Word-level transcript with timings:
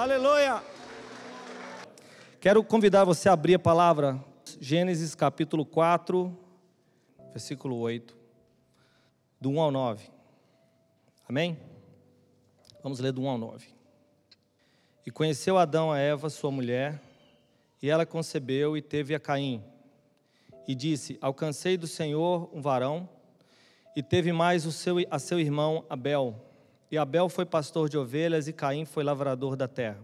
Aleluia! 0.00 0.62
Quero 2.40 2.64
convidar 2.64 3.04
você 3.04 3.28
a 3.28 3.34
abrir 3.34 3.56
a 3.56 3.58
palavra 3.58 4.18
Gênesis 4.58 5.14
capítulo 5.14 5.62
4, 5.62 6.34
versículo 7.32 7.76
8, 7.76 8.16
do 9.38 9.50
1 9.50 9.60
ao 9.60 9.70
9. 9.70 10.08
Amém? 11.28 11.58
Vamos 12.82 12.98
ler 12.98 13.12
do 13.12 13.20
1 13.20 13.28
ao 13.28 13.36
9. 13.36 13.66
E 15.04 15.10
conheceu 15.10 15.58
Adão 15.58 15.92
a 15.92 15.98
Eva, 15.98 16.30
sua 16.30 16.50
mulher, 16.50 16.98
e 17.82 17.90
ela 17.90 18.06
concebeu 18.06 18.78
e 18.78 18.80
teve 18.80 19.14
a 19.14 19.20
Caim. 19.20 19.62
E 20.66 20.74
disse: 20.74 21.18
Alcancei 21.20 21.76
do 21.76 21.86
Senhor 21.86 22.48
um 22.54 22.62
varão, 22.62 23.06
e 23.94 24.02
teve 24.02 24.32
mais 24.32 24.64
o 24.64 24.72
seu, 24.72 24.96
a 25.10 25.18
seu 25.18 25.38
irmão 25.38 25.84
Abel. 25.90 26.49
E 26.90 26.98
Abel 26.98 27.28
foi 27.28 27.46
pastor 27.46 27.88
de 27.88 27.96
ovelhas, 27.96 28.48
e 28.48 28.52
Caim 28.52 28.84
foi 28.84 29.04
lavrador 29.04 29.54
da 29.54 29.68
terra. 29.68 30.00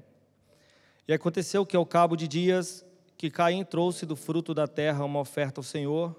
E 1.09 1.13
aconteceu 1.13 1.67
que, 1.67 1.77
ao 1.77 1.85
cabo 1.85 2.15
de 2.17 2.29
dias, 2.29 2.87
que 3.17 3.29
Caim 3.29 3.65
trouxe 3.65 4.07
do 4.07 4.15
fruto 4.15 4.55
da 4.55 4.69
terra 4.69 5.05
uma 5.05 5.21
oferta 5.21 5.59
ao 5.61 5.65
Senhor, 5.65 6.15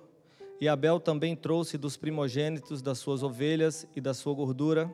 e 0.59 0.67
Abel 0.67 0.99
também 0.99 1.35
trouxe 1.35 1.77
dos 1.77 1.95
primogênitos 1.95 2.81
das 2.81 2.97
suas 2.97 3.23
ovelhas 3.23 3.87
e 3.95 4.01
da 4.01 4.13
sua 4.13 4.33
gordura. 4.33 4.91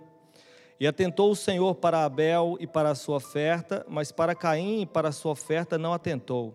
E 0.79 0.85
atentou 0.85 1.31
o 1.31 1.35
Senhor 1.35 1.73
para 1.75 2.03
Abel 2.03 2.57
e 2.59 2.67
para 2.67 2.89
a 2.91 2.95
sua 2.95 3.15
oferta, 3.15 3.85
mas 3.87 4.11
para 4.11 4.35
Caim 4.35 4.81
e 4.81 4.85
para 4.85 5.09
a 5.09 5.13
sua 5.13 5.31
oferta 5.31 5.77
não 5.77 5.93
atentou. 5.93 6.53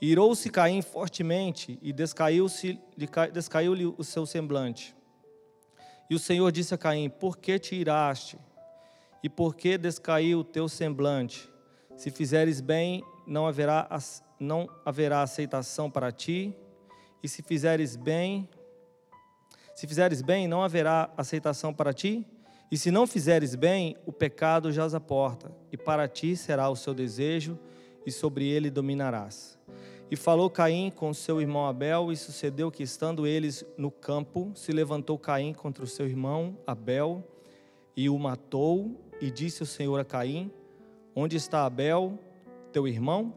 Irou-se 0.00 0.50
Caim 0.50 0.82
fortemente 0.82 1.78
e 1.80 1.92
descaiu-lhe 1.92 2.78
descaiu 3.32 3.94
o 3.96 4.04
seu 4.04 4.26
semblante. 4.26 4.97
E 6.08 6.14
o 6.14 6.18
Senhor 6.18 6.50
disse 6.50 6.74
a 6.74 6.78
Caim: 6.78 7.08
Por 7.08 7.36
que 7.36 7.58
te 7.58 7.74
iraste? 7.74 8.38
E 9.22 9.28
por 9.28 9.54
que 9.54 9.76
descaiu 9.76 10.40
o 10.40 10.44
teu 10.44 10.68
semblante? 10.68 11.48
Se 11.96 12.10
fizeres 12.10 12.60
bem, 12.60 13.02
não 13.26 13.46
haverá, 13.46 13.88
não 14.38 14.68
haverá 14.84 15.22
aceitação 15.22 15.90
para 15.90 16.12
ti, 16.12 16.54
e 17.22 17.28
se 17.28 17.42
fizeres 17.42 17.96
bem, 17.96 18.48
se 19.74 19.86
fizeres 19.86 20.22
bem, 20.22 20.46
não 20.46 20.62
haverá 20.62 21.10
aceitação 21.16 21.74
para 21.74 21.92
ti, 21.92 22.24
e 22.70 22.78
se 22.78 22.90
não 22.90 23.06
fizeres 23.06 23.54
bem, 23.54 23.96
o 24.06 24.12
pecado 24.12 24.70
jaz 24.70 24.94
a 24.94 25.00
porta, 25.00 25.50
e 25.72 25.76
para 25.76 26.06
ti 26.06 26.36
será 26.36 26.68
o 26.68 26.76
seu 26.76 26.94
desejo, 26.94 27.58
e 28.06 28.12
sobre 28.12 28.46
ele 28.46 28.70
dominarás. 28.70 29.57
E 30.10 30.16
falou 30.16 30.48
Caim 30.48 30.90
com 30.90 31.12
seu 31.12 31.40
irmão 31.40 31.66
Abel, 31.66 32.10
e 32.10 32.16
sucedeu 32.16 32.70
que, 32.70 32.82
estando 32.82 33.26
eles 33.26 33.64
no 33.76 33.90
campo, 33.90 34.52
se 34.54 34.72
levantou 34.72 35.18
Caim 35.18 35.52
contra 35.52 35.84
o 35.84 35.86
seu 35.86 36.06
irmão 36.06 36.56
Abel, 36.66 37.22
e 37.94 38.08
o 38.08 38.18
matou, 38.18 38.98
e 39.20 39.30
disse 39.30 39.62
o 39.62 39.66
Senhor 39.66 40.00
a 40.00 40.04
Caim: 40.04 40.50
Onde 41.14 41.36
está 41.36 41.66
Abel, 41.66 42.18
teu 42.72 42.88
irmão? 42.88 43.34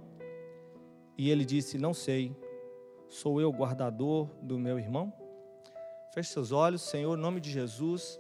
E 1.18 1.30
ele 1.30 1.44
disse: 1.44 1.78
Não 1.78 1.94
sei. 1.94 2.34
Sou 3.10 3.42
eu 3.42 3.52
guardador 3.52 4.30
do 4.42 4.58
meu 4.58 4.80
irmão? 4.80 5.12
Feche 6.14 6.30
seus 6.30 6.54
olhos, 6.54 6.82
Senhor, 6.82 7.18
em 7.18 7.22
nome 7.22 7.42
de 7.42 7.52
Jesus. 7.52 8.18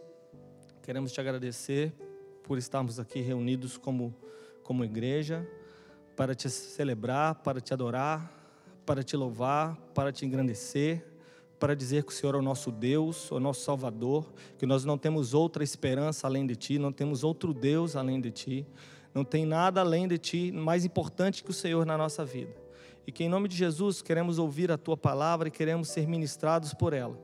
Queremos 0.81 1.13
te 1.13 1.21
agradecer 1.21 1.93
por 2.43 2.57
estarmos 2.57 2.99
aqui 2.99 3.21
reunidos 3.21 3.77
como, 3.77 4.13
como 4.61 4.83
igreja, 4.83 5.47
para 6.17 6.35
te 6.35 6.49
celebrar, 6.49 7.35
para 7.35 7.61
te 7.61 7.73
adorar, 7.73 8.40
para 8.85 9.03
te 9.03 9.15
louvar, 9.15 9.75
para 9.93 10.11
te 10.11 10.25
engrandecer, 10.25 11.05
para 11.59 11.75
dizer 11.75 12.03
que 12.03 12.11
o 12.11 12.15
Senhor 12.15 12.35
é 12.35 12.37
o 12.37 12.41
nosso 12.41 12.71
Deus, 12.71 13.31
o 13.31 13.39
nosso 13.39 13.61
Salvador, 13.61 14.33
que 14.57 14.65
nós 14.65 14.83
não 14.83 14.97
temos 14.97 15.33
outra 15.33 15.63
esperança 15.63 16.27
além 16.27 16.45
de 16.45 16.55
Ti, 16.55 16.79
não 16.79 16.91
temos 16.91 17.23
outro 17.23 17.53
Deus 17.53 17.95
além 17.95 18.19
de 18.19 18.31
Ti. 18.31 18.67
Não 19.13 19.23
tem 19.23 19.45
nada 19.45 19.81
além 19.81 20.07
de 20.07 20.17
ti 20.17 20.51
mais 20.51 20.85
importante 20.85 21.43
que 21.43 21.49
o 21.49 21.53
Senhor 21.53 21.85
na 21.85 21.97
nossa 21.97 22.23
vida. 22.23 22.55
E 23.05 23.11
que 23.11 23.23
em 23.23 23.29
nome 23.29 23.47
de 23.47 23.55
Jesus 23.55 24.01
queremos 24.01 24.39
ouvir 24.39 24.71
a 24.71 24.77
tua 24.77 24.95
palavra 24.95 25.47
e 25.47 25.51
queremos 25.51 25.89
ser 25.89 26.07
ministrados 26.07 26.73
por 26.73 26.93
ela. 26.93 27.19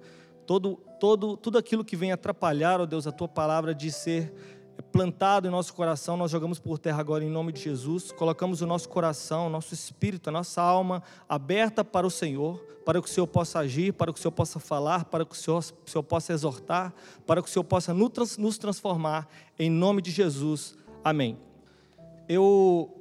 Todo, 0.45 0.77
todo, 0.99 1.37
tudo 1.37 1.57
aquilo 1.57 1.83
que 1.83 1.95
vem 1.95 2.11
atrapalhar, 2.11 2.79
ó 2.79 2.83
oh 2.83 2.87
Deus, 2.87 3.05
a 3.05 3.11
tua 3.11 3.27
palavra 3.27 3.75
de 3.75 3.91
ser 3.91 4.33
plantado 4.91 5.47
em 5.47 5.51
nosso 5.51 5.73
coração, 5.73 6.15
nós 6.15 6.31
jogamos 6.31 6.59
por 6.59 6.77
terra 6.77 6.99
agora 6.99 7.23
em 7.23 7.29
nome 7.29 7.51
de 7.51 7.61
Jesus. 7.61 8.11
Colocamos 8.11 8.61
o 8.61 8.67
nosso 8.67 8.87
coração, 8.89 9.47
o 9.47 9.49
nosso 9.49 9.73
espírito, 9.73 10.29
a 10.29 10.31
nossa 10.31 10.61
alma 10.61 11.01
aberta 11.27 11.83
para 11.83 12.05
o 12.05 12.11
Senhor, 12.11 12.57
para 12.85 13.01
que 13.01 13.07
o 13.07 13.11
Senhor 13.11 13.27
possa 13.27 13.59
agir, 13.59 13.93
para 13.93 14.13
que 14.13 14.19
o 14.19 14.21
Senhor 14.21 14.31
possa 14.31 14.59
falar, 14.59 15.05
para 15.05 15.25
que 15.25 15.33
o 15.33 15.35
Senhor, 15.35 15.59
o 15.85 15.89
Senhor 15.89 16.03
possa 16.03 16.31
exortar, 16.31 16.93
para 17.25 17.41
que 17.41 17.49
o 17.49 17.51
Senhor 17.51 17.63
possa 17.63 17.93
nos 17.93 18.57
transformar 18.57 19.27
em 19.57 19.69
nome 19.69 20.01
de 20.01 20.11
Jesus. 20.11 20.75
Amém. 21.03 21.37
Eu 22.29 22.93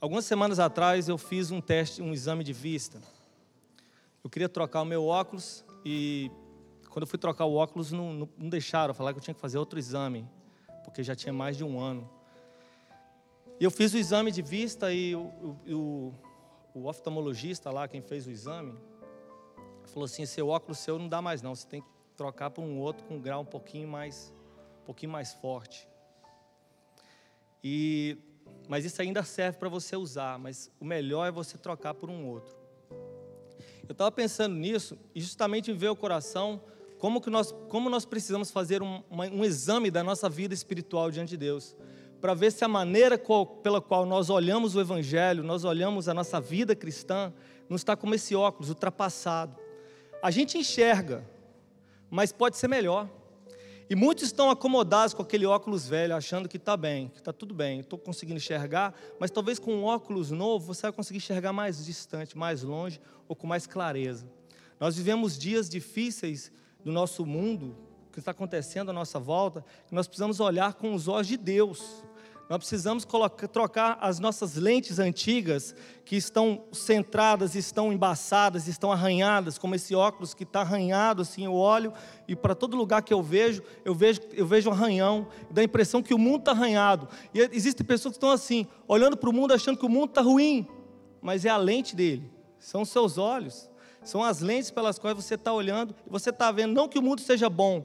algumas 0.00 0.26
semanas 0.26 0.58
atrás 0.58 1.08
eu 1.08 1.16
fiz 1.16 1.50
um 1.50 1.60
teste, 1.60 2.02
um 2.02 2.12
exame 2.12 2.44
de 2.44 2.52
vista. 2.52 2.98
Eu 4.22 4.30
queria 4.30 4.48
trocar 4.48 4.82
o 4.82 4.84
meu 4.84 5.06
óculos 5.06 5.64
e 5.84 6.30
quando 6.94 7.02
eu 7.02 7.08
fui 7.08 7.18
trocar 7.18 7.44
o 7.44 7.56
óculos 7.56 7.90
não, 7.90 8.12
não, 8.14 8.28
não 8.38 8.48
deixaram, 8.48 8.94
falaram 8.94 9.14
que 9.14 9.18
eu 9.18 9.24
tinha 9.24 9.34
que 9.34 9.40
fazer 9.40 9.58
outro 9.58 9.80
exame, 9.80 10.24
porque 10.84 11.02
já 11.02 11.16
tinha 11.16 11.32
mais 11.32 11.56
de 11.56 11.64
um 11.64 11.80
ano. 11.80 12.08
E 13.58 13.64
eu 13.64 13.70
fiz 13.72 13.92
o 13.94 13.98
exame 13.98 14.30
de 14.30 14.40
vista 14.40 14.92
e 14.92 15.12
o, 15.16 15.58
o, 15.66 16.14
o 16.72 16.86
oftalmologista 16.86 17.68
lá, 17.68 17.88
quem 17.88 18.00
fez 18.00 18.28
o 18.28 18.30
exame, 18.30 18.78
falou 19.86 20.04
assim: 20.04 20.24
seu 20.24 20.48
óculos 20.48 20.78
seu 20.78 20.96
não 20.96 21.08
dá 21.08 21.20
mais 21.20 21.42
não, 21.42 21.52
você 21.52 21.66
tem 21.66 21.80
que 21.80 21.88
trocar 22.16 22.50
por 22.50 22.62
um 22.62 22.78
outro 22.78 23.04
com 23.06 23.16
um 23.16 23.20
grau 23.20 23.40
um 23.40 23.44
pouquinho 23.44 23.88
mais, 23.88 24.32
um 24.82 24.84
pouquinho 24.84 25.10
mais 25.10 25.34
forte. 25.34 25.88
E, 27.64 28.16
mas 28.68 28.84
isso 28.84 29.02
ainda 29.02 29.24
serve 29.24 29.58
para 29.58 29.68
você 29.68 29.96
usar, 29.96 30.38
mas 30.38 30.70
o 30.78 30.84
melhor 30.84 31.26
é 31.26 31.32
você 31.32 31.58
trocar 31.58 31.92
por 31.92 32.08
um 32.08 32.24
outro. 32.24 32.54
Eu 33.88 33.92
estava 33.94 34.12
pensando 34.12 34.54
nisso 34.54 34.96
e 35.12 35.20
justamente 35.20 35.72
em 35.72 35.74
ver 35.74 35.88
o 35.88 35.96
coração 35.96 36.62
como 37.04 37.20
que 37.20 37.28
nós, 37.28 37.54
como 37.68 37.90
nós 37.90 38.06
precisamos 38.06 38.50
fazer 38.50 38.82
um, 38.82 39.02
um 39.10 39.44
exame 39.44 39.90
da 39.90 40.02
nossa 40.02 40.26
vida 40.26 40.54
espiritual 40.54 41.10
diante 41.10 41.28
de 41.28 41.36
Deus, 41.36 41.76
para 42.18 42.32
ver 42.32 42.50
se 42.50 42.64
a 42.64 42.68
maneira 42.68 43.18
qual, 43.18 43.44
pela 43.44 43.78
qual 43.78 44.06
nós 44.06 44.30
olhamos 44.30 44.74
o 44.74 44.80
Evangelho, 44.80 45.44
nós 45.44 45.64
olhamos 45.64 46.08
a 46.08 46.14
nossa 46.14 46.40
vida 46.40 46.74
cristã, 46.74 47.30
não 47.68 47.76
está 47.76 47.94
como 47.94 48.14
esse 48.14 48.34
óculos 48.34 48.70
ultrapassado. 48.70 49.54
A 50.22 50.30
gente 50.30 50.56
enxerga, 50.56 51.22
mas 52.08 52.32
pode 52.32 52.56
ser 52.56 52.68
melhor. 52.68 53.06
E 53.90 53.94
muitos 53.94 54.24
estão 54.24 54.48
acomodados 54.48 55.12
com 55.12 55.20
aquele 55.20 55.44
óculos 55.44 55.86
velho, 55.86 56.16
achando 56.16 56.48
que 56.48 56.56
está 56.56 56.74
bem, 56.74 57.08
que 57.08 57.18
está 57.18 57.34
tudo 57.34 57.52
bem, 57.52 57.80
estou 57.80 57.98
conseguindo 57.98 58.38
enxergar, 58.38 58.94
mas 59.20 59.30
talvez 59.30 59.58
com 59.58 59.74
um 59.74 59.84
óculos 59.84 60.30
novo 60.30 60.72
você 60.72 60.80
vai 60.80 60.92
conseguir 60.92 61.18
enxergar 61.18 61.52
mais 61.52 61.84
distante, 61.84 62.34
mais 62.34 62.62
longe 62.62 62.98
ou 63.28 63.36
com 63.36 63.46
mais 63.46 63.66
clareza. 63.66 64.26
Nós 64.80 64.96
vivemos 64.96 65.36
dias 65.38 65.68
difíceis 65.68 66.50
do 66.84 66.92
nosso 66.92 67.24
mundo, 67.24 67.74
que 68.12 68.20
está 68.20 68.30
acontecendo 68.30 68.90
à 68.90 68.92
nossa 68.92 69.18
volta, 69.18 69.64
nós 69.90 70.06
precisamos 70.06 70.38
olhar 70.38 70.74
com 70.74 70.94
os 70.94 71.08
olhos 71.08 71.26
de 71.26 71.36
Deus. 71.36 72.04
Nós 72.48 72.58
precisamos 72.58 73.06
colocar, 73.06 73.48
trocar 73.48 73.98
as 74.02 74.20
nossas 74.20 74.54
lentes 74.56 74.98
antigas, 74.98 75.74
que 76.04 76.14
estão 76.14 76.62
centradas, 76.72 77.54
estão 77.54 77.90
embaçadas, 77.90 78.68
estão 78.68 78.92
arranhadas, 78.92 79.56
como 79.56 79.74
esse 79.74 79.94
óculos 79.94 80.34
que 80.34 80.42
está 80.42 80.60
arranhado, 80.60 81.22
assim, 81.22 81.46
eu 81.46 81.54
olho 81.54 81.92
e 82.28 82.36
para 82.36 82.54
todo 82.54 82.76
lugar 82.76 83.02
que 83.02 83.14
eu 83.14 83.22
vejo, 83.22 83.62
eu 83.82 83.94
vejo, 83.94 84.20
eu 84.32 84.46
vejo 84.46 84.68
um 84.68 84.72
arranhão, 84.74 85.26
dá 85.50 85.62
a 85.62 85.64
impressão 85.64 86.02
que 86.02 86.12
o 86.12 86.18
mundo 86.18 86.40
está 86.40 86.50
arranhado. 86.50 87.08
E 87.32 87.40
existem 87.50 87.84
pessoas 87.84 88.12
que 88.12 88.18
estão 88.18 88.30
assim, 88.30 88.66
olhando 88.86 89.16
para 89.16 89.30
o 89.30 89.32
mundo, 89.32 89.54
achando 89.54 89.78
que 89.78 89.86
o 89.86 89.88
mundo 89.88 90.10
está 90.10 90.20
ruim, 90.20 90.68
mas 91.22 91.46
é 91.46 91.48
a 91.48 91.56
lente 91.56 91.96
dele, 91.96 92.30
são 92.58 92.82
os 92.82 92.90
seus 92.90 93.16
olhos, 93.16 93.70
são 94.04 94.22
as 94.22 94.40
lentes 94.40 94.70
pelas 94.70 94.98
quais 94.98 95.16
você 95.16 95.34
está 95.34 95.52
olhando 95.52 95.94
e 96.06 96.10
você 96.10 96.30
está 96.30 96.52
vendo, 96.52 96.74
não 96.74 96.88
que 96.88 96.98
o 96.98 97.02
mundo 97.02 97.20
seja 97.20 97.48
bom, 97.48 97.84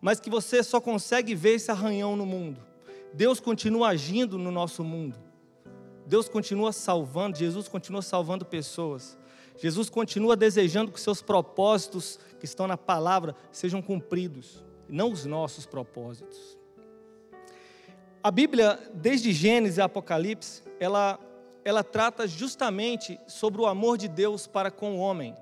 mas 0.00 0.18
que 0.18 0.30
você 0.30 0.62
só 0.62 0.80
consegue 0.80 1.34
ver 1.34 1.54
esse 1.54 1.70
arranhão 1.70 2.16
no 2.16 2.26
mundo. 2.26 2.60
Deus 3.12 3.38
continua 3.38 3.88
agindo 3.88 4.38
no 4.38 4.50
nosso 4.50 4.82
mundo. 4.82 5.16
Deus 6.06 6.28
continua 6.28 6.72
salvando, 6.72 7.36
Jesus 7.36 7.68
continua 7.68 8.02
salvando 8.02 8.44
pessoas. 8.44 9.18
Jesus 9.58 9.90
continua 9.90 10.36
desejando 10.36 10.90
que 10.92 11.00
seus 11.00 11.20
propósitos 11.20 12.18
que 12.38 12.46
estão 12.46 12.66
na 12.66 12.76
palavra 12.76 13.34
sejam 13.50 13.82
cumpridos, 13.82 14.64
não 14.88 15.10
os 15.10 15.24
nossos 15.26 15.66
propósitos. 15.66 16.56
A 18.22 18.30
Bíblia, 18.30 18.78
desde 18.94 19.32
Gênesis 19.32 19.78
e 19.78 19.80
Apocalipse, 19.80 20.62
ela, 20.78 21.18
ela 21.64 21.82
trata 21.82 22.26
justamente 22.26 23.18
sobre 23.26 23.60
o 23.60 23.66
amor 23.66 23.98
de 23.98 24.08
Deus 24.08 24.46
para 24.46 24.70
com 24.70 24.96
o 24.96 24.98
homem. 24.98 25.36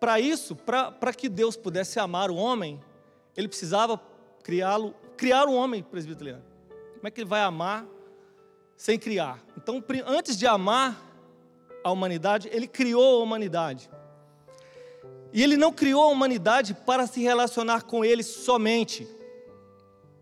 Para 0.00 0.18
isso, 0.18 0.56
para 0.56 1.12
que 1.12 1.28
Deus 1.28 1.56
pudesse 1.56 2.00
amar 2.00 2.30
o 2.30 2.36
homem, 2.36 2.80
ele 3.36 3.46
precisava 3.46 4.00
criá-lo, 4.42 4.94
criar 5.16 5.46
o 5.46 5.52
um 5.52 5.56
homem 5.56 5.82
presbiteriano. 5.82 6.42
Como 6.94 7.06
é 7.06 7.10
que 7.10 7.20
ele 7.20 7.28
vai 7.28 7.42
amar 7.42 7.86
sem 8.76 8.98
criar? 8.98 9.44
Então, 9.56 9.84
antes 10.06 10.38
de 10.38 10.46
amar 10.46 11.00
a 11.84 11.90
humanidade, 11.90 12.48
ele 12.50 12.66
criou 12.66 13.20
a 13.20 13.22
humanidade. 13.22 13.90
E 15.32 15.42
ele 15.42 15.58
não 15.58 15.72
criou 15.72 16.04
a 16.04 16.08
humanidade 16.08 16.72
para 16.74 17.06
se 17.06 17.20
relacionar 17.20 17.82
com 17.82 18.02
ele 18.02 18.22
somente. 18.22 19.06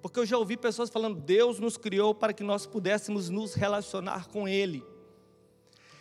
Porque 0.03 0.19
eu 0.19 0.27
já 0.27 0.39
ouvi 0.39 0.57
pessoas 0.57 0.91
falando: 0.91 1.21
Deus 1.21 1.59
nos 1.59 1.77
criou 1.77 2.15
para 2.15 2.33
que 2.33 2.43
nós 2.43 2.67
pudéssemos 2.67 3.29
nos 3.29 3.55
relacionar 3.55 4.27
com 4.29 4.49
Ele. 4.49 4.85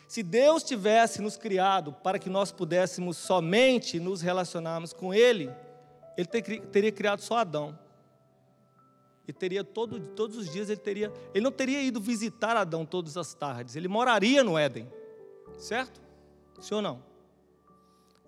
Se 0.07 0.23
Deus 0.23 0.63
tivesse 0.63 1.21
nos 1.21 1.35
criado 1.35 1.91
para 1.91 2.17
que 2.17 2.29
nós 2.29 2.51
pudéssemos 2.51 3.17
somente 3.17 3.99
nos 3.99 4.21
relacionarmos 4.21 4.93
com 4.93 5.13
Ele, 5.13 5.51
Ele 6.17 6.27
teria 6.71 6.91
criado 6.91 7.21
só 7.21 7.37
Adão. 7.37 7.77
E 9.27 9.33
teria 9.33 9.61
todo, 9.61 9.99
todos 9.99 10.37
os 10.37 10.49
dias 10.49 10.69
ele 10.69 10.79
teria, 10.79 11.11
ele 11.33 11.43
não 11.43 11.51
teria 11.51 11.81
ido 11.81 11.99
visitar 11.99 12.55
Adão 12.55 12.85
todas 12.85 13.17
as 13.17 13.33
tardes. 13.33 13.75
Ele 13.75 13.89
moraria 13.89 14.41
no 14.41 14.57
Éden, 14.57 14.89
certo? 15.57 15.99
Sim 16.61 16.75
ou 16.75 16.81
não? 16.81 17.03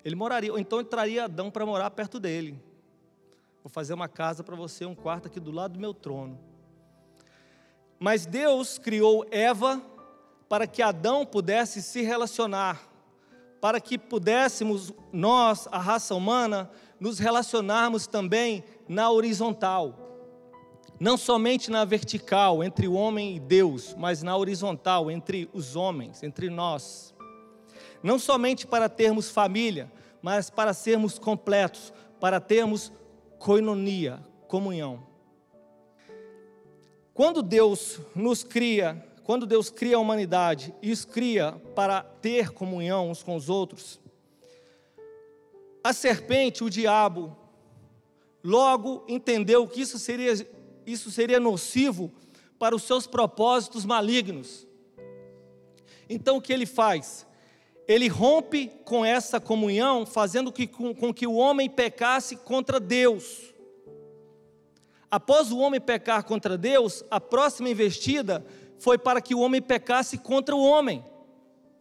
Ele 0.04 0.14
moraria, 0.14 0.52
ou 0.52 0.58
então 0.58 0.78
ele 0.78 0.88
traria 0.88 1.24
Adão 1.24 1.50
para 1.50 1.64
morar 1.64 1.90
perto 1.90 2.20
dele. 2.20 2.60
Vou 3.64 3.70
fazer 3.70 3.94
uma 3.94 4.08
casa 4.08 4.44
para 4.44 4.54
você, 4.54 4.84
um 4.84 4.94
quarto 4.94 5.26
aqui 5.26 5.40
do 5.40 5.50
lado 5.50 5.72
do 5.72 5.80
meu 5.80 5.94
trono. 5.94 6.38
Mas 7.98 8.26
Deus 8.26 8.78
criou 8.78 9.26
Eva 9.30 9.82
para 10.50 10.66
que 10.66 10.82
Adão 10.82 11.24
pudesse 11.24 11.80
se 11.80 12.02
relacionar, 12.02 12.90
para 13.60 13.80
que 13.80 13.96
pudéssemos, 13.96 14.92
nós, 15.12 15.68
a 15.70 15.78
raça 15.78 16.12
humana, 16.12 16.68
nos 16.98 17.20
relacionarmos 17.20 18.08
também 18.08 18.64
na 18.88 19.08
horizontal. 19.12 19.94
Não 20.98 21.16
somente 21.16 21.70
na 21.70 21.84
vertical, 21.84 22.64
entre 22.64 22.88
o 22.88 22.94
homem 22.94 23.36
e 23.36 23.38
Deus, 23.38 23.94
mas 23.96 24.24
na 24.24 24.36
horizontal, 24.36 25.08
entre 25.08 25.48
os 25.52 25.76
homens, 25.76 26.20
entre 26.24 26.50
nós. 26.50 27.14
Não 28.02 28.18
somente 28.18 28.66
para 28.66 28.88
termos 28.88 29.30
família, 29.30 29.90
mas 30.20 30.50
para 30.50 30.74
sermos 30.74 31.16
completos, 31.16 31.92
para 32.18 32.40
termos 32.40 32.92
coinonia, 33.38 34.18
comunhão. 34.48 35.06
Quando 37.14 37.40
Deus 37.40 38.00
nos 38.16 38.42
cria 38.42 39.09
quando 39.30 39.46
Deus 39.46 39.70
cria 39.70 39.94
a 39.94 40.00
humanidade 40.00 40.74
e 40.82 40.90
os 40.90 41.04
cria 41.04 41.52
para 41.72 42.02
ter 42.02 42.50
comunhão 42.50 43.10
uns 43.10 43.22
com 43.22 43.36
os 43.36 43.48
outros, 43.48 44.00
a 45.84 45.92
serpente, 45.92 46.64
o 46.64 46.68
diabo, 46.68 47.36
logo 48.42 49.04
entendeu 49.06 49.68
que 49.68 49.82
isso 49.82 50.00
seria, 50.00 50.34
isso 50.84 51.12
seria 51.12 51.38
nocivo 51.38 52.10
para 52.58 52.74
os 52.74 52.82
seus 52.82 53.06
propósitos 53.06 53.84
malignos. 53.84 54.66
Então 56.08 56.38
o 56.38 56.42
que 56.42 56.52
ele 56.52 56.66
faz? 56.66 57.24
Ele 57.86 58.08
rompe 58.08 58.66
com 58.84 59.04
essa 59.04 59.38
comunhão, 59.38 60.04
fazendo 60.04 60.50
que, 60.50 60.66
com, 60.66 60.92
com 60.92 61.14
que 61.14 61.24
o 61.28 61.34
homem 61.34 61.70
pecasse 61.70 62.34
contra 62.34 62.80
Deus. 62.80 63.54
Após 65.08 65.52
o 65.52 65.58
homem 65.58 65.80
pecar 65.80 66.24
contra 66.24 66.58
Deus, 66.58 67.04
a 67.08 67.20
próxima 67.20 67.68
investida 67.68 68.44
foi 68.80 68.96
para 68.96 69.20
que 69.20 69.34
o 69.34 69.40
homem 69.40 69.60
pecasse 69.60 70.16
contra 70.16 70.56
o 70.56 70.64
homem. 70.64 71.04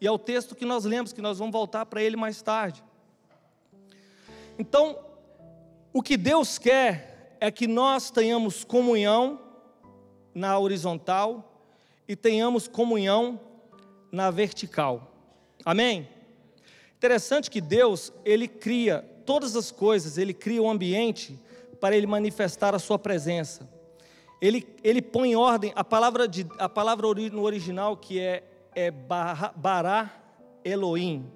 E 0.02 0.06
é 0.06 0.12
o 0.12 0.20
texto 0.20 0.54
que 0.54 0.66
nós 0.66 0.84
lemos, 0.84 1.14
que 1.14 1.22
nós 1.22 1.40
vamos 1.40 1.54
voltar 1.54 1.86
para 1.86 2.04
ele 2.04 2.18
mais 2.18 2.42
tarde. 2.42 2.84
Então, 4.58 5.00
o 5.94 6.02
que 6.02 6.18
Deus 6.18 6.58
quer 6.58 7.38
é 7.40 7.50
que 7.50 7.68
nós 7.68 8.12
tenhamos 8.12 8.66
comunhão 8.66 9.40
na 10.36 10.60
horizontal 10.60 11.64
e 12.06 12.18
tenhamos 12.18 12.68
comunhão 12.68 13.40
na 14.12 14.30
vertical. 14.30 15.10
Amém? 15.64 16.08
Interessante 16.98 17.50
que 17.50 17.62
Deus, 17.62 18.12
ele 18.26 18.48
cria 18.48 19.00
todas 19.26 19.56
as 19.56 19.72
coisas, 19.72 20.18
ele 20.18 20.34
cria 20.34 20.62
o 20.62 20.66
um 20.66 20.70
ambiente 20.70 21.40
para 21.80 21.96
ele 21.96 22.08
manifestar 22.08 22.76
a 22.76 22.80
sua 22.80 23.00
presença 23.00 23.79
ele, 24.42 24.66
ele 24.84 25.02
põe 25.02 25.32
em 25.32 25.36
ordem 25.36 25.74
a 25.76 25.84
palavra, 25.84 26.28
de, 26.28 26.48
a 26.58 26.70
palavra 26.70 27.08
no 27.32 27.42
original 27.42 27.98
que 27.98 28.20
é, 28.20 28.44
é 28.74 28.90
bará, 28.90 30.14
Elohim. 30.64 31.30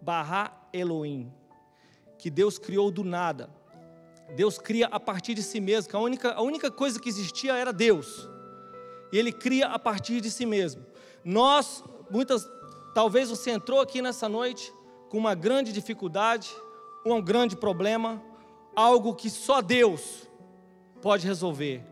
Bará 0.00 0.68
Elohim. 0.72 1.32
Que 2.18 2.28
Deus 2.30 2.58
criou 2.58 2.90
do 2.90 3.04
nada. 3.04 3.48
Deus 4.34 4.58
cria 4.58 4.86
a 4.86 4.98
partir 4.98 5.34
de 5.34 5.42
si 5.42 5.60
mesmo. 5.60 5.90
Que 5.90 5.96
a, 5.96 6.00
única, 6.00 6.32
a 6.32 6.42
única 6.42 6.70
coisa 6.70 6.98
que 6.98 7.08
existia 7.08 7.56
era 7.56 7.72
Deus. 7.72 8.28
E 9.12 9.18
Ele 9.18 9.30
cria 9.30 9.68
a 9.68 9.78
partir 9.78 10.20
de 10.20 10.30
si 10.30 10.44
mesmo. 10.44 10.84
Nós, 11.24 11.84
muitas, 12.10 12.48
talvez 12.92 13.30
você 13.30 13.50
entrou 13.52 13.80
aqui 13.80 14.02
nessa 14.02 14.28
noite 14.28 14.72
com 15.08 15.18
uma 15.18 15.34
grande 15.34 15.72
dificuldade, 15.72 16.50
um 17.06 17.20
grande 17.20 17.54
problema, 17.54 18.20
algo 18.74 19.14
que 19.14 19.28
só 19.28 19.60
Deus 19.60 20.26
pode 21.02 21.26
resolver. 21.26 21.82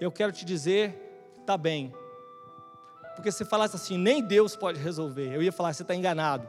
Eu 0.00 0.10
quero 0.10 0.32
te 0.32 0.44
dizer, 0.44 1.40
tá 1.46 1.56
bem. 1.56 1.94
Porque 3.14 3.32
se 3.32 3.44
falasse 3.44 3.76
assim, 3.76 3.96
nem 3.96 4.22
Deus 4.22 4.54
pode 4.54 4.78
resolver, 4.78 5.32
eu 5.32 5.42
ia 5.42 5.52
falar, 5.52 5.72
você 5.72 5.82
está 5.82 5.94
enganado. 5.94 6.46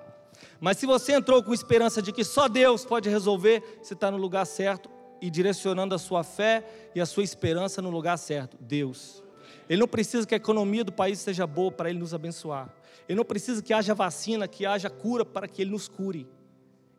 Mas 0.59 0.77
se 0.77 0.85
você 0.85 1.13
entrou 1.13 1.41
com 1.41 1.53
esperança 1.53 2.01
de 2.01 2.11
que 2.11 2.23
só 2.23 2.47
Deus 2.47 2.83
pode 2.83 3.07
resolver, 3.09 3.79
você 3.81 3.93
está 3.93 4.11
no 4.11 4.17
lugar 4.17 4.45
certo 4.45 4.89
e 5.21 5.29
direcionando 5.29 5.95
a 5.95 5.97
sua 5.97 6.23
fé 6.23 6.63
e 6.93 6.99
a 6.99 7.05
sua 7.05 7.23
esperança 7.23 7.81
no 7.81 7.89
lugar 7.89 8.17
certo, 8.17 8.57
Deus. 8.59 9.23
Ele 9.69 9.79
não 9.79 9.87
precisa 9.87 10.27
que 10.27 10.33
a 10.33 10.37
economia 10.37 10.83
do 10.83 10.91
país 10.91 11.19
seja 11.19 11.47
boa 11.47 11.71
para 11.71 11.89
Ele 11.89 11.99
nos 11.99 12.13
abençoar. 12.13 12.73
Ele 13.07 13.17
não 13.17 13.25
precisa 13.25 13.61
que 13.61 13.73
haja 13.73 13.93
vacina, 13.93 14.47
que 14.47 14.65
haja 14.65 14.89
cura 14.89 15.23
para 15.23 15.47
que 15.47 15.61
Ele 15.61 15.71
nos 15.71 15.87
cure. 15.87 16.27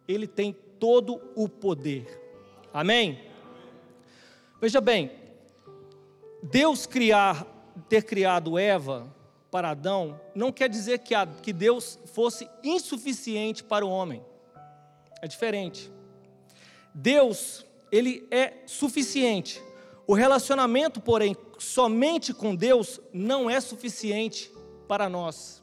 Ele 0.06 0.26
tem 0.26 0.56
todo 0.78 1.20
o 1.34 1.48
poder. 1.48 2.06
Amém? 2.72 3.27
Veja 4.60 4.80
bem, 4.80 5.12
Deus 6.42 6.86
criar, 6.86 7.46
ter 7.88 8.02
criado 8.02 8.58
Eva 8.58 9.06
para 9.50 9.70
Adão, 9.70 10.20
não 10.34 10.52
quer 10.52 10.68
dizer 10.68 10.98
que, 10.98 11.14
a, 11.14 11.26
que 11.26 11.52
Deus 11.52 11.98
fosse 12.06 12.48
insuficiente 12.62 13.62
para 13.62 13.86
o 13.86 13.88
homem. 13.88 14.22
É 15.22 15.26
diferente. 15.26 15.90
Deus, 16.92 17.64
ele 17.90 18.26
é 18.30 18.54
suficiente. 18.66 19.62
O 20.06 20.14
relacionamento, 20.14 21.00
porém, 21.00 21.36
somente 21.58 22.34
com 22.34 22.54
Deus 22.54 23.00
não 23.12 23.48
é 23.48 23.60
suficiente 23.60 24.50
para 24.86 25.08
nós. 25.08 25.62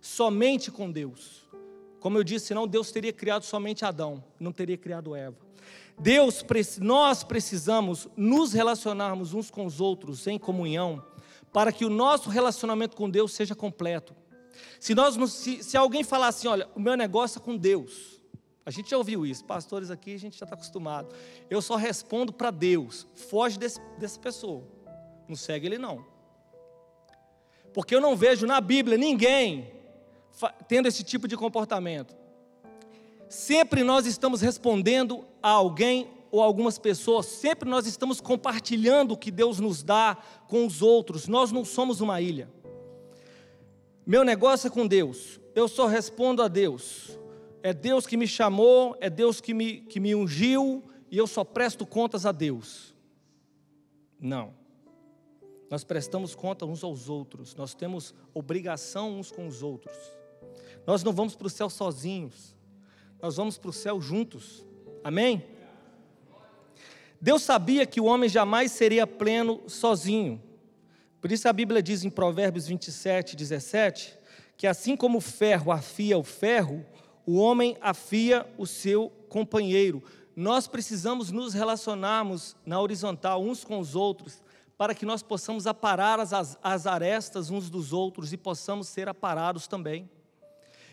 Somente 0.00 0.70
com 0.70 0.90
Deus. 0.90 1.42
Como 2.00 2.18
eu 2.18 2.24
disse, 2.24 2.46
senão 2.46 2.66
Deus 2.66 2.90
teria 2.90 3.12
criado 3.12 3.44
somente 3.44 3.84
Adão, 3.84 4.22
não 4.38 4.52
teria 4.52 4.76
criado 4.76 5.14
Eva. 5.14 5.36
Deus, 5.98 6.44
nós 6.80 7.22
precisamos 7.22 8.08
nos 8.16 8.52
relacionarmos 8.52 9.34
uns 9.34 9.50
com 9.50 9.66
os 9.66 9.80
outros 9.80 10.26
em 10.26 10.38
comunhão, 10.38 11.04
para 11.52 11.72
que 11.72 11.84
o 11.84 11.90
nosso 11.90 12.30
relacionamento 12.30 12.96
com 12.96 13.08
Deus 13.08 13.32
seja 13.32 13.54
completo. 13.54 14.14
Se, 14.80 14.94
nós, 14.94 15.16
se, 15.32 15.62
se 15.62 15.76
alguém 15.76 16.02
falar 16.02 16.28
assim, 16.28 16.48
olha, 16.48 16.68
o 16.74 16.80
meu 16.80 16.96
negócio 16.96 17.38
é 17.38 17.42
com 17.42 17.56
Deus, 17.56 18.20
a 18.64 18.70
gente 18.70 18.90
já 18.90 18.96
ouviu 18.96 19.26
isso, 19.26 19.44
pastores 19.44 19.90
aqui, 19.90 20.14
a 20.14 20.18
gente 20.18 20.38
já 20.38 20.44
está 20.44 20.54
acostumado. 20.54 21.14
Eu 21.50 21.60
só 21.60 21.76
respondo 21.76 22.32
para 22.32 22.50
Deus, 22.50 23.06
foge 23.14 23.58
desse, 23.58 23.80
dessa 23.98 24.18
pessoa, 24.18 24.64
não 25.28 25.36
segue 25.36 25.66
ele 25.66 25.78
não. 25.78 26.04
Porque 27.72 27.94
eu 27.94 28.00
não 28.00 28.14
vejo 28.16 28.46
na 28.46 28.60
Bíblia 28.60 28.96
ninguém 28.96 29.72
tendo 30.68 30.88
esse 30.88 31.02
tipo 31.02 31.26
de 31.26 31.36
comportamento. 31.36 32.14
Sempre 33.32 33.82
nós 33.82 34.04
estamos 34.04 34.42
respondendo 34.42 35.24
a 35.42 35.48
alguém 35.48 36.06
ou 36.30 36.42
algumas 36.42 36.78
pessoas, 36.78 37.24
sempre 37.24 37.66
nós 37.66 37.86
estamos 37.86 38.20
compartilhando 38.20 39.12
o 39.12 39.16
que 39.16 39.30
Deus 39.30 39.58
nos 39.58 39.82
dá 39.82 40.18
com 40.46 40.66
os 40.66 40.82
outros. 40.82 41.26
Nós 41.28 41.50
não 41.50 41.64
somos 41.64 42.02
uma 42.02 42.20
ilha. 42.20 42.50
Meu 44.04 44.22
negócio 44.22 44.66
é 44.66 44.70
com 44.70 44.86
Deus. 44.86 45.40
Eu 45.54 45.66
só 45.66 45.86
respondo 45.86 46.42
a 46.42 46.48
Deus. 46.48 47.18
É 47.62 47.72
Deus 47.72 48.06
que 48.06 48.18
me 48.18 48.28
chamou, 48.28 48.94
é 49.00 49.08
Deus 49.08 49.40
que 49.40 49.54
me, 49.54 49.80
que 49.80 49.98
me 49.98 50.14
ungiu 50.14 50.84
e 51.10 51.16
eu 51.16 51.26
só 51.26 51.42
presto 51.42 51.86
contas 51.86 52.26
a 52.26 52.32
Deus. 52.32 52.94
Não. 54.20 54.52
Nós 55.70 55.84
prestamos 55.84 56.34
conta 56.34 56.66
uns 56.66 56.84
aos 56.84 57.08
outros, 57.08 57.54
nós 57.54 57.72
temos 57.72 58.14
obrigação 58.34 59.18
uns 59.18 59.30
com 59.30 59.46
os 59.46 59.62
outros. 59.62 59.96
Nós 60.86 61.02
não 61.02 61.14
vamos 61.14 61.34
para 61.34 61.46
o 61.46 61.50
céu 61.50 61.70
sozinhos 61.70 62.54
nós 63.22 63.36
vamos 63.36 63.56
para 63.56 63.70
o 63.70 63.72
céu 63.72 64.00
juntos. 64.00 64.66
Amém? 65.04 65.44
Deus 67.20 67.42
sabia 67.42 67.86
que 67.86 68.00
o 68.00 68.06
homem 68.06 68.28
jamais 68.28 68.72
seria 68.72 69.06
pleno 69.06 69.62
sozinho. 69.68 70.42
Por 71.20 71.30
isso 71.30 71.48
a 71.48 71.52
Bíblia 71.52 71.80
diz 71.80 72.02
em 72.02 72.10
Provérbios 72.10 72.66
27, 72.66 73.36
17, 73.36 74.18
que 74.56 74.66
assim 74.66 74.96
como 74.96 75.18
o 75.18 75.20
ferro 75.20 75.70
afia 75.70 76.18
o 76.18 76.24
ferro, 76.24 76.84
o 77.24 77.36
homem 77.36 77.76
afia 77.80 78.44
o 78.58 78.66
seu 78.66 79.08
companheiro. 79.28 80.02
Nós 80.34 80.66
precisamos 80.66 81.30
nos 81.30 81.54
relacionarmos 81.54 82.56
na 82.66 82.80
horizontal 82.80 83.40
uns 83.40 83.62
com 83.62 83.78
os 83.78 83.94
outros, 83.94 84.42
para 84.76 84.96
que 84.96 85.06
nós 85.06 85.22
possamos 85.22 85.68
aparar 85.68 86.18
as, 86.18 86.58
as 86.60 86.86
arestas 86.88 87.50
uns 87.50 87.70
dos 87.70 87.92
outros 87.92 88.32
e 88.32 88.36
possamos 88.36 88.88
ser 88.88 89.08
aparados 89.08 89.68
também. 89.68 90.10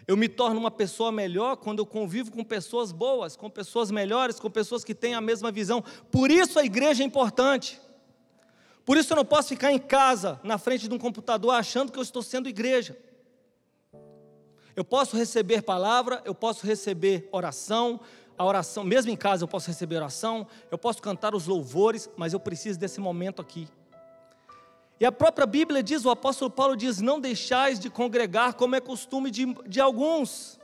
Eu 0.09 0.17
me 0.17 0.27
torno 0.27 0.59
uma 0.59 0.71
pessoa 0.71 1.11
melhor 1.11 1.57
quando 1.57 1.77
eu 1.77 1.85
convivo 1.85 2.31
com 2.31 2.43
pessoas 2.43 2.91
boas, 2.91 3.35
com 3.35 3.47
pessoas 3.47 3.91
melhores, 3.91 4.39
com 4.39 4.49
pessoas 4.49 4.83
que 4.83 4.95
têm 4.95 5.13
a 5.13 5.21
mesma 5.21 5.51
visão. 5.51 5.83
Por 6.09 6.31
isso 6.31 6.57
a 6.57 6.65
igreja 6.65 7.03
é 7.03 7.05
importante. 7.05 7.79
Por 8.83 8.97
isso 8.97 9.13
eu 9.13 9.17
não 9.17 9.23
posso 9.23 9.49
ficar 9.49 9.71
em 9.71 9.77
casa, 9.77 10.39
na 10.43 10.57
frente 10.57 10.87
de 10.87 10.95
um 10.95 10.97
computador, 10.97 11.53
achando 11.53 11.91
que 11.91 11.99
eu 11.99 12.01
estou 12.01 12.23
sendo 12.23 12.49
igreja. 12.49 12.97
Eu 14.75 14.83
posso 14.83 15.15
receber 15.15 15.61
palavra, 15.61 16.23
eu 16.25 16.33
posso 16.33 16.65
receber 16.65 17.29
oração, 17.31 17.99
a 18.35 18.43
oração, 18.43 18.83
mesmo 18.83 19.11
em 19.11 19.15
casa 19.15 19.43
eu 19.43 19.47
posso 19.47 19.67
receber 19.67 19.97
oração, 19.97 20.47
eu 20.71 20.77
posso 20.79 21.03
cantar 21.03 21.35
os 21.35 21.45
louvores, 21.45 22.09
mas 22.17 22.33
eu 22.33 22.39
preciso 22.39 22.79
desse 22.79 22.99
momento 22.99 23.43
aqui. 23.43 23.67
E 24.99 25.05
a 25.05 25.11
própria 25.11 25.47
Bíblia 25.47 25.81
diz, 25.81 26.03
o 26.03 26.09
apóstolo 26.09 26.51
Paulo 26.51 26.75
diz: 26.75 26.99
Não 26.99 27.19
deixais 27.19 27.79
de 27.79 27.89
congregar 27.89 28.55
como 28.55 28.75
é 28.75 28.81
costume 28.81 29.31
de, 29.31 29.45
de 29.65 29.79
alguns, 29.79 30.59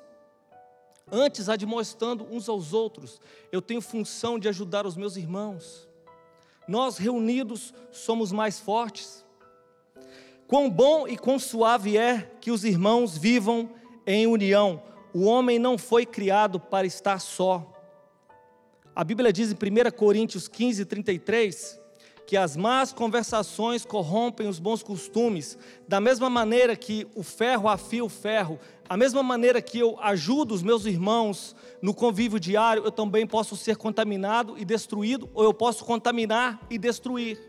antes 1.10 1.48
admoestando 1.48 2.28
uns 2.30 2.50
aos 2.50 2.74
outros. 2.74 3.22
Eu 3.52 3.62
tenho 3.62 3.82
função 3.82 4.38
de 4.38 4.50
ajudar 4.50 4.86
os 4.86 4.98
meus 4.98 5.16
irmãos. 5.16 5.88
Nós 6.68 6.98
reunidos 6.98 7.74
somos 7.92 8.32
mais 8.32 8.60
fortes. 8.60 9.24
Quão 10.48 10.70
bom 10.70 11.08
e 11.08 11.18
quão 11.18 11.40
suave 11.40 11.98
é 11.98 12.30
que 12.42 12.52
os 12.52 12.66
irmãos 12.66 13.18
vivam 13.18 13.70
em 14.06 14.28
união. 14.28 14.84
O 15.14 15.24
homem 15.26 15.58
não 15.58 15.78
foi 15.78 16.06
criado 16.06 16.60
para 16.60 16.86
estar 16.86 17.20
só. 17.20 17.72
A 18.94 19.04
Bíblia 19.04 19.32
diz 19.32 19.52
em 19.52 19.56
1 19.56 19.92
Coríntios 19.92 20.48
15, 20.48 20.86
33 20.86 21.85
que 22.26 22.36
as 22.36 22.58
más 22.58 22.92
conversações 22.92 23.86
corrompem 23.86 24.48
os 24.48 24.60
bons 24.60 24.82
costumes, 24.82 25.58
da 25.88 26.02
mesma 26.02 26.30
maneira 26.30 26.76
que 26.76 27.08
o 27.16 27.22
ferro 27.22 27.70
afia 27.70 28.04
o 28.04 28.10
ferro, 28.10 28.60
a 28.90 28.98
mesma 28.98 29.22
maneira 29.22 29.62
que 29.62 29.80
eu 29.80 29.98
ajudo 30.00 30.54
os 30.54 30.64
meus 30.64 30.86
irmãos 30.86 31.56
no 31.82 31.94
convívio 31.94 32.40
diário, 32.40 32.84
eu 32.84 32.92
também 32.92 33.26
posso 33.28 33.56
ser 33.56 33.78
contaminado 33.78 34.58
e 34.58 34.66
destruído, 34.66 35.30
ou 35.34 35.44
eu 35.44 35.54
posso 35.54 35.86
contaminar 35.86 36.60
e 36.70 36.78
destruir. 36.78 37.40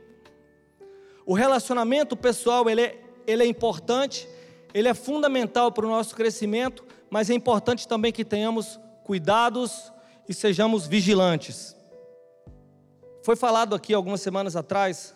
O 1.24 1.34
relacionamento 1.34 2.16
pessoal 2.16 2.68
ele 2.68 2.82
é, 2.82 3.00
ele 3.26 3.42
é 3.42 3.46
importante, 3.46 4.28
ele 4.72 4.88
é 4.88 4.94
fundamental 4.94 5.72
para 5.72 5.86
o 5.86 5.90
nosso 5.90 6.14
crescimento, 6.14 6.84
mas 7.10 7.30
é 7.30 7.34
importante 7.34 7.86
também 7.86 8.12
que 8.12 8.24
tenhamos 8.24 8.78
cuidados 9.04 9.92
e 10.28 10.34
sejamos 10.34 10.86
vigilantes. 10.86 11.75
Foi 13.26 13.34
falado 13.34 13.74
aqui 13.74 13.92
algumas 13.92 14.20
semanas 14.20 14.54
atrás 14.54 15.12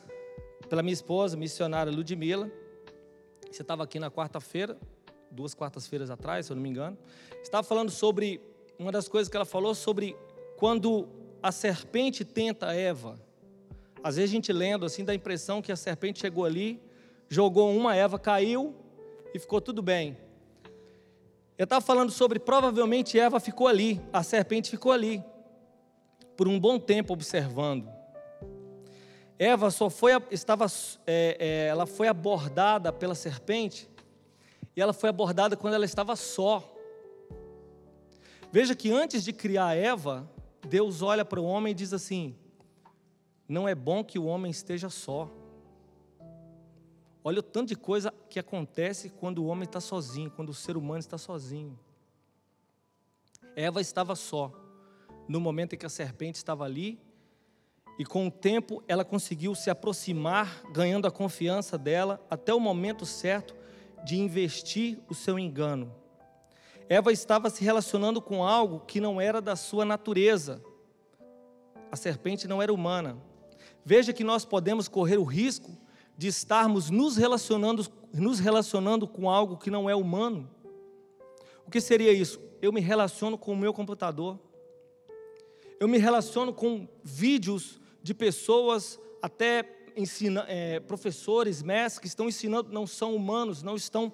pela 0.69 0.83
minha 0.83 0.93
esposa, 0.93 1.37
missionária 1.37 1.93
Ludmila. 1.93 2.51
Você 3.49 3.63
estava 3.63 3.85
aqui 3.85 4.01
na 4.01 4.11
quarta-feira, 4.11 4.77
duas 5.31 5.55
quartas-feiras 5.55 6.11
atrás, 6.11 6.47
se 6.47 6.51
eu 6.51 6.57
não 6.57 6.63
me 6.65 6.69
engano. 6.69 6.99
Estava 7.41 7.63
falando 7.63 7.89
sobre 7.89 8.41
uma 8.77 8.91
das 8.91 9.07
coisas 9.07 9.29
que 9.29 9.37
ela 9.37 9.45
falou 9.45 9.77
sobre 9.77 10.17
quando 10.57 11.09
a 11.41 11.53
serpente 11.53 12.25
tenta 12.25 12.75
Eva. 12.75 13.17
Às 14.03 14.17
vezes 14.17 14.33
a 14.33 14.35
gente 14.35 14.53
lendo 14.53 14.85
assim 14.85 15.05
dá 15.05 15.13
a 15.13 15.15
impressão 15.15 15.63
que 15.63 15.71
a 15.71 15.77
serpente 15.77 16.19
chegou 16.19 16.45
ali, 16.45 16.83
jogou 17.29 17.73
uma, 17.73 17.95
Eva 17.95 18.19
caiu 18.19 18.75
e 19.33 19.39
ficou 19.39 19.61
tudo 19.61 19.81
bem. 19.83 20.19
Eu 21.57 21.63
estava 21.63 21.81
falando 21.81 22.11
sobre 22.11 22.41
provavelmente 22.41 23.17
Eva 23.21 23.39
ficou 23.39 23.69
ali, 23.69 24.01
a 24.13 24.25
serpente 24.25 24.69
ficou 24.69 24.91
ali 24.91 25.23
por 26.37 26.49
um 26.49 26.59
bom 26.59 26.77
tempo 26.77 27.13
observando. 27.13 28.00
Eva 29.43 29.71
só 29.71 29.89
foi, 29.89 30.13
estava, 30.31 30.67
é, 31.07 31.37
é, 31.41 31.67
ela 31.69 31.87
foi 31.87 32.09
abordada 32.09 32.93
pela 32.93 33.15
serpente 33.15 33.89
e 34.77 34.83
ela 34.83 34.93
foi 34.93 35.09
abordada 35.09 35.57
quando 35.57 35.73
ela 35.73 35.87
estava 35.87 36.15
só. 36.15 36.63
Veja 38.53 38.75
que 38.75 38.93
antes 38.93 39.25
de 39.25 39.33
criar 39.33 39.75
Eva, 39.75 40.31
Deus 40.69 41.01
olha 41.01 41.25
para 41.25 41.41
o 41.41 41.45
homem 41.45 41.71
e 41.71 41.75
diz 41.75 41.95
assim: 41.95 42.37
não 43.49 43.67
é 43.67 43.75
bom 43.75 44.05
que 44.05 44.19
o 44.19 44.27
homem 44.27 44.51
esteja 44.51 44.91
só. 44.91 45.31
Olha 47.25 47.39
o 47.39 47.43
tanto 47.43 47.69
de 47.69 47.77
coisa 47.77 48.13
que 48.29 48.39
acontece 48.39 49.09
quando 49.09 49.39
o 49.39 49.47
homem 49.47 49.65
está 49.65 49.81
sozinho, 49.81 50.31
quando 50.31 50.51
o 50.51 50.55
ser 50.55 50.77
humano 50.77 51.01
está 51.01 51.17
sozinho. 51.17 51.81
Eva 53.57 53.81
estava 53.81 54.15
só, 54.15 54.53
no 55.27 55.41
momento 55.41 55.73
em 55.73 55.79
que 55.79 55.87
a 55.87 55.89
serpente 55.89 56.37
estava 56.37 56.67
ali 56.67 57.01
e 58.01 58.05
com 58.07 58.27
o 58.27 58.31
tempo 58.31 58.83
ela 58.89 59.05
conseguiu 59.05 59.55
se 59.55 59.69
aproximar, 59.69 60.63
ganhando 60.73 61.07
a 61.07 61.11
confiança 61.11 61.77
dela, 61.77 62.19
até 62.31 62.55
o 62.55 62.59
momento 62.59 63.05
certo 63.05 63.55
de 64.03 64.19
investir 64.19 64.99
o 65.07 65.15
seu 65.15 65.39
engano. 65.39 65.95
Eva 66.89 67.13
estava 67.13 67.51
se 67.51 67.63
relacionando 67.63 68.23
com 68.23 68.43
algo 68.43 68.81
que 68.87 69.03
não 69.03 69.21
era 69.21 69.39
da 69.39 69.55
sua 69.55 69.85
natureza. 69.85 70.63
A 71.93 71.97
serpente 71.97 72.49
não 72.49 72.63
era 72.63 72.73
humana. 72.73 73.19
Veja 73.85 74.15
que 74.15 74.25
nós 74.25 74.47
podemos 74.47 74.89
correr 74.89 75.19
o 75.19 75.23
risco 75.23 75.77
de 76.17 76.27
estarmos 76.27 76.89
nos 76.89 77.19
relacionando, 77.19 77.87
nos 78.15 78.39
relacionando 78.39 79.07
com 79.07 79.29
algo 79.29 79.59
que 79.59 79.71
não 79.71 79.91
é 79.91 79.95
humano. 79.95 80.49
O 81.67 81.71
que 81.71 81.83
seria 81.83 82.15
isso? 82.15 82.41
Eu 82.63 82.73
me 82.73 82.81
relaciono 82.81 83.37
com 83.37 83.53
o 83.53 83.59
meu 83.59 83.75
computador. 83.75 84.39
Eu 85.79 85.87
me 85.87 85.99
relaciono 85.99 86.51
com 86.51 86.89
vídeos 87.05 87.79
de 88.03 88.15
pessoas, 88.15 88.99
até 89.23 89.65
ensina, 89.97 90.45
é, 90.49 90.81
professores, 90.81 91.63
mestres, 91.63 91.99
que 91.99 92.07
estão 92.07 92.29
ensinando, 92.29 92.73
não 92.73 92.87
são 92.87 93.15
humanos, 93.15 93.63
não 93.63 93.77
estão 93.77 94.13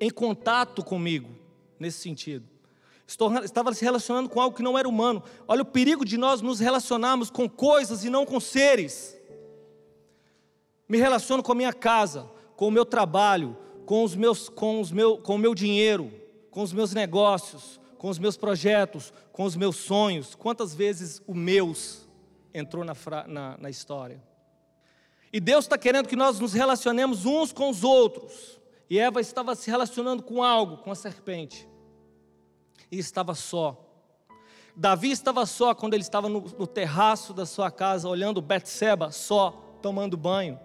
em 0.00 0.10
contato 0.10 0.84
comigo, 0.84 1.30
nesse 1.78 1.98
sentido. 2.00 2.46
Estava 3.44 3.74
se 3.74 3.84
relacionando 3.84 4.28
com 4.28 4.40
algo 4.40 4.56
que 4.56 4.62
não 4.62 4.78
era 4.78 4.88
humano. 4.88 5.22
Olha 5.46 5.62
o 5.62 5.66
perigo 5.66 6.04
de 6.04 6.16
nós 6.16 6.40
nos 6.40 6.60
relacionarmos 6.60 7.30
com 7.30 7.48
coisas 7.48 8.04
e 8.04 8.10
não 8.10 8.24
com 8.24 8.40
seres. 8.40 9.16
Me 10.88 10.98
relaciono 10.98 11.42
com 11.42 11.52
a 11.52 11.54
minha 11.54 11.72
casa, 11.72 12.30
com 12.56 12.68
o 12.68 12.70
meu 12.70 12.84
trabalho, 12.84 13.56
com, 13.84 14.02
os 14.04 14.14
meus, 14.14 14.48
com, 14.48 14.80
os 14.80 14.90
meu, 14.90 15.18
com 15.18 15.34
o 15.34 15.38
meu 15.38 15.54
dinheiro, 15.54 16.10
com 16.50 16.62
os 16.62 16.72
meus 16.72 16.94
negócios, 16.94 17.80
com 17.98 18.08
os 18.08 18.18
meus 18.18 18.36
projetos, 18.36 19.12
com 19.30 19.44
os 19.44 19.56
meus 19.56 19.76
sonhos. 19.76 20.34
Quantas 20.34 20.74
vezes 20.74 21.20
o 21.26 21.34
meus 21.34 22.01
entrou 22.54 22.84
na, 22.84 22.94
na, 23.26 23.56
na 23.58 23.70
história. 23.70 24.22
E 25.32 25.40
Deus 25.40 25.64
está 25.64 25.78
querendo 25.78 26.08
que 26.08 26.16
nós 26.16 26.38
nos 26.38 26.52
relacionemos 26.52 27.24
uns 27.24 27.52
com 27.52 27.70
os 27.70 27.82
outros. 27.82 28.60
E 28.90 28.98
Eva 28.98 29.20
estava 29.20 29.54
se 29.54 29.70
relacionando 29.70 30.22
com 30.22 30.42
algo, 30.42 30.78
com 30.78 30.90
a 30.90 30.94
serpente. 30.94 31.66
E 32.90 32.98
estava 32.98 33.34
só. 33.34 33.88
Davi 34.76 35.10
estava 35.10 35.46
só 35.46 35.74
quando 35.74 35.94
ele 35.94 36.02
estava 36.02 36.28
no, 36.28 36.40
no 36.40 36.66
terraço 36.66 37.32
da 37.32 37.46
sua 37.46 37.70
casa, 37.70 38.08
olhando 38.08 38.42
Betseba, 38.42 39.10
só, 39.10 39.50
tomando 39.80 40.16
banho. 40.16 40.60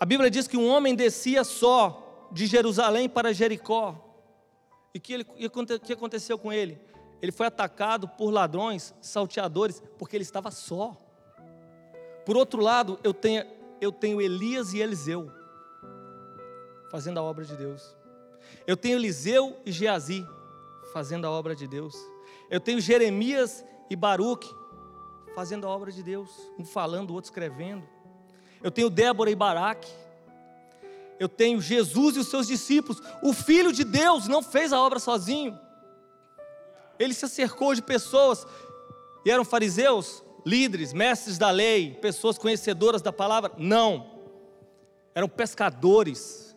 A 0.00 0.04
Bíblia 0.04 0.30
diz 0.30 0.48
que 0.48 0.56
um 0.56 0.68
homem 0.68 0.94
descia 0.94 1.44
só 1.44 2.28
de 2.32 2.46
Jerusalém 2.46 3.08
para 3.08 3.32
Jericó. 3.32 4.02
E 4.94 4.98
o 4.98 5.00
que, 5.00 5.78
que 5.80 5.92
aconteceu 5.92 6.38
com 6.38 6.52
ele? 6.52 6.78
Ele 7.20 7.32
foi 7.32 7.46
atacado 7.46 8.08
por 8.08 8.30
ladrões, 8.30 8.94
salteadores, 9.00 9.82
porque 9.98 10.16
ele 10.16 10.22
estava 10.22 10.50
só. 10.50 10.96
Por 12.24 12.36
outro 12.36 12.60
lado, 12.60 12.98
eu 13.02 13.14
tenho, 13.14 13.44
eu 13.80 13.92
tenho 13.92 14.20
Elias 14.20 14.72
e 14.72 14.80
Eliseu 14.80 15.30
fazendo 16.90 17.18
a 17.18 17.22
obra 17.22 17.44
de 17.44 17.56
Deus. 17.56 17.96
Eu 18.66 18.76
tenho 18.76 18.98
Eliseu 18.98 19.56
e 19.64 19.72
Geazi 19.72 20.26
fazendo 20.92 21.26
a 21.26 21.30
obra 21.30 21.54
de 21.54 21.66
Deus. 21.66 21.96
Eu 22.50 22.60
tenho 22.60 22.80
Jeremias 22.80 23.64
e 23.90 23.96
Baruque 23.96 24.48
fazendo 25.34 25.66
a 25.66 25.70
obra 25.70 25.92
de 25.92 26.02
Deus, 26.02 26.30
um 26.58 26.64
falando, 26.64 27.10
o 27.10 27.14
outro 27.14 27.28
escrevendo. 27.28 27.86
Eu 28.62 28.70
tenho 28.70 28.88
Débora 28.88 29.30
e 29.30 29.34
Baraque. 29.34 29.90
Eu 31.18 31.28
tenho 31.28 31.60
Jesus 31.60 32.16
e 32.16 32.20
os 32.20 32.28
seus 32.28 32.46
discípulos. 32.46 33.02
O 33.22 33.32
Filho 33.32 33.72
de 33.72 33.84
Deus 33.84 34.28
não 34.28 34.42
fez 34.42 34.72
a 34.72 34.80
obra 34.80 34.98
sozinho. 34.98 35.58
Ele 36.98 37.14
se 37.14 37.28
cercou 37.28 37.74
de 37.74 37.82
pessoas, 37.82 38.46
e 39.24 39.30
eram 39.30 39.44
fariseus, 39.44 40.22
líderes, 40.44 40.92
mestres 40.92 41.36
da 41.36 41.50
lei, 41.50 41.94
pessoas 41.94 42.38
conhecedoras 42.38 43.02
da 43.02 43.12
palavra? 43.12 43.50
Não. 43.58 44.14
Eram 45.14 45.28
pescadores, 45.28 46.56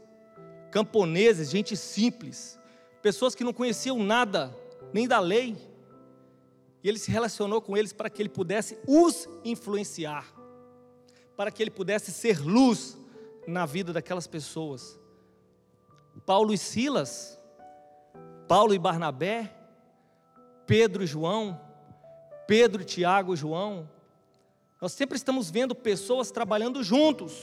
camponeses, 0.71 1.49
gente 1.49 1.75
simples, 1.75 2.59
pessoas 3.01 3.33
que 3.33 3.43
não 3.43 3.53
conheciam 3.53 3.97
nada, 3.97 4.55
nem 4.93 5.07
da 5.07 5.19
lei. 5.19 5.57
E 6.83 6.87
ele 6.87 6.99
se 6.99 7.09
relacionou 7.09 7.61
com 7.61 7.75
eles 7.75 7.91
para 7.91 8.09
que 8.09 8.21
ele 8.21 8.29
pudesse 8.29 8.77
os 8.87 9.27
influenciar, 9.43 10.25
para 11.35 11.51
que 11.51 11.63
ele 11.63 11.71
pudesse 11.71 12.11
ser 12.11 12.39
luz 12.39 12.97
na 13.47 13.65
vida 13.65 13.91
daquelas 13.91 14.27
pessoas. 14.27 14.99
Paulo 16.25 16.53
e 16.53 16.57
Silas, 16.57 17.39
Paulo 18.47 18.73
e 18.73 18.79
Barnabé, 18.79 19.58
Pedro 20.69 21.03
e 21.03 21.07
João, 21.07 21.59
Pedro, 22.45 22.83
Tiago 22.83 23.33
e 23.33 23.35
João. 23.35 23.89
Nós 24.79 24.91
sempre 24.91 25.17
estamos 25.17 25.49
vendo 25.49 25.73
pessoas 25.73 26.29
trabalhando 26.29 26.83
juntos. 26.83 27.33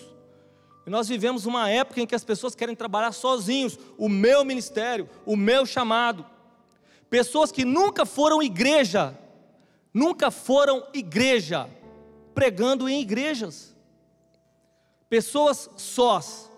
E 0.87 0.91
nós 0.91 1.09
vivemos 1.09 1.45
uma 1.45 1.69
época 1.69 2.01
em 2.01 2.07
que 2.07 2.15
as 2.15 2.23
pessoas 2.23 2.55
querem 2.55 2.77
trabalhar 2.77 3.11
sozinhos. 3.11 3.77
O 3.99 4.09
meu 4.09 4.45
ministério, 4.45 5.11
o 5.27 5.35
meu 5.35 5.67
chamado. 5.67 6.25
Pessoas 7.11 7.51
que 7.51 7.65
nunca 7.65 8.07
foram 8.07 8.41
igreja, 8.41 9.19
nunca 9.93 10.31
foram 10.31 10.87
igreja, 10.95 11.69
pregando 12.33 12.89
em 12.89 13.01
igrejas. 13.01 13.75
Pessoas 15.09 15.69
sós, 15.77 16.49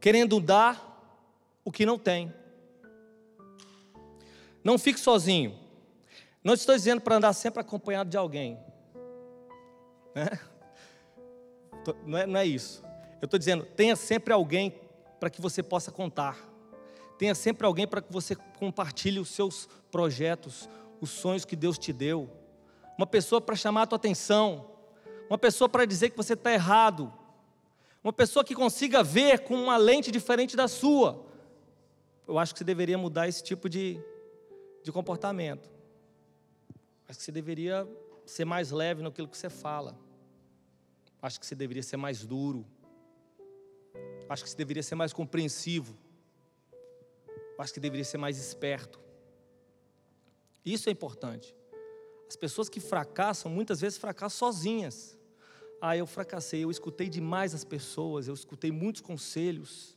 querendo 0.00 0.40
dar 0.40 0.84
o 1.64 1.70
que 1.70 1.86
não 1.86 1.96
tem. 1.96 2.34
Não 4.62 4.78
fique 4.78 4.98
sozinho. 4.98 5.58
Não 6.42 6.54
estou 6.54 6.74
dizendo 6.74 7.00
para 7.00 7.16
andar 7.16 7.32
sempre 7.32 7.60
acompanhado 7.60 8.10
de 8.10 8.16
alguém. 8.16 8.58
Né? 10.14 10.38
Não, 12.04 12.18
é, 12.18 12.26
não 12.26 12.40
é 12.40 12.46
isso. 12.46 12.82
Eu 13.20 13.26
estou 13.26 13.38
dizendo, 13.38 13.64
tenha 13.64 13.96
sempre 13.96 14.32
alguém 14.32 14.74
para 15.18 15.30
que 15.30 15.40
você 15.40 15.62
possa 15.62 15.90
contar. 15.90 16.38
Tenha 17.18 17.34
sempre 17.34 17.66
alguém 17.66 17.86
para 17.86 18.00
que 18.00 18.12
você 18.12 18.34
compartilhe 18.34 19.18
os 19.18 19.28
seus 19.28 19.68
projetos, 19.90 20.68
os 21.00 21.10
sonhos 21.10 21.44
que 21.44 21.56
Deus 21.56 21.78
te 21.78 21.92
deu. 21.92 22.30
Uma 22.96 23.06
pessoa 23.06 23.40
para 23.40 23.56
chamar 23.56 23.82
a 23.82 23.86
tua 23.86 23.96
atenção. 23.96 24.70
Uma 25.28 25.38
pessoa 25.38 25.68
para 25.68 25.84
dizer 25.84 26.10
que 26.10 26.16
você 26.16 26.34
está 26.34 26.52
errado. 26.52 27.12
Uma 28.02 28.12
pessoa 28.12 28.44
que 28.44 28.54
consiga 28.54 29.02
ver 29.02 29.40
com 29.40 29.54
uma 29.54 29.76
lente 29.76 30.10
diferente 30.10 30.56
da 30.56 30.68
sua. 30.68 31.26
Eu 32.26 32.38
acho 32.38 32.52
que 32.52 32.58
você 32.58 32.64
deveria 32.64 32.96
mudar 32.96 33.26
esse 33.28 33.42
tipo 33.42 33.68
de, 33.68 34.00
de 34.82 34.92
comportamento. 34.92 35.70
Acho 37.08 37.18
que 37.18 37.24
você 37.24 37.32
deveria 37.32 37.88
ser 38.26 38.44
mais 38.44 38.70
leve 38.70 39.02
naquilo 39.02 39.28
que 39.28 39.36
você 39.36 39.48
fala. 39.48 39.98
Acho 41.20 41.40
que 41.40 41.46
você 41.46 41.54
deveria 41.54 41.82
ser 41.82 41.96
mais 41.96 42.24
duro. 42.24 42.64
Acho 44.28 44.44
que 44.44 44.50
você 44.50 44.56
deveria 44.56 44.82
ser 44.82 44.94
mais 44.94 45.12
compreensivo. 45.12 45.96
Acho 47.58 47.74
que 47.74 47.80
deveria 47.80 48.04
ser 48.04 48.18
mais 48.18 48.38
esperto. 48.38 49.00
Isso 50.64 50.88
é 50.88 50.92
importante. 50.92 51.56
As 52.28 52.36
pessoas 52.36 52.68
que 52.68 52.78
fracassam, 52.78 53.50
muitas 53.50 53.80
vezes 53.80 53.98
fracassam 53.98 54.52
sozinhas. 54.52 55.18
Ah, 55.80 55.96
eu 55.96 56.06
fracassei, 56.06 56.62
eu 56.62 56.70
escutei 56.70 57.08
demais 57.08 57.54
as 57.54 57.64
pessoas, 57.64 58.28
eu 58.28 58.34
escutei 58.34 58.70
muitos 58.70 59.00
conselhos. 59.00 59.96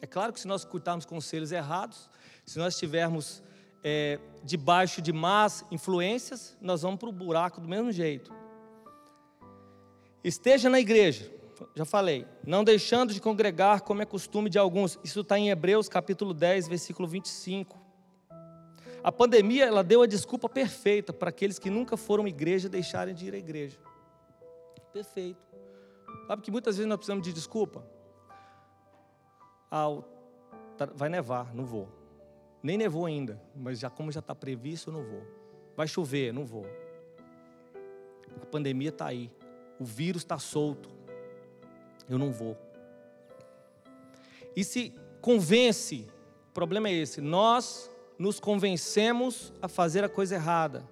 É 0.00 0.06
claro 0.06 0.32
que 0.32 0.40
se 0.40 0.46
nós 0.46 0.60
escutarmos 0.60 1.06
conselhos 1.06 1.50
errados, 1.50 2.10
se 2.48 2.58
nós 2.58 2.72
estivermos 2.72 3.42
é, 3.84 4.18
debaixo 4.42 5.02
de 5.02 5.12
más 5.12 5.66
influências, 5.70 6.56
nós 6.62 6.80
vamos 6.80 6.98
para 6.98 7.10
o 7.10 7.12
buraco 7.12 7.60
do 7.60 7.68
mesmo 7.68 7.92
jeito. 7.92 8.32
Esteja 10.24 10.70
na 10.70 10.80
igreja, 10.80 11.30
já 11.74 11.84
falei, 11.84 12.26
não 12.46 12.64
deixando 12.64 13.12
de 13.12 13.20
congregar 13.20 13.82
como 13.82 14.00
é 14.00 14.06
costume 14.06 14.48
de 14.48 14.58
alguns. 14.58 14.98
Isso 15.04 15.20
está 15.20 15.38
em 15.38 15.50
Hebreus 15.50 15.90
capítulo 15.90 16.32
10, 16.32 16.68
versículo 16.68 17.06
25. 17.06 17.78
A 19.04 19.12
pandemia 19.12 19.66
ela 19.66 19.84
deu 19.84 20.00
a 20.00 20.06
desculpa 20.06 20.48
perfeita 20.48 21.12
para 21.12 21.28
aqueles 21.28 21.58
que 21.58 21.68
nunca 21.68 21.98
foram 21.98 22.26
igreja 22.26 22.66
deixarem 22.66 23.14
de 23.14 23.26
ir 23.26 23.34
à 23.34 23.38
igreja. 23.38 23.78
Perfeito. 24.90 25.46
Sabe 26.26 26.40
que 26.40 26.50
muitas 26.50 26.78
vezes 26.78 26.88
nós 26.88 26.96
precisamos 26.96 27.22
de 27.22 27.30
desculpa? 27.30 27.84
Ah, 29.70 30.02
vai 30.94 31.10
nevar, 31.10 31.54
não 31.54 31.66
vou. 31.66 31.97
Nem 32.62 32.76
nevou 32.76 33.06
ainda, 33.06 33.40
mas 33.54 33.78
já 33.78 33.88
como 33.88 34.10
já 34.10 34.20
está 34.20 34.34
previsto, 34.34 34.90
eu 34.90 34.94
não 34.94 35.04
vou. 35.04 35.22
Vai 35.76 35.86
chover, 35.86 36.32
não 36.32 36.44
vou. 36.44 36.66
A 38.42 38.46
pandemia 38.46 38.88
está 38.88 39.06
aí. 39.06 39.30
O 39.78 39.84
vírus 39.84 40.22
está 40.22 40.38
solto. 40.38 40.88
Eu 42.08 42.18
não 42.18 42.32
vou. 42.32 42.56
E 44.56 44.64
se 44.64 44.92
convence, 45.20 46.06
o 46.50 46.52
problema 46.52 46.88
é 46.88 46.92
esse, 46.92 47.20
nós 47.20 47.90
nos 48.18 48.40
convencemos 48.40 49.52
a 49.62 49.68
fazer 49.68 50.02
a 50.02 50.08
coisa 50.08 50.34
errada. 50.34 50.82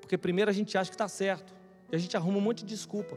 Porque 0.00 0.18
primeiro 0.18 0.50
a 0.50 0.54
gente 0.54 0.76
acha 0.76 0.90
que 0.90 0.94
está 0.94 1.08
certo. 1.08 1.54
E 1.90 1.96
a 1.96 1.98
gente 1.98 2.16
arruma 2.16 2.38
um 2.38 2.42
monte 2.42 2.58
de 2.58 2.66
desculpa. 2.66 3.16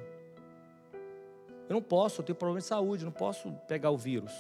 Eu 1.68 1.74
não 1.74 1.82
posso, 1.82 2.22
eu 2.22 2.26
tenho 2.26 2.36
problema 2.36 2.60
de 2.62 2.66
saúde, 2.66 3.04
não 3.04 3.12
posso 3.12 3.52
pegar 3.68 3.92
o 3.92 3.98
vírus. 3.98 4.34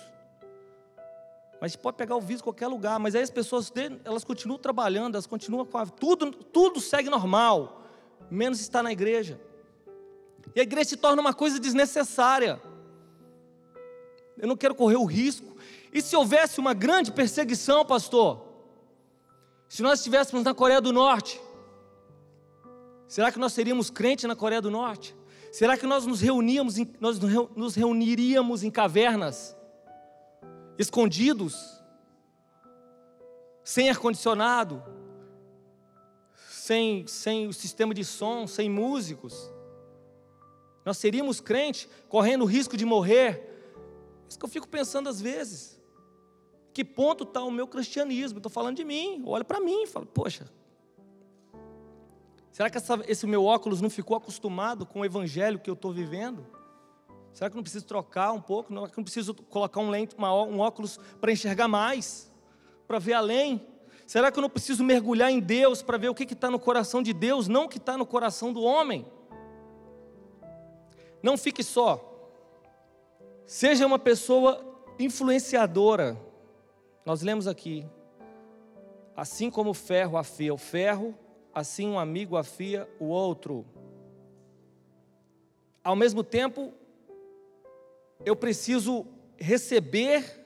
Mas 1.61 1.75
pode 1.75 1.97
pegar 1.97 2.15
o 2.15 2.21
vírus 2.21 2.41
em 2.41 2.43
qualquer 2.43 2.67
lugar. 2.67 2.99
Mas 2.99 3.15
aí 3.15 3.21
as 3.21 3.29
pessoas, 3.29 3.71
elas 4.05 4.23
continuam 4.23 4.57
trabalhando, 4.57 5.15
elas 5.15 5.27
continuam 5.27 5.65
com 5.65 5.77
a... 5.77 5.85
Tudo, 5.85 6.31
tudo 6.31 6.79
segue 6.79 7.09
normal, 7.09 7.83
menos 8.31 8.59
estar 8.61 8.81
na 8.81 8.91
igreja. 8.91 9.39
E 10.55 10.59
a 10.59 10.63
igreja 10.63 10.89
se 10.89 10.97
torna 10.97 11.21
uma 11.21 11.33
coisa 11.33 11.59
desnecessária. 11.59 12.61
Eu 14.37 14.47
não 14.47 14.55
quero 14.55 14.73
correr 14.73 14.95
o 14.95 15.05
risco. 15.05 15.57
E 15.93 16.01
se 16.01 16.15
houvesse 16.15 16.59
uma 16.59 16.73
grande 16.73 17.11
perseguição, 17.11 17.85
pastor? 17.85 18.47
Se 19.67 19.83
nós 19.83 19.99
estivéssemos 19.99 20.43
na 20.43 20.53
Coreia 20.53 20.81
do 20.81 20.93
Norte, 20.93 21.39
será 23.07 23.31
que 23.31 23.37
nós 23.37 23.53
seríamos 23.53 23.89
crentes 23.89 24.25
na 24.25 24.35
Coreia 24.35 24.61
do 24.61 24.71
Norte? 24.71 25.15
Será 25.51 25.77
que 25.77 25.85
nós 25.85 26.05
nos 26.05 26.21
reuníamos, 26.21 26.75
nós 26.99 27.19
nos 27.55 27.75
reuniríamos 27.75 28.63
em 28.63 28.71
cavernas, 28.71 29.55
escondidos, 30.79 31.83
sem 33.63 33.89
ar 33.89 33.97
condicionado, 33.97 34.81
sem, 36.49 37.05
sem 37.05 37.47
o 37.47 37.53
sistema 37.53 37.93
de 37.93 38.05
som, 38.05 38.47
sem 38.47 38.69
músicos? 38.69 39.51
Nós 40.85 40.97
seríamos 40.97 41.41
crentes 41.41 41.89
correndo 42.07 42.43
o 42.43 42.47
risco 42.47 42.77
de 42.77 42.85
morrer? 42.85 43.45
Isso 44.27 44.39
que 44.39 44.45
eu 44.45 44.49
fico 44.49 44.67
pensando 44.67 45.09
às 45.09 45.19
vezes. 45.19 45.77
Que 46.73 46.85
ponto 46.85 47.25
está 47.25 47.43
o 47.43 47.51
meu 47.51 47.67
cristianismo? 47.67 48.39
Estou 48.39 48.51
falando 48.51 48.77
de 48.77 48.85
mim. 48.85 49.21
Olha 49.25 49.43
para 49.43 49.59
mim 49.59 49.83
e 49.83 49.87
falo, 49.87 50.05
poxa, 50.05 50.49
será 52.51 52.69
que 52.69 52.77
essa, 52.77 53.03
esse 53.05 53.27
meu 53.27 53.43
óculos 53.43 53.81
não 53.81 53.89
ficou 53.89 54.15
acostumado 54.15 54.85
com 54.85 55.01
o 55.01 55.05
evangelho 55.05 55.59
que 55.59 55.69
eu 55.69 55.73
estou 55.73 55.91
vivendo? 55.91 56.58
Será 57.33 57.49
que 57.49 57.55
não 57.55 57.63
preciso 57.63 57.85
trocar 57.85 58.31
um 58.31 58.41
pouco? 58.41 58.73
Será 58.73 58.87
que 58.89 58.97
não 58.97 59.03
preciso 59.03 59.33
colocar 59.33 59.79
um, 59.79 59.89
lente, 59.89 60.15
um 60.17 60.59
óculos 60.59 60.99
para 61.19 61.31
enxergar 61.31 61.67
mais? 61.67 62.31
Para 62.87 62.99
ver 62.99 63.13
além? 63.13 63.65
Será 64.05 64.31
que 64.31 64.39
eu 64.39 64.41
não 64.41 64.49
preciso 64.49 64.83
mergulhar 64.83 65.31
em 65.31 65.39
Deus 65.39 65.81
para 65.81 65.97
ver 65.97 66.09
o 66.09 66.15
que 66.15 66.23
está 66.23 66.49
no 66.49 66.59
coração 66.59 67.01
de 67.01 67.13
Deus, 67.13 67.47
não 67.47 67.65
o 67.65 67.69
que 67.69 67.77
está 67.77 67.95
no 67.95 68.05
coração 68.05 68.51
do 68.51 68.61
homem? 68.61 69.05
Não 71.21 71.37
fique 71.37 71.63
só. 71.63 72.05
Seja 73.45 73.85
uma 73.85 73.99
pessoa 73.99 74.65
influenciadora 74.97 76.17
nós 77.09 77.23
lemos 77.23 77.47
aqui: 77.47 77.87
assim 79.15 79.49
como 79.49 79.71
o 79.71 79.73
ferro 79.73 80.15
afia 80.15 80.53
o 80.53 80.57
ferro, 80.59 81.17
assim 81.51 81.87
um 81.87 81.97
amigo 81.97 82.37
afia 82.37 82.87
o 82.99 83.05
outro. 83.05 83.65
Ao 85.83 85.95
mesmo 85.95 86.23
tempo, 86.23 86.71
eu 88.25 88.35
preciso 88.35 89.05
receber 89.37 90.37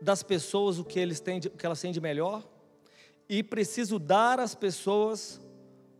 das 0.00 0.22
pessoas 0.22 0.78
o 0.78 0.84
que, 0.84 0.98
eles 0.98 1.20
têm 1.20 1.38
o 1.38 1.50
que 1.50 1.66
elas 1.66 1.80
têm 1.80 1.92
de 1.92 2.00
melhor 2.00 2.48
e 3.28 3.42
preciso 3.42 3.98
dar 3.98 4.40
às 4.40 4.54
pessoas 4.54 5.40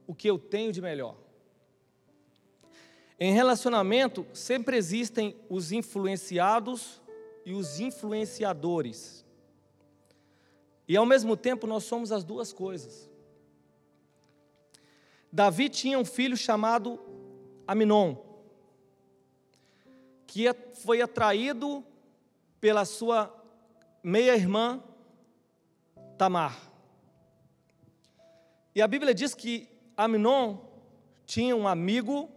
o 0.07 0.15
que 0.15 0.29
eu 0.29 0.39
tenho 0.39 0.73
de 0.73 0.81
melhor. 0.81 1.17
Em 3.19 3.35
relacionamento, 3.35 4.27
sempre 4.33 4.79
existem 4.79 5.37
os 5.49 5.73
influenciados 5.73 7.03
e 7.45 7.53
os 7.53 7.79
influenciadores. 7.79 9.27
E 10.89 10.97
ao 10.97 11.05
mesmo 11.05 11.37
tempo 11.37 11.67
nós 11.67 11.85
somos 11.85 12.11
as 12.11 12.25
duas 12.25 12.51
coisas. 12.51 13.11
Davi 15.31 15.69
tinha 15.69 15.99
um 15.99 16.05
filho 16.05 16.37
chamado 16.37 16.99
Aminon, 17.67 18.17
que 20.31 20.45
foi 20.75 21.03
atraído 21.03 21.85
pela 22.61 22.85
sua 22.85 23.37
meia-irmã 24.01 24.81
Tamar. 26.17 26.57
E 28.73 28.81
a 28.81 28.87
Bíblia 28.87 29.13
diz 29.13 29.35
que 29.35 29.69
Aminon 29.97 30.59
tinha 31.27 31.57
um 31.57 31.67
amigo 31.67 32.31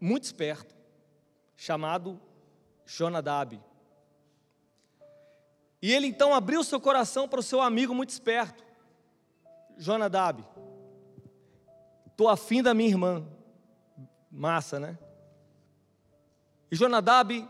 muito 0.00 0.24
esperto, 0.24 0.74
chamado 1.54 2.18
Jonadab. 2.86 3.60
E 5.82 5.92
ele 5.92 6.06
então 6.06 6.34
abriu 6.34 6.64
seu 6.64 6.80
coração 6.80 7.28
para 7.28 7.40
o 7.40 7.42
seu 7.42 7.60
amigo 7.60 7.94
muito 7.94 8.08
esperto, 8.08 8.64
Jonadab. 9.76 10.42
Estou 12.06 12.30
afim 12.30 12.62
da 12.62 12.72
minha 12.72 12.88
irmã. 12.88 13.28
Massa, 14.30 14.80
né? 14.80 14.98
E 16.72 16.74
Jonadab, 16.74 17.46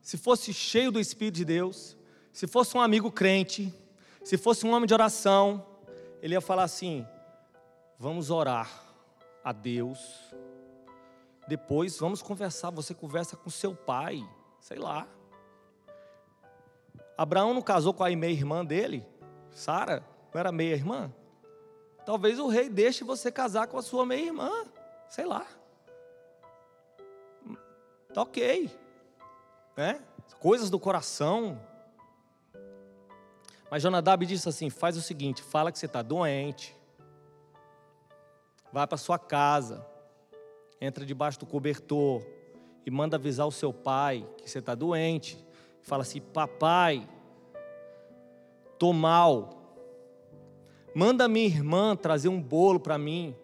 se 0.00 0.16
fosse 0.16 0.54
cheio 0.54 0.92
do 0.92 1.00
Espírito 1.00 1.34
de 1.34 1.44
Deus, 1.44 1.96
se 2.32 2.46
fosse 2.46 2.76
um 2.76 2.80
amigo 2.80 3.10
crente, 3.10 3.74
se 4.22 4.38
fosse 4.38 4.64
um 4.64 4.72
homem 4.72 4.86
de 4.86 4.94
oração, 4.94 5.66
ele 6.22 6.34
ia 6.34 6.40
falar 6.40 6.62
assim: 6.62 7.04
vamos 7.98 8.30
orar 8.30 8.70
a 9.42 9.50
Deus, 9.50 9.98
depois 11.48 11.98
vamos 11.98 12.22
conversar. 12.22 12.70
Você 12.70 12.94
conversa 12.94 13.36
com 13.36 13.50
seu 13.50 13.74
pai, 13.74 14.24
sei 14.60 14.78
lá. 14.78 15.08
Abraão 17.18 17.52
não 17.52 17.62
casou 17.62 17.92
com 17.92 18.04
a 18.04 18.10
meia-irmã 18.14 18.64
dele? 18.64 19.04
Sara? 19.50 20.04
Não 20.32 20.38
era 20.38 20.52
meia-irmã? 20.52 21.12
Talvez 22.06 22.38
o 22.38 22.46
rei 22.46 22.68
deixe 22.68 23.02
você 23.02 23.32
casar 23.32 23.66
com 23.66 23.76
a 23.76 23.82
sua 23.82 24.06
meia-irmã. 24.06 24.64
Sei 25.08 25.24
lá. 25.24 25.44
Tá 28.12 28.22
ok. 28.22 28.70
Né? 29.76 30.00
Coisas 30.38 30.70
do 30.70 30.78
coração. 30.78 31.60
Mas 33.70 33.82
Jonadab 33.82 34.26
disse 34.26 34.48
assim: 34.48 34.68
faz 34.68 34.96
o 34.96 35.02
seguinte, 35.02 35.42
fala 35.42 35.70
que 35.70 35.78
você 35.78 35.86
está 35.86 36.02
doente. 36.02 36.76
Vai 38.72 38.86
para 38.86 38.98
sua 38.98 39.18
casa, 39.18 39.84
entra 40.80 41.04
debaixo 41.04 41.40
do 41.40 41.46
cobertor 41.46 42.24
e 42.86 42.90
manda 42.90 43.16
avisar 43.16 43.46
o 43.46 43.52
seu 43.52 43.72
pai 43.72 44.26
que 44.38 44.48
você 44.48 44.58
está 44.58 44.74
doente. 44.74 45.38
Fala 45.82 46.02
assim: 46.02 46.20
papai, 46.20 47.08
tô 48.78 48.92
mal. 48.92 49.56
Manda 50.94 51.28
minha 51.28 51.46
irmã 51.46 51.94
trazer 51.94 52.28
um 52.28 52.42
bolo 52.42 52.80
para 52.80 52.98
mim. 52.98 53.36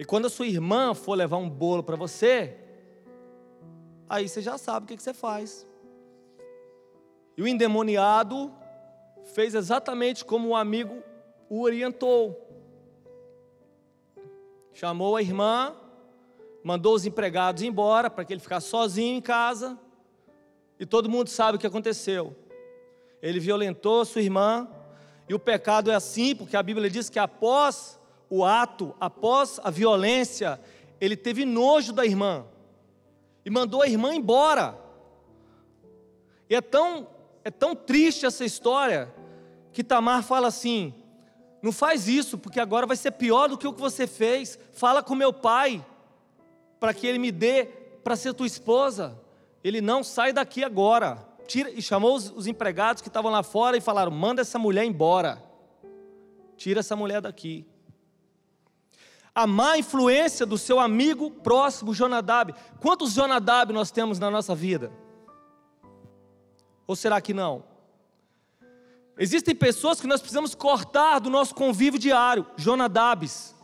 E 0.00 0.04
quando 0.06 0.24
a 0.24 0.30
sua 0.30 0.46
irmã 0.46 0.94
for 0.94 1.12
levar 1.12 1.36
um 1.36 1.50
bolo 1.50 1.82
para 1.82 1.94
você, 1.94 2.56
aí 4.08 4.26
você 4.26 4.40
já 4.40 4.56
sabe 4.56 4.84
o 4.84 4.88
que, 4.88 5.02
você 5.02 5.12
faz. 5.12 5.66
E 7.36 7.42
o 7.42 7.46
endemoniado 7.46 8.50
fez 9.34 9.54
exatamente 9.54 10.24
como 10.24 10.48
o 10.48 10.56
amigo 10.56 11.02
o 11.50 11.60
orientou. 11.60 12.48
Chamou 14.72 15.16
a 15.16 15.20
irmã, 15.20 15.76
mandou 16.64 16.94
os 16.94 17.04
empregados 17.04 17.62
embora 17.62 18.08
para 18.08 18.24
que 18.24 18.32
ele 18.32 18.40
ficasse 18.40 18.68
sozinho 18.68 19.18
em 19.18 19.20
casa. 19.20 19.78
E 20.78 20.86
todo 20.86 21.10
mundo 21.10 21.28
sabe 21.28 21.56
o 21.56 21.60
que 21.60 21.66
aconteceu. 21.66 22.34
Ele 23.20 23.38
violentou 23.38 24.02
sua 24.06 24.22
irmã, 24.22 24.66
e 25.28 25.34
o 25.34 25.38
pecado 25.38 25.90
é 25.90 25.94
assim, 25.94 26.34
porque 26.34 26.56
a 26.56 26.62
Bíblia 26.62 26.88
diz 26.88 27.10
que 27.10 27.18
após 27.18 27.99
o 28.30 28.44
ato, 28.44 28.94
após 29.00 29.58
a 29.64 29.70
violência, 29.70 30.60
ele 31.00 31.16
teve 31.16 31.44
nojo 31.44 31.92
da 31.92 32.06
irmã 32.06 32.46
e 33.44 33.50
mandou 33.50 33.82
a 33.82 33.88
irmã 33.88 34.14
embora. 34.14 34.78
E 36.48 36.54
é 36.54 36.60
tão, 36.60 37.08
é 37.44 37.50
tão 37.50 37.74
triste 37.74 38.24
essa 38.24 38.44
história 38.44 39.12
que 39.72 39.82
Tamar 39.82 40.22
fala 40.22 40.46
assim: 40.46 40.94
não 41.60 41.72
faz 41.72 42.06
isso, 42.06 42.38
porque 42.38 42.60
agora 42.60 42.86
vai 42.86 42.96
ser 42.96 43.10
pior 43.12 43.48
do 43.48 43.58
que 43.58 43.66
o 43.66 43.72
que 43.72 43.80
você 43.80 44.06
fez. 44.06 44.56
Fala 44.72 45.02
com 45.02 45.16
meu 45.16 45.32
pai, 45.32 45.84
para 46.78 46.94
que 46.94 47.08
ele 47.08 47.18
me 47.18 47.32
dê 47.32 47.64
para 48.04 48.14
ser 48.14 48.32
tua 48.32 48.46
esposa. 48.46 49.18
Ele 49.64 49.80
não 49.80 50.04
sai 50.04 50.32
daqui 50.32 50.62
agora. 50.62 51.26
Tira, 51.48 51.68
e 51.68 51.82
chamou 51.82 52.14
os, 52.14 52.30
os 52.30 52.46
empregados 52.46 53.02
que 53.02 53.08
estavam 53.08 53.32
lá 53.32 53.42
fora 53.42 53.76
e 53.76 53.80
falaram: 53.80 54.12
manda 54.12 54.40
essa 54.40 54.58
mulher 54.58 54.84
embora. 54.84 55.42
Tira 56.56 56.78
essa 56.78 56.94
mulher 56.94 57.20
daqui 57.20 57.66
a 59.34 59.46
má 59.46 59.78
influência 59.78 60.44
do 60.44 60.58
seu 60.58 60.80
amigo 60.80 61.30
próximo, 61.30 61.94
Jonadab. 61.94 62.54
Quantos 62.80 63.12
Jonadab 63.12 63.72
nós 63.72 63.90
temos 63.90 64.18
na 64.18 64.30
nossa 64.30 64.54
vida? 64.54 64.92
Ou 66.86 66.96
será 66.96 67.20
que 67.20 67.32
não? 67.32 67.64
Existem 69.16 69.54
pessoas 69.54 70.00
que 70.00 70.06
nós 70.06 70.20
precisamos 70.20 70.54
cortar 70.54 71.18
do 71.18 71.30
nosso 71.30 71.54
convívio 71.54 72.00
diário, 72.00 72.46
Jonadabes. 72.56 73.54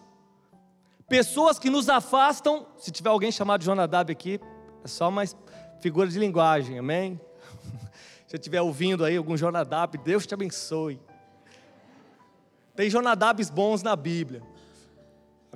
Pessoas 1.09 1.59
que 1.59 1.71
nos 1.71 1.89
afastam, 1.89 2.67
se 2.79 2.91
tiver 2.91 3.11
alguém 3.11 3.33
chamado 3.33 3.65
Jonadab 3.65 4.13
aqui, 4.13 4.41
é 4.85 4.89
só 4.89 5.09
uma 5.09 5.23
figura 5.81 6.09
de 6.09 6.19
linguagem, 6.19 6.79
amém? 6.79 7.21
Se 8.27 8.37
estiver 8.37 8.61
ouvindo 8.61 9.05
aí 9.05 9.17
algum 9.17 9.37
Jonadab, 9.37 9.97
Deus 9.99 10.27
te 10.27 10.35
abençoe. 10.35 11.01
Tem 12.75 12.91
Jonadabes 12.91 13.49
bons 13.49 13.83
na 13.83 13.95
Bíblia. 13.95 14.43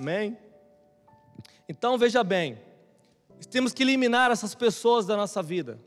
Amém? 0.00 0.38
Então 1.68 1.98
veja 1.98 2.24
bem, 2.24 2.58
temos 3.50 3.74
que 3.74 3.82
eliminar 3.82 4.30
essas 4.30 4.54
pessoas 4.54 5.04
da 5.04 5.14
nossa 5.14 5.42
vida, 5.42 5.78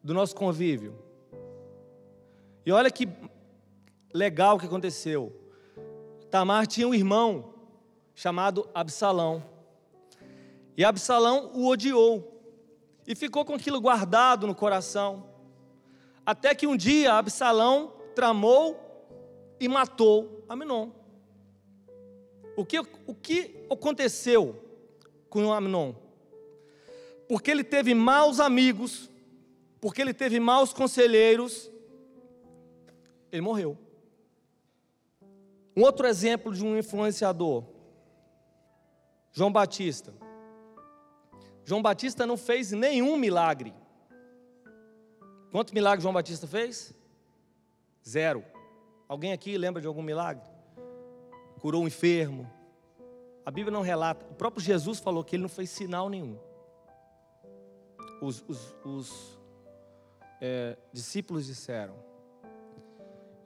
do 0.00 0.14
nosso 0.14 0.32
convívio. 0.36 0.96
E 2.64 2.70
olha 2.70 2.88
que 2.88 3.08
legal 4.14 4.60
que 4.60 4.66
aconteceu. 4.66 5.34
Tamar 6.30 6.68
tinha 6.68 6.86
um 6.86 6.94
irmão 6.94 7.52
chamado 8.14 8.68
Absalão. 8.72 9.42
E 10.76 10.84
Absalão 10.84 11.50
o 11.52 11.66
odiou. 11.66 12.40
E 13.08 13.16
ficou 13.16 13.44
com 13.44 13.54
aquilo 13.54 13.80
guardado 13.80 14.46
no 14.46 14.54
coração. 14.54 15.28
Até 16.24 16.54
que 16.54 16.64
um 16.64 16.76
dia 16.76 17.14
Absalão 17.14 17.92
tramou 18.14 18.78
e 19.58 19.66
matou 19.66 20.44
Aminon. 20.48 20.97
O 22.58 22.64
que, 22.64 22.76
o 23.06 23.14
que 23.14 23.54
aconteceu 23.70 24.60
com 25.30 25.52
Amnon? 25.52 25.94
Porque 27.28 27.52
ele 27.52 27.62
teve 27.62 27.94
maus 27.94 28.40
amigos, 28.40 29.08
porque 29.80 30.02
ele 30.02 30.12
teve 30.12 30.40
maus 30.40 30.72
conselheiros, 30.72 31.70
ele 33.30 33.42
morreu. 33.42 33.78
Um 35.76 35.82
outro 35.82 36.04
exemplo 36.04 36.52
de 36.52 36.64
um 36.64 36.76
influenciador, 36.76 37.62
João 39.30 39.52
Batista. 39.52 40.12
João 41.64 41.80
Batista 41.80 42.26
não 42.26 42.36
fez 42.36 42.72
nenhum 42.72 43.16
milagre. 43.16 43.72
Quantos 45.52 45.72
milagres 45.72 46.02
João 46.02 46.12
Batista 46.12 46.48
fez? 46.48 46.92
Zero. 48.04 48.44
Alguém 49.06 49.32
aqui 49.32 49.56
lembra 49.56 49.80
de 49.80 49.86
algum 49.86 50.02
milagre? 50.02 50.47
Curou 51.58 51.82
um 51.82 51.86
enfermo. 51.86 52.50
A 53.44 53.50
Bíblia 53.50 53.72
não 53.72 53.82
relata. 53.82 54.26
O 54.30 54.34
próprio 54.34 54.62
Jesus 54.62 54.98
falou 54.98 55.24
que 55.24 55.36
ele 55.36 55.42
não 55.42 55.48
fez 55.48 55.70
sinal 55.70 56.08
nenhum. 56.08 56.38
Os, 58.20 58.44
os, 58.48 58.76
os 58.84 59.38
é, 60.40 60.76
discípulos 60.92 61.46
disseram. 61.46 61.94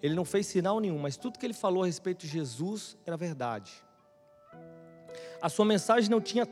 Ele 0.03 0.15
não 0.15 0.25
fez 0.25 0.47
sinal 0.47 0.81
nenhum, 0.81 0.99
mas 0.99 1.17
tudo 1.17 1.39
que 1.39 1.47
ele 1.47 1.55
falou 1.55 1.85
a 1.85 1.87
respeito 1.87 2.23
de 2.23 2.27
Jesus 2.27 2.97
era 3.07 3.17
verdade. 3.17 3.73
A 5.41 5.49
sua 5.49 5.65
mensagem 5.65 6.11
não 6.11 6.21
tinha 6.21 6.47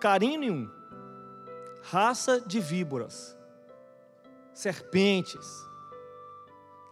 carinho 0.00 0.38
nenhum. 0.38 0.70
Raça 1.82 2.40
de 2.40 2.60
víboras, 2.60 3.36
serpentes. 4.52 5.48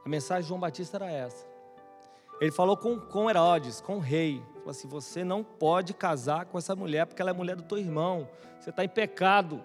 A 0.05 0.09
mensagem 0.09 0.42
de 0.42 0.48
João 0.48 0.61
Batista 0.61 0.96
era 0.96 1.11
essa. 1.11 1.53
Ele 2.44 2.52
falou 2.52 2.76
com, 2.76 3.00
com 3.00 3.30
Herodes, 3.30 3.80
com 3.80 3.96
o 3.96 4.00
rei. 4.00 4.42
Falou 4.57 4.70
assim: 4.70 4.87
Você 4.87 5.24
não 5.24 5.42
pode 5.42 5.94
casar 5.94 6.44
com 6.44 6.59
essa 6.59 6.76
mulher, 6.76 7.07
porque 7.07 7.22
ela 7.22 7.30
é 7.30 7.35
mulher 7.35 7.57
do 7.57 7.62
teu 7.62 7.78
irmão. 7.78 8.28
Você 8.61 8.68
está 8.68 8.85
em 8.85 8.88
pecado. 8.88 9.64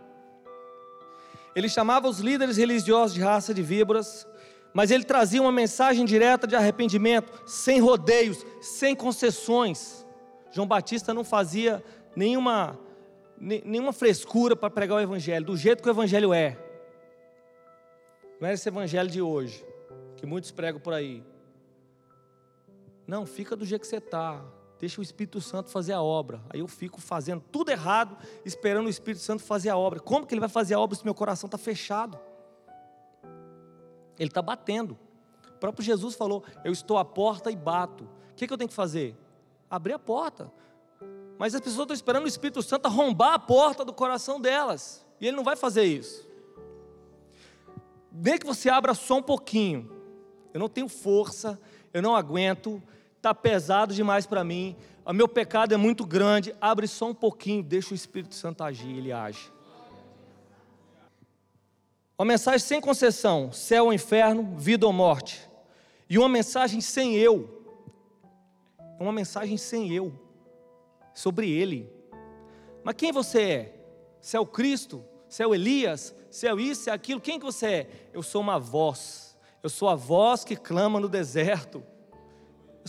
Ele 1.54 1.68
chamava 1.68 2.08
os 2.08 2.20
líderes 2.20 2.56
religiosos 2.56 3.14
de 3.14 3.22
raça 3.22 3.54
de 3.54 3.62
víboras, 3.62 4.26
mas 4.74 4.92
ele 4.92 5.04
trazia 5.04 5.42
uma 5.42 5.52
mensagem 5.52 6.06
direta 6.06 6.48
de 6.48 6.56
arrependimento, 6.56 7.30
sem 7.46 7.82
rodeios, 7.82 8.46
sem 8.62 8.96
concessões. 8.96 10.06
João 10.50 10.66
Batista 10.66 11.14
não 11.14 11.26
fazia 11.26 11.84
nenhuma, 12.16 12.80
nenhuma 13.38 13.92
frescura 13.92 14.56
para 14.56 14.70
pregar 14.70 15.00
o 15.00 15.02
Evangelho, 15.02 15.46
do 15.46 15.58
jeito 15.58 15.84
que 15.84 15.90
o 15.90 15.92
Evangelho 15.92 16.34
é. 16.34 16.58
Não 18.40 18.48
é 18.48 18.54
esse 18.54 18.70
Evangelho 18.70 19.10
de 19.10 19.22
hoje, 19.22 19.66
que 20.16 20.26
muitos 20.26 20.50
pregam 20.50 20.80
por 20.80 20.94
aí. 20.94 21.22
Não, 23.10 23.26
fica 23.26 23.56
do 23.56 23.66
jeito 23.66 23.82
que 23.82 23.88
você 23.88 23.98
está. 23.98 24.40
Deixa 24.80 25.02
o 25.02 25.04
Espírito 25.04 25.42
Santo 25.42 25.72
fazer 25.72 25.94
a 25.94 26.02
obra. 26.02 26.44
Aí 26.48 26.60
eu 26.60 26.68
fico 26.68 27.02
fazendo 27.02 27.44
tudo 27.52 27.72
errado, 27.72 28.16
esperando 28.46 28.86
o 28.86 28.90
Espírito 28.90 29.24
Santo 29.24 29.42
fazer 29.42 29.70
a 29.70 29.76
obra. 29.76 30.00
Como 30.00 30.28
que 30.28 30.34
ele 30.36 30.40
vai 30.40 30.48
fazer 30.48 30.76
a 30.76 30.80
obra 30.80 30.96
se 30.96 31.04
meu 31.04 31.16
coração 31.16 31.48
está 31.48 31.58
fechado? 31.58 32.20
Ele 34.20 34.30
está 34.30 34.44
batendo. 34.44 34.96
O 35.48 35.58
próprio 35.60 35.84
Jesus 35.84 36.14
falou: 36.14 36.44
Eu 36.64 36.72
estou 36.72 37.00
à 37.00 37.04
porta 37.04 37.50
e 37.50 37.56
bato. 37.56 38.04
O 38.04 38.36
que, 38.36 38.46
que 38.46 38.54
eu 38.54 38.58
tenho 38.60 38.70
que 38.70 38.76
fazer? 38.76 39.18
Abrir 39.68 39.94
a 39.94 40.00
porta. 40.00 40.52
Mas 41.40 41.56
as 41.56 41.62
pessoas 41.62 41.86
estão 41.86 41.96
esperando 41.96 42.26
o 42.26 42.28
Espírito 42.28 42.62
Santo 42.62 42.86
arrombar 42.86 43.34
a 43.34 43.40
porta 43.40 43.84
do 43.84 43.92
coração 43.92 44.40
delas. 44.40 45.04
E 45.20 45.26
ele 45.26 45.36
não 45.36 45.44
vai 45.44 45.56
fazer 45.56 45.84
isso. 45.84 46.30
Nem 48.12 48.38
que 48.38 48.46
você 48.46 48.70
abra 48.70 48.94
só 48.94 49.18
um 49.18 49.24
pouquinho. 49.24 49.98
Eu 50.54 50.60
não 50.60 50.70
tenho 50.70 50.88
força, 50.88 51.60
eu 51.92 52.04
não 52.04 52.16
aguento, 52.16 52.82
está 53.20 53.36
pesado 53.36 53.94
demais 53.94 54.26
para 54.26 54.46
mim, 54.46 54.78
o 55.06 55.12
meu 55.12 55.28
pecado 55.28 55.74
é 55.74 55.78
muito 55.78 56.06
grande, 56.06 56.56
abre 56.62 56.88
só 56.88 57.10
um 57.10 57.14
pouquinho, 57.14 57.62
deixa 57.62 57.92
o 57.92 57.96
Espírito 57.96 58.34
Santo 58.34 58.64
agir, 58.64 58.90
ele 58.90 59.12
age. 59.12 59.52
Uma 62.18 62.26
mensagem 62.26 62.60
sem 62.60 62.82
concessão, 62.82 63.52
céu 63.52 63.86
ou 63.86 63.94
inferno, 63.94 64.56
vida 64.58 64.86
ou 64.86 64.94
morte. 64.94 65.50
E 66.10 66.18
uma 66.18 66.30
mensagem 66.30 66.80
sem 66.80 67.16
eu. 67.16 67.62
Uma 69.00 69.12
mensagem 69.12 69.58
sem 69.58 69.92
eu. 69.92 70.14
Sobre 71.14 71.50
ele. 71.50 71.92
Mas 72.84 72.96
quem 72.96 73.12
você 73.12 73.42
é? 73.42 73.76
Você 74.22 74.38
é 74.38 74.40
o 74.40 74.46
Cristo? 74.46 75.04
Você 75.28 75.44
é 75.44 75.48
o 75.48 75.54
Elias? 75.54 76.16
Você 76.30 76.48
é 76.48 76.54
isso, 76.56 76.90
é 76.90 76.94
aquilo? 76.94 77.20
Quem 77.20 77.40
que 77.40 77.46
você 77.46 77.66
é? 77.66 77.90
Eu 78.14 78.24
sou 78.24 78.42
uma 78.42 78.60
voz. 78.60 79.38
Eu 79.62 79.70
sou 79.70 79.90
a 79.90 79.96
voz 79.96 80.44
que 80.44 80.56
clama 80.56 81.00
no 81.00 81.10
deserto. 81.10 81.84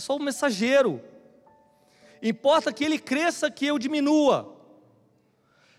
Sou 0.01 0.17
o 0.17 0.23
mensageiro. 0.23 1.01
Importa 2.21 2.73
que 2.73 2.83
ele 2.83 2.99
cresça, 2.99 3.49
que 3.49 3.65
eu 3.65 3.79
diminua. 3.79 4.57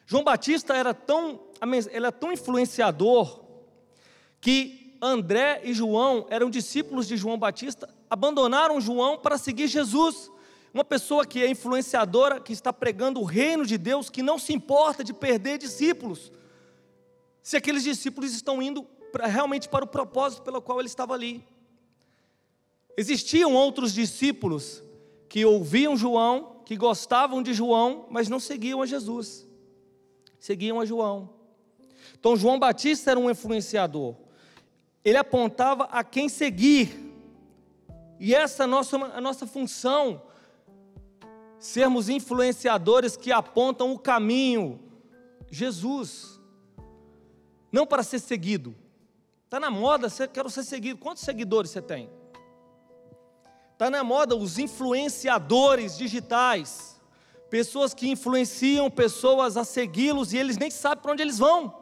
João 0.07 0.25
Batista 0.25 0.75
era 0.75 0.93
tão, 0.93 1.41
ele 1.61 1.89
era 1.91 2.13
tão 2.13 2.33
influenciador 2.33 3.41
que 4.41 4.97
André 5.01 5.61
e 5.65 5.73
João 5.73 6.27
eram 6.31 6.49
discípulos 6.49 7.09
de 7.09 7.17
João 7.17 7.39
Batista, 7.39 7.89
abandonaram 8.09 8.81
João 8.81 9.19
para 9.19 9.39
seguir 9.39 9.67
Jesus. 9.67 10.31
Uma 10.73 10.85
pessoa 10.85 11.27
que 11.27 11.43
é 11.43 11.51
influenciadora, 11.51 12.41
que 12.41 12.53
está 12.53 12.73
pregando 12.73 13.21
o 13.21 13.25
reino 13.25 13.67
de 13.67 13.77
Deus, 13.77 14.09
que 14.09 14.23
não 14.23 14.39
se 14.39 14.53
importa 14.53 15.05
de 15.05 15.13
perder 15.13 15.59
discípulos, 15.59 16.33
se 17.43 17.57
aqueles 17.57 17.83
discípulos 17.83 18.33
estão 18.33 18.63
indo 18.63 18.85
pra, 19.11 19.27
realmente 19.27 19.69
para 19.69 19.85
o 19.85 19.89
propósito 19.89 20.43
pelo 20.43 20.63
qual 20.63 20.79
ele 20.79 20.89
estava 20.89 21.15
ali. 21.15 21.45
Existiam 22.97 23.55
outros 23.55 23.93
discípulos 23.93 24.83
que 25.29 25.45
ouviam 25.45 25.97
João, 25.97 26.61
que 26.65 26.77
gostavam 26.77 27.43
de 27.43 27.55
João, 27.55 28.07
mas 28.11 28.29
não 28.29 28.39
seguiam 28.39 28.83
a 28.83 28.87
Jesus, 28.87 29.49
seguiam 30.39 30.79
a 30.79 30.85
João. 30.85 31.31
Então, 32.19 32.37
João 32.37 32.59
Batista 32.59 33.11
era 33.11 33.19
um 33.19 33.31
influenciador, 33.31 34.15
ele 35.05 35.17
apontava 35.17 35.85
a 35.85 36.05
quem 36.05 36.29
seguir, 36.29 37.13
e 38.21 38.35
essa 38.35 38.63
é 38.63 38.65
a 38.65 38.69
nossa, 38.69 38.97
a 38.97 39.21
nossa 39.21 39.47
função 39.47 40.23
sermos 41.59 42.09
influenciadores 42.09 43.17
que 43.17 43.33
apontam 43.33 43.93
o 43.93 43.99
caminho, 43.99 44.81
Jesus, 45.51 46.41
não 47.71 47.87
para 47.87 48.03
ser 48.03 48.19
seguido. 48.19 48.75
Está 49.45 49.61
na 49.61 49.71
moda, 49.71 50.09
quero 50.33 50.51
ser 50.51 50.65
seguido. 50.65 50.99
Quantos 50.99 51.23
seguidores 51.23 51.71
você 51.71 51.81
tem? 51.81 52.11
Está 53.73 53.91
na 53.91 54.05
moda 54.05 54.37
os 54.37 54.59
influenciadores 54.59 55.97
digitais, 55.97 57.01
pessoas 57.51 57.93
que 57.93 58.09
influenciam 58.09 58.91
pessoas 58.91 59.57
a 59.57 59.65
segui-los 59.65 60.33
e 60.33 60.39
eles 60.39 60.57
nem 60.57 60.71
sabem 60.71 61.03
para 61.03 61.13
onde 61.13 61.23
eles 61.23 61.39
vão, 61.39 61.75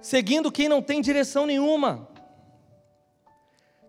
seguindo 0.00 0.52
quem 0.52 0.68
não 0.68 0.80
tem 0.80 1.00
direção 1.00 1.46
nenhuma. 1.46 2.08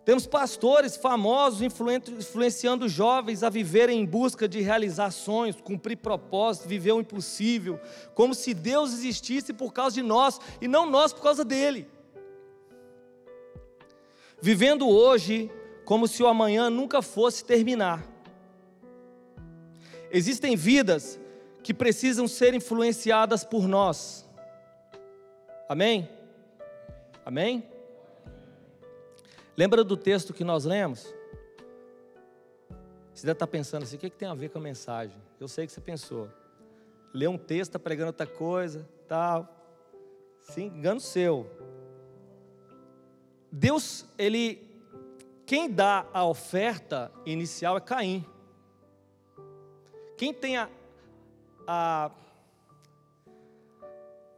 Temos 0.03 0.25
pastores 0.25 0.97
famosos 0.97 1.61
influenciando 1.61 2.89
jovens 2.89 3.43
a 3.43 3.49
viverem 3.49 3.99
em 3.99 4.05
busca 4.05 4.47
de 4.47 4.59
realizar 4.59 5.11
sonhos, 5.11 5.61
cumprir 5.61 5.97
propósitos, 5.97 6.67
viver 6.67 6.91
o 6.93 6.99
impossível, 6.99 7.79
como 8.15 8.33
se 8.33 8.53
Deus 8.53 8.93
existisse 8.93 9.53
por 9.53 9.71
causa 9.71 9.93
de 9.93 10.01
nós 10.01 10.39
e 10.59 10.67
não 10.67 10.89
nós 10.89 11.13
por 11.13 11.21
causa 11.21 11.45
dele. 11.45 11.87
Vivendo 14.41 14.89
hoje 14.89 15.51
como 15.85 16.07
se 16.07 16.21
o 16.21 16.27
amanhã 16.27 16.69
nunca 16.69 17.01
fosse 17.01 17.43
terminar. 17.43 18.05
Existem 20.11 20.55
vidas 20.55 21.19
que 21.63 21.73
precisam 21.73 22.27
ser 22.27 22.53
influenciadas 22.53 23.43
por 23.43 23.67
nós. 23.67 24.27
Amém? 25.69 26.09
Amém? 27.25 27.63
Lembra 29.55 29.83
do 29.83 29.95
texto 29.95 30.33
que 30.33 30.43
nós 30.43 30.65
lemos? 30.65 31.13
Você 33.13 33.25
deve 33.25 33.35
estar 33.35 33.47
pensando 33.47 33.83
assim: 33.83 33.95
o 33.95 33.99
que, 33.99 34.09
que 34.09 34.17
tem 34.17 34.27
a 34.27 34.33
ver 34.33 34.49
com 34.49 34.57
a 34.57 34.61
mensagem? 34.61 35.15
Eu 35.39 35.47
sei 35.47 35.65
que 35.65 35.71
você 35.71 35.81
pensou. 35.81 36.29
Lê 37.13 37.27
um 37.27 37.37
texto, 37.37 37.71
está 37.71 37.79
pregando 37.79 38.07
outra 38.07 38.25
coisa, 38.25 38.87
tal. 39.07 39.47
Sim, 40.39 40.65
engano 40.67 40.99
seu. 40.99 41.49
Deus, 43.51 44.05
ele. 44.17 44.70
Quem 45.51 45.69
dá 45.69 46.05
a 46.13 46.23
oferta 46.23 47.11
inicial 47.25 47.75
é 47.75 47.81
Caim. 47.81 48.25
Quem 50.17 50.33
tem 50.33 50.55
a. 50.55 50.69
a 51.67 52.09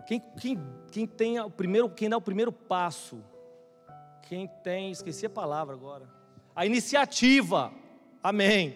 quem, 0.08 0.20
quem, 0.42 0.60
quem 0.92 1.06
tem 1.06 1.40
o 1.40 1.52
primeiro, 1.52 1.88
quem 1.88 2.10
dá 2.10 2.18
o 2.18 2.22
primeiro 2.22 2.52
passo 2.52 3.24
quem 4.24 4.50
tem, 4.64 4.90
esqueci 4.90 5.28
a 5.28 5.30
palavra 5.30 5.76
agora, 5.76 6.10
a 6.56 6.66
iniciativa, 6.66 7.72
amém. 8.24 8.76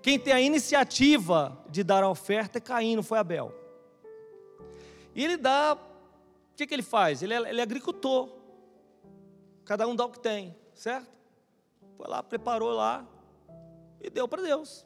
Quem 0.00 0.18
tem 0.18 0.32
a 0.32 0.40
iniciativa 0.40 1.62
de 1.68 1.84
dar 1.84 2.02
a 2.02 2.08
oferta 2.08 2.56
é 2.56 2.62
Caim, 2.62 2.96
não 2.96 3.02
foi 3.02 3.18
Abel. 3.18 3.54
E 5.14 5.22
ele 5.22 5.36
dá, 5.36 5.74
o 5.74 6.56
que, 6.56 6.66
que 6.66 6.72
ele 6.72 6.82
faz? 6.82 7.22
Ele 7.22 7.34
é, 7.34 7.50
ele 7.50 7.60
é 7.60 7.62
agricultor, 7.62 8.30
cada 9.66 9.86
um 9.86 9.94
dá 9.94 10.06
o 10.06 10.10
que 10.10 10.20
tem, 10.20 10.56
certo? 10.72 11.12
Foi 12.04 12.10
lá, 12.10 12.22
preparou 12.22 12.68
lá 12.68 13.02
e 13.98 14.10
deu 14.10 14.28
para 14.28 14.42
Deus. 14.42 14.84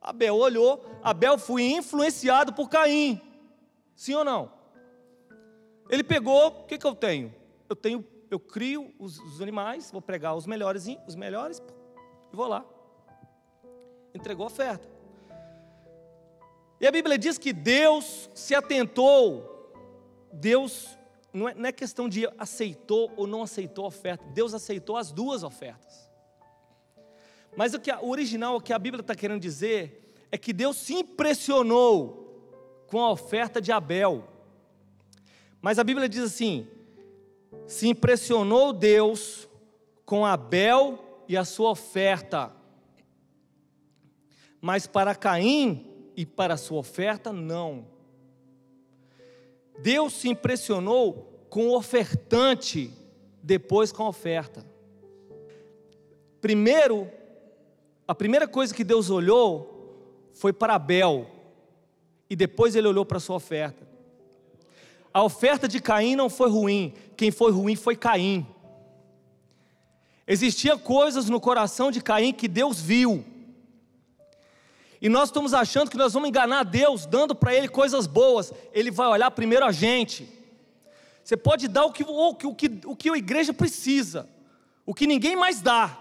Abel 0.00 0.34
olhou, 0.36 0.82
Abel 1.02 1.36
foi 1.36 1.64
influenciado 1.64 2.50
por 2.54 2.70
Caim, 2.70 3.20
sim 3.94 4.14
ou 4.14 4.24
não? 4.24 4.50
Ele 5.90 6.02
pegou, 6.02 6.46
o 6.46 6.64
que, 6.64 6.78
que 6.78 6.86
eu 6.86 6.94
tenho? 6.94 7.34
Eu 7.68 7.76
tenho 7.76 8.02
eu 8.30 8.40
crio 8.40 8.94
os, 8.98 9.18
os 9.18 9.42
animais, 9.42 9.90
vou 9.90 10.00
pregar 10.00 10.34
os 10.34 10.46
melhores, 10.46 10.86
os 11.06 11.14
melhores, 11.14 11.62
e 12.32 12.36
vou 12.36 12.46
lá. 12.46 12.64
Entregou 14.14 14.44
a 14.44 14.46
oferta. 14.46 14.88
E 16.80 16.86
a 16.86 16.90
Bíblia 16.90 17.18
diz 17.18 17.36
que 17.36 17.52
Deus 17.52 18.30
se 18.32 18.54
atentou, 18.54 19.74
Deus, 20.32 20.97
não 21.32 21.48
é, 21.48 21.54
não 21.54 21.66
é 21.66 21.72
questão 21.72 22.08
de 22.08 22.26
aceitou 22.38 23.12
ou 23.16 23.26
não 23.26 23.42
aceitou 23.42 23.84
a 23.84 23.88
oferta, 23.88 24.24
Deus 24.32 24.54
aceitou 24.54 24.96
as 24.96 25.12
duas 25.12 25.42
ofertas. 25.42 26.08
Mas 27.56 27.74
o, 27.74 27.80
que 27.80 27.90
o 27.90 28.08
original, 28.08 28.56
o 28.56 28.60
que 28.60 28.72
a 28.72 28.78
Bíblia 28.78 29.00
está 29.00 29.14
querendo 29.14 29.40
dizer, 29.40 30.14
é 30.30 30.38
que 30.38 30.52
Deus 30.52 30.76
se 30.76 30.94
impressionou 30.94 32.84
com 32.86 33.00
a 33.00 33.10
oferta 33.10 33.60
de 33.60 33.72
Abel. 33.72 34.24
Mas 35.60 35.78
a 35.78 35.84
Bíblia 35.84 36.08
diz 36.08 36.22
assim: 36.22 36.66
se 37.66 37.88
impressionou 37.88 38.72
Deus 38.72 39.48
com 40.04 40.24
Abel 40.24 41.24
e 41.28 41.36
a 41.36 41.44
sua 41.44 41.70
oferta, 41.70 42.52
mas 44.60 44.86
para 44.86 45.14
Caim 45.14 46.10
e 46.16 46.24
para 46.24 46.54
a 46.54 46.58
sua 46.58 46.78
oferta, 46.78 47.32
não. 47.32 47.86
Deus 49.78 50.12
se 50.12 50.28
impressionou 50.28 51.46
com 51.48 51.68
o 51.68 51.76
ofertante, 51.76 52.92
depois 53.42 53.92
com 53.92 54.04
a 54.04 54.08
oferta. 54.08 54.66
Primeiro, 56.40 57.10
a 58.06 58.14
primeira 58.14 58.46
coisa 58.46 58.74
que 58.74 58.84
Deus 58.84 59.10
olhou 59.10 60.30
foi 60.32 60.52
para 60.52 60.74
Abel, 60.74 61.26
e 62.30 62.36
depois 62.36 62.76
ele 62.76 62.88
olhou 62.88 63.04
para 63.04 63.18
a 63.18 63.20
sua 63.20 63.36
oferta. 63.36 63.86
A 65.12 65.22
oferta 65.22 65.66
de 65.66 65.80
Caim 65.80 66.14
não 66.14 66.28
foi 66.28 66.50
ruim, 66.50 66.94
quem 67.16 67.30
foi 67.30 67.50
ruim 67.50 67.74
foi 67.74 67.96
Caim. 67.96 68.46
Existia 70.26 70.76
coisas 70.76 71.28
no 71.28 71.40
coração 71.40 71.90
de 71.90 72.02
Caim 72.02 72.32
que 72.32 72.46
Deus 72.46 72.80
viu. 72.80 73.24
E 75.00 75.08
nós 75.08 75.28
estamos 75.28 75.54
achando 75.54 75.90
que 75.90 75.96
nós 75.96 76.12
vamos 76.12 76.28
enganar 76.28 76.64
Deus, 76.64 77.06
dando 77.06 77.34
para 77.34 77.54
Ele 77.54 77.68
coisas 77.68 78.06
boas. 78.06 78.52
Ele 78.72 78.90
vai 78.90 79.06
olhar 79.08 79.30
primeiro 79.30 79.64
a 79.64 79.72
gente. 79.72 80.28
Você 81.22 81.36
pode 81.36 81.68
dar 81.68 81.84
o 81.84 81.92
que, 81.92 82.02
o, 82.02 82.28
o, 82.30 82.34
que, 82.34 82.80
o 82.84 82.96
que 82.96 83.10
a 83.10 83.16
igreja 83.16 83.52
precisa, 83.52 84.28
o 84.84 84.94
que 84.94 85.06
ninguém 85.06 85.36
mais 85.36 85.60
dá. 85.60 85.98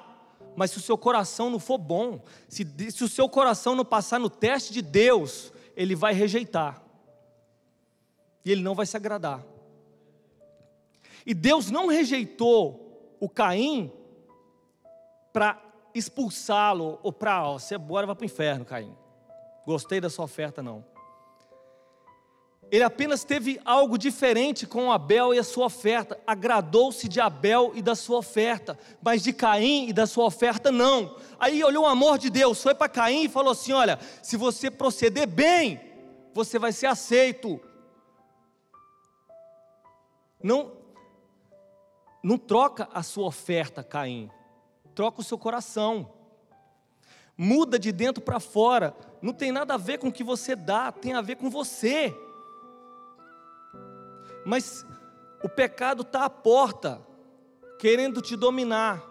Mas 0.55 0.71
se 0.71 0.77
o 0.77 0.81
seu 0.81 0.97
coração 0.97 1.49
não 1.49 1.59
for 1.59 1.77
bom, 1.77 2.23
se, 2.47 2.65
se 2.91 3.03
o 3.03 3.09
seu 3.09 3.29
coração 3.29 3.75
não 3.75 3.85
passar 3.85 4.19
no 4.19 4.29
teste 4.29 4.73
de 4.73 4.81
Deus, 4.81 5.51
Ele 5.75 5.95
vai 5.95 6.13
rejeitar 6.13 6.87
e 8.47 8.51
ele 8.51 8.61
não 8.61 8.73
vai 8.73 8.85
se 8.85 8.95
agradar. 8.95 9.45
E 11.25 11.33
Deus 11.33 11.69
não 11.69 11.87
rejeitou 11.87 13.17
o 13.19 13.27
Caim 13.27 13.91
para 15.33 15.61
expulsá-lo 15.93 16.99
ou 17.03 17.11
para, 17.11 17.43
ó, 17.43 17.59
você 17.59 17.77
bora 17.77 18.05
vai 18.05 18.15
para 18.15 18.23
o 18.23 18.25
inferno, 18.25 18.65
Caim. 18.65 18.95
Gostei 19.65 19.99
da 19.99 20.09
sua 20.09 20.25
oferta, 20.25 20.63
não. 20.63 20.83
Ele 22.69 22.83
apenas 22.83 23.23
teve 23.23 23.61
algo 23.63 23.97
diferente 23.97 24.67
com 24.67 24.91
Abel 24.91 25.33
e 25.33 25.39
a 25.39 25.43
sua 25.43 25.67
oferta. 25.67 26.19
Agradou-se 26.27 27.07
de 27.07 27.19
Abel 27.19 27.71
e 27.73 27.81
da 27.81 27.95
sua 27.95 28.17
oferta, 28.17 28.77
mas 29.01 29.23
de 29.23 29.31
Caim 29.31 29.87
e 29.87 29.93
da 29.93 30.05
sua 30.05 30.25
oferta 30.25 30.69
não. 30.69 31.15
Aí 31.39 31.63
olhou 31.63 31.85
o 31.85 31.87
amor 31.87 32.17
de 32.17 32.29
Deus, 32.29 32.61
foi 32.61 32.75
para 32.75 32.89
Caim 32.89 33.23
e 33.23 33.29
falou 33.29 33.53
assim: 33.53 33.71
Olha, 33.71 33.97
se 34.21 34.35
você 34.35 34.69
proceder 34.69 35.27
bem, 35.27 35.79
você 36.33 36.59
vai 36.59 36.73
ser 36.73 36.87
aceito. 36.87 37.59
Não, 40.43 40.73
não 42.21 42.37
troca 42.37 42.89
a 42.93 43.01
sua 43.01 43.27
oferta, 43.27 43.81
Caim. 43.81 44.29
Troca 44.97 45.21
o 45.21 45.23
seu 45.23 45.37
coração. 45.37 46.11
Muda 47.37 47.77
de 47.77 47.91
dentro 47.91 48.19
para 48.19 48.39
fora. 48.39 48.97
Não 49.21 49.31
tem 49.31 49.51
nada 49.51 49.75
a 49.75 49.77
ver 49.77 49.99
com 49.99 50.07
o 50.07 50.11
que 50.11 50.23
você 50.23 50.55
dá, 50.55 50.91
tem 50.91 51.13
a 51.13 51.21
ver 51.21 51.35
com 51.35 51.51
você. 51.51 52.17
Mas 54.43 54.83
o 55.43 55.47
pecado 55.47 56.01
está 56.01 56.25
à 56.25 56.31
porta, 56.31 56.99
querendo 57.77 58.23
te 58.23 58.35
dominar. 58.35 59.03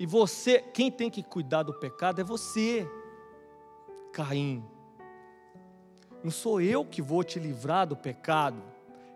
E 0.00 0.06
você, 0.06 0.60
quem 0.72 0.90
tem 0.90 1.10
que 1.10 1.22
cuidar 1.22 1.62
do 1.62 1.74
pecado 1.74 2.22
é 2.22 2.24
você, 2.24 2.90
Caim. 4.10 4.64
Não 6.24 6.30
sou 6.30 6.62
eu 6.62 6.82
que 6.82 7.02
vou 7.02 7.22
te 7.22 7.38
livrar 7.38 7.86
do 7.86 7.94
pecado, 7.94 8.62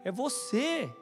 é 0.05 0.13
você. 0.13 0.95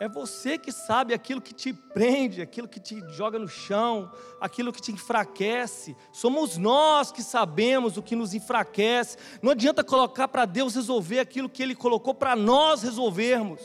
É 0.00 0.08
você 0.08 0.56
que 0.56 0.70
sabe 0.70 1.12
aquilo 1.12 1.40
que 1.40 1.52
te 1.52 1.72
prende, 1.72 2.40
aquilo 2.40 2.68
que 2.68 2.78
te 2.78 3.00
joga 3.10 3.36
no 3.36 3.48
chão, 3.48 4.10
aquilo 4.40 4.72
que 4.72 4.80
te 4.80 4.92
enfraquece. 4.92 5.96
Somos 6.12 6.56
nós 6.56 7.10
que 7.10 7.22
sabemos 7.22 7.96
o 7.96 8.02
que 8.02 8.14
nos 8.14 8.32
enfraquece. 8.32 9.16
Não 9.42 9.50
adianta 9.50 9.82
colocar 9.82 10.28
para 10.28 10.44
Deus 10.44 10.76
resolver 10.76 11.18
aquilo 11.18 11.48
que 11.48 11.62
Ele 11.62 11.74
colocou 11.74 12.14
para 12.14 12.36
nós 12.36 12.82
resolvermos. 12.82 13.60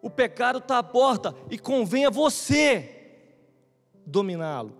O 0.00 0.08
pecado 0.08 0.58
está 0.58 0.78
à 0.78 0.82
porta 0.82 1.34
e 1.50 1.58
convém 1.58 2.06
a 2.06 2.10
você 2.10 3.18
dominá-lo. 4.06 4.74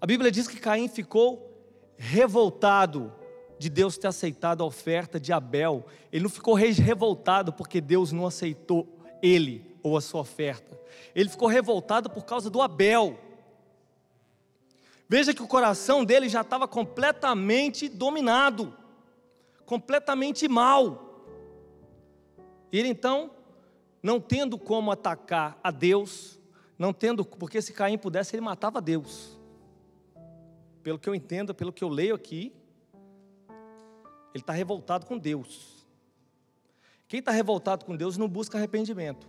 A 0.00 0.06
Bíblia 0.06 0.30
diz 0.30 0.48
que 0.48 0.58
Caim 0.58 0.88
ficou 0.88 1.48
revoltado 1.98 3.12
de 3.58 3.68
Deus 3.68 3.98
ter 3.98 4.06
aceitado 4.06 4.62
a 4.62 4.66
oferta 4.66 5.18
de 5.18 5.32
Abel. 5.32 5.84
Ele 6.12 6.24
não 6.24 6.30
ficou 6.30 6.54
revoltado 6.54 7.52
porque 7.52 7.80
Deus 7.80 8.12
não 8.12 8.26
aceitou 8.26 8.86
ele 9.22 9.76
ou 9.82 9.96
a 9.96 10.00
sua 10.00 10.20
oferta. 10.20 10.78
Ele 11.14 11.28
ficou 11.28 11.48
revoltado 11.48 12.08
por 12.08 12.24
causa 12.24 12.48
do 12.48 12.62
Abel. 12.62 13.18
Veja 15.08 15.32
que 15.32 15.42
o 15.42 15.48
coração 15.48 16.04
dele 16.04 16.28
já 16.28 16.42
estava 16.42 16.68
completamente 16.68 17.88
dominado, 17.88 18.74
completamente 19.64 20.46
mal. 20.46 21.24
Ele 22.70 22.88
então 22.88 23.30
não 24.02 24.20
tendo 24.20 24.58
como 24.58 24.92
atacar 24.92 25.58
a 25.64 25.70
Deus, 25.70 26.38
não 26.78 26.92
tendo, 26.92 27.24
porque 27.24 27.60
se 27.60 27.72
Caim 27.72 27.98
pudesse, 27.98 28.36
ele 28.36 28.42
matava 28.42 28.80
Deus. 28.80 29.36
Pelo 30.82 30.98
que 30.98 31.08
eu 31.08 31.14
entendo, 31.14 31.54
pelo 31.54 31.72
que 31.72 31.82
eu 31.82 31.88
leio 31.88 32.14
aqui, 32.14 32.52
ele 34.34 34.42
está 34.42 34.52
revoltado 34.52 35.06
com 35.06 35.18
Deus. 35.18 35.86
Quem 37.06 37.20
está 37.20 37.32
revoltado 37.32 37.84
com 37.84 37.96
Deus 37.96 38.16
não 38.18 38.28
busca 38.28 38.58
arrependimento. 38.58 39.28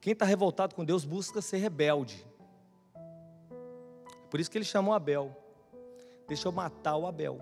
Quem 0.00 0.12
está 0.12 0.24
revoltado 0.24 0.74
com 0.74 0.84
Deus 0.84 1.04
busca 1.04 1.42
ser 1.42 1.56
rebelde. 1.58 2.24
Por 4.30 4.38
isso 4.38 4.50
que 4.50 4.58
ele 4.58 4.64
chamou 4.64 4.94
Abel. 4.94 5.36
Deixa 6.28 6.46
eu 6.48 6.52
matar 6.52 6.96
o 6.96 7.06
Abel. 7.06 7.40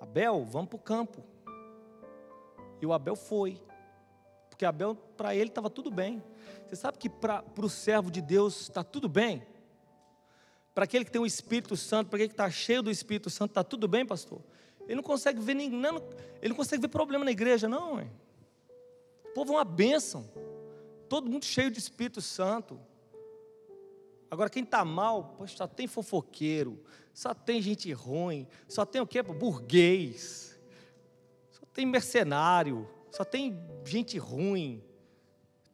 Abel, 0.00 0.44
vamos 0.44 0.68
para 0.68 0.76
o 0.76 0.80
campo. 0.80 1.22
E 2.80 2.86
o 2.86 2.92
Abel 2.92 3.16
foi. 3.16 3.60
Porque 4.48 4.64
Abel, 4.64 4.94
para 4.94 5.34
ele, 5.34 5.50
estava 5.50 5.68
tudo 5.68 5.90
bem. 5.90 6.22
Você 6.66 6.76
sabe 6.76 6.98
que 6.98 7.08
para 7.08 7.44
o 7.60 7.68
servo 7.68 8.10
de 8.10 8.20
Deus 8.20 8.62
está 8.62 8.82
tudo 8.82 9.08
bem? 9.08 9.46
Para 10.78 10.84
aquele 10.84 11.04
que 11.04 11.10
tem 11.10 11.20
o 11.20 11.26
Espírito 11.26 11.76
Santo, 11.76 12.08
para 12.08 12.18
aquele 12.18 12.28
que 12.28 12.34
está 12.34 12.48
cheio 12.48 12.84
do 12.84 12.88
Espírito 12.88 13.28
Santo, 13.28 13.50
está 13.50 13.64
tudo 13.64 13.88
bem, 13.88 14.06
pastor? 14.06 14.40
Ele 14.86 14.94
não 14.94 15.02
consegue 15.02 15.40
ver 15.40 15.54
ninguém, 15.54 15.76
não, 15.76 15.96
ele 16.40 16.50
não 16.50 16.54
consegue 16.54 16.80
ver 16.80 16.86
problema 16.86 17.24
na 17.24 17.32
igreja, 17.32 17.68
não. 17.68 18.00
Hein? 18.00 18.08
O 19.24 19.34
povo 19.34 19.54
é 19.54 19.56
uma 19.56 19.64
bênção. 19.64 20.30
Todo 21.08 21.28
mundo 21.28 21.44
cheio 21.44 21.68
de 21.68 21.80
Espírito 21.80 22.20
Santo. 22.20 22.80
Agora, 24.30 24.48
quem 24.48 24.62
está 24.62 24.84
mal, 24.84 25.34
poxa, 25.36 25.56
só 25.56 25.66
tem 25.66 25.88
fofoqueiro, 25.88 26.80
só 27.12 27.34
tem 27.34 27.60
gente 27.60 27.92
ruim, 27.92 28.46
só 28.68 28.86
tem 28.86 29.02
o 29.02 29.06
quê? 29.06 29.20
Burguês, 29.20 30.56
só 31.50 31.66
tem 31.74 31.84
mercenário, 31.86 32.88
só 33.10 33.24
tem 33.24 33.60
gente 33.84 34.16
ruim. 34.16 34.80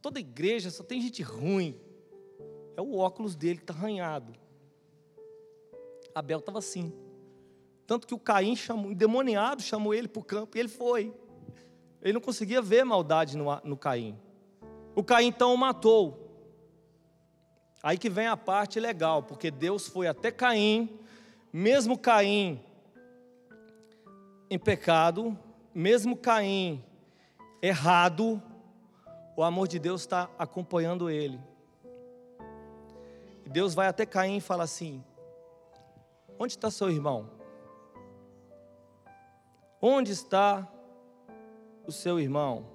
Toda 0.01 0.19
igreja 0.19 0.71
só 0.71 0.83
tem 0.83 0.99
gente 1.03 1.23
ruim. 1.23 1.79
É 2.75 2.81
o 2.81 2.97
óculos 2.97 3.37
dele 3.37 3.59
que 3.59 3.65
está 3.65 3.75
arranhado. 3.75 4.43
Abel 6.15 6.39
estava 6.39 6.59
assim. 6.59 6.93
Tanto 7.87 8.07
que 8.07 8.15
o 8.15 8.19
Caim 8.19 8.55
chamou, 8.57 8.93
endemoniado, 8.93 9.61
chamou 9.61 9.93
ele 9.93 10.09
para 10.09 10.21
o 10.21 10.25
campo 10.25 10.57
e 10.57 10.61
ele 10.61 10.69
foi. 10.69 11.13
Ele 12.01 12.13
não 12.13 12.21
conseguia 12.21 12.63
ver 12.63 12.85
maldade 12.85 13.37
no, 13.37 13.45
no 13.65 13.77
Caim. 13.77 14.19
O 14.95 15.03
Caim 15.03 15.27
então 15.27 15.53
o 15.53 15.59
matou. 15.59 16.21
Aí 17.83 17.99
que 17.99 18.09
vem 18.09 18.27
a 18.27 18.37
parte 18.37 18.81
legal, 18.81 19.23
porque 19.23 19.51
Deus 19.51 19.89
foi 19.89 20.07
até 20.07 20.31
Caim, 20.31 20.99
mesmo 21.53 21.99
Caim 21.99 22.63
em 24.49 24.59
pecado, 24.59 25.37
mesmo 25.75 26.17
Caim 26.17 26.83
errado, 27.61 28.41
o 29.37 29.43
amor 29.43 29.67
de 29.67 29.79
Deus 29.79 30.03
está 30.03 30.31
acompanhando 30.39 31.11
ele. 31.11 31.41
Deus 33.47 33.75
vai 33.75 33.89
até 33.89 34.07
Caim 34.07 34.39
e 34.39 34.41
fala 34.41 34.65
assim: 34.65 35.05
Onde 36.39 36.55
está 36.55 36.71
seu 36.71 36.91
irmão? 36.91 37.31
Onde 39.81 40.13
está 40.13 40.71
o 41.87 41.93
seu 41.93 42.19
irmão? 42.19 42.67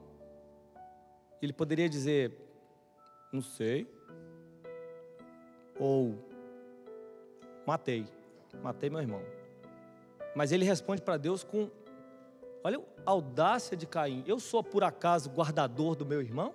Ele 1.41 1.53
poderia 1.53 1.89
dizer: 1.89 2.31
Não 3.31 3.41
sei. 3.41 3.87
Ou 5.79 6.15
matei, 7.65 8.05
matei 8.61 8.89
meu 8.89 8.99
irmão. 8.99 9.21
Mas 10.35 10.51
ele 10.51 10.65
responde 10.65 11.01
para 11.01 11.17
Deus 11.17 11.43
com 11.43 11.69
Olha 12.63 12.79
a 13.05 13.11
audácia 13.11 13.75
de 13.77 13.85
Caim. 13.85 14.23
Eu 14.27 14.39
sou 14.39 14.63
por 14.63 14.83
acaso 14.83 15.29
guardador 15.29 15.95
do 15.95 16.05
meu 16.05 16.21
irmão? 16.21 16.53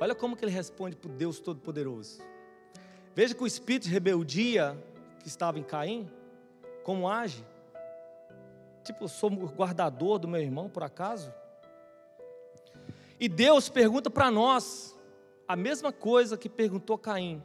Olha 0.00 0.14
como 0.14 0.36
que 0.36 0.44
ele 0.44 0.52
responde 0.52 0.96
para 0.96 1.10
o 1.10 1.14
Deus 1.14 1.38
Todo-Poderoso. 1.38 2.20
Veja 3.14 3.34
que 3.34 3.42
o 3.42 3.46
espírito 3.46 3.84
de 3.84 3.90
rebeldia 3.90 4.76
que 5.18 5.28
estava 5.28 5.58
em 5.58 5.62
Caim, 5.62 6.10
como 6.84 7.08
age? 7.08 7.44
Tipo, 8.84 9.08
sou 9.08 9.30
guardador 9.30 10.18
do 10.18 10.26
meu 10.26 10.40
irmão 10.40 10.68
por 10.68 10.82
acaso? 10.82 11.32
E 13.20 13.28
Deus 13.28 13.68
pergunta 13.68 14.08
para 14.08 14.30
nós 14.30 14.96
a 15.46 15.56
mesma 15.56 15.92
coisa 15.92 16.38
que 16.38 16.48
perguntou 16.48 16.96
Caim. 16.96 17.42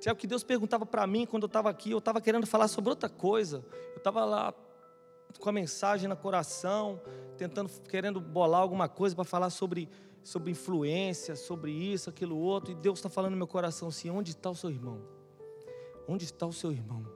Sabe 0.00 0.12
o 0.12 0.20
que 0.20 0.26
Deus 0.26 0.42
perguntava 0.42 0.86
para 0.86 1.06
mim 1.06 1.26
quando 1.26 1.44
eu 1.44 1.48
estava 1.48 1.70
aqui? 1.70 1.90
Eu 1.90 1.98
estava 1.98 2.20
querendo 2.20 2.46
falar 2.46 2.68
sobre 2.68 2.90
outra 2.90 3.08
coisa. 3.08 3.64
Eu 3.92 3.98
estava 3.98 4.24
lá 4.24 4.54
com 5.38 5.48
a 5.48 5.52
mensagem 5.52 6.08
no 6.08 6.16
coração, 6.16 7.00
tentando, 7.36 7.70
querendo 7.88 8.20
bolar 8.20 8.60
alguma 8.60 8.88
coisa 8.88 9.14
para 9.14 9.24
falar 9.24 9.50
sobre, 9.50 9.88
sobre 10.22 10.50
influência, 10.50 11.36
sobre 11.36 11.72
isso, 11.72 12.10
aquilo 12.10 12.36
outro, 12.36 12.72
e 12.72 12.74
Deus 12.74 12.98
está 12.98 13.08
falando 13.08 13.32
no 13.32 13.36
meu 13.36 13.46
coração 13.46 13.88
assim: 13.88 14.10
onde 14.10 14.30
está 14.30 14.50
o 14.50 14.54
seu 14.54 14.70
irmão? 14.70 15.15
Onde 16.08 16.24
está 16.24 16.46
o 16.46 16.52
seu 16.52 16.72
irmão? 16.72 17.06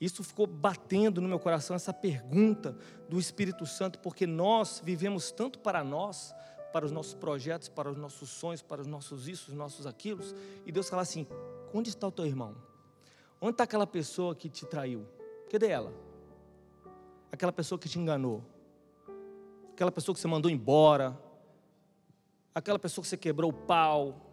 Isso 0.00 0.22
ficou 0.22 0.46
batendo 0.46 1.20
no 1.20 1.28
meu 1.28 1.38
coração, 1.38 1.74
essa 1.74 1.92
pergunta 1.92 2.76
do 3.08 3.18
Espírito 3.18 3.66
Santo, 3.66 3.98
porque 3.98 4.26
nós 4.26 4.80
vivemos 4.84 5.32
tanto 5.32 5.58
para 5.58 5.82
nós, 5.82 6.34
para 6.72 6.86
os 6.86 6.92
nossos 6.92 7.14
projetos, 7.14 7.68
para 7.68 7.90
os 7.90 7.96
nossos 7.96 8.30
sonhos, 8.30 8.62
para 8.62 8.80
os 8.80 8.86
nossos 8.86 9.26
isso, 9.26 9.50
os 9.50 9.56
nossos 9.56 9.86
aquilos, 9.86 10.34
e 10.64 10.70
Deus 10.70 10.88
fala 10.88 11.02
assim: 11.02 11.26
onde 11.74 11.88
está 11.88 12.06
o 12.06 12.12
teu 12.12 12.26
irmão? 12.26 12.54
Onde 13.40 13.52
está 13.52 13.64
aquela 13.64 13.86
pessoa 13.86 14.34
que 14.34 14.48
te 14.48 14.64
traiu? 14.66 15.06
Cadê 15.50 15.68
ela? 15.68 16.08
aquela 17.30 17.52
pessoa 17.52 17.78
que 17.78 17.88
te 17.88 17.98
enganou, 17.98 18.42
aquela 19.72 19.92
pessoa 19.92 20.14
que 20.14 20.20
você 20.20 20.28
mandou 20.28 20.50
embora, 20.50 21.18
aquela 22.54 22.78
pessoa 22.78 23.02
que 23.02 23.08
você 23.08 23.16
quebrou 23.16 23.50
o 23.50 23.54
pau, 23.54 24.27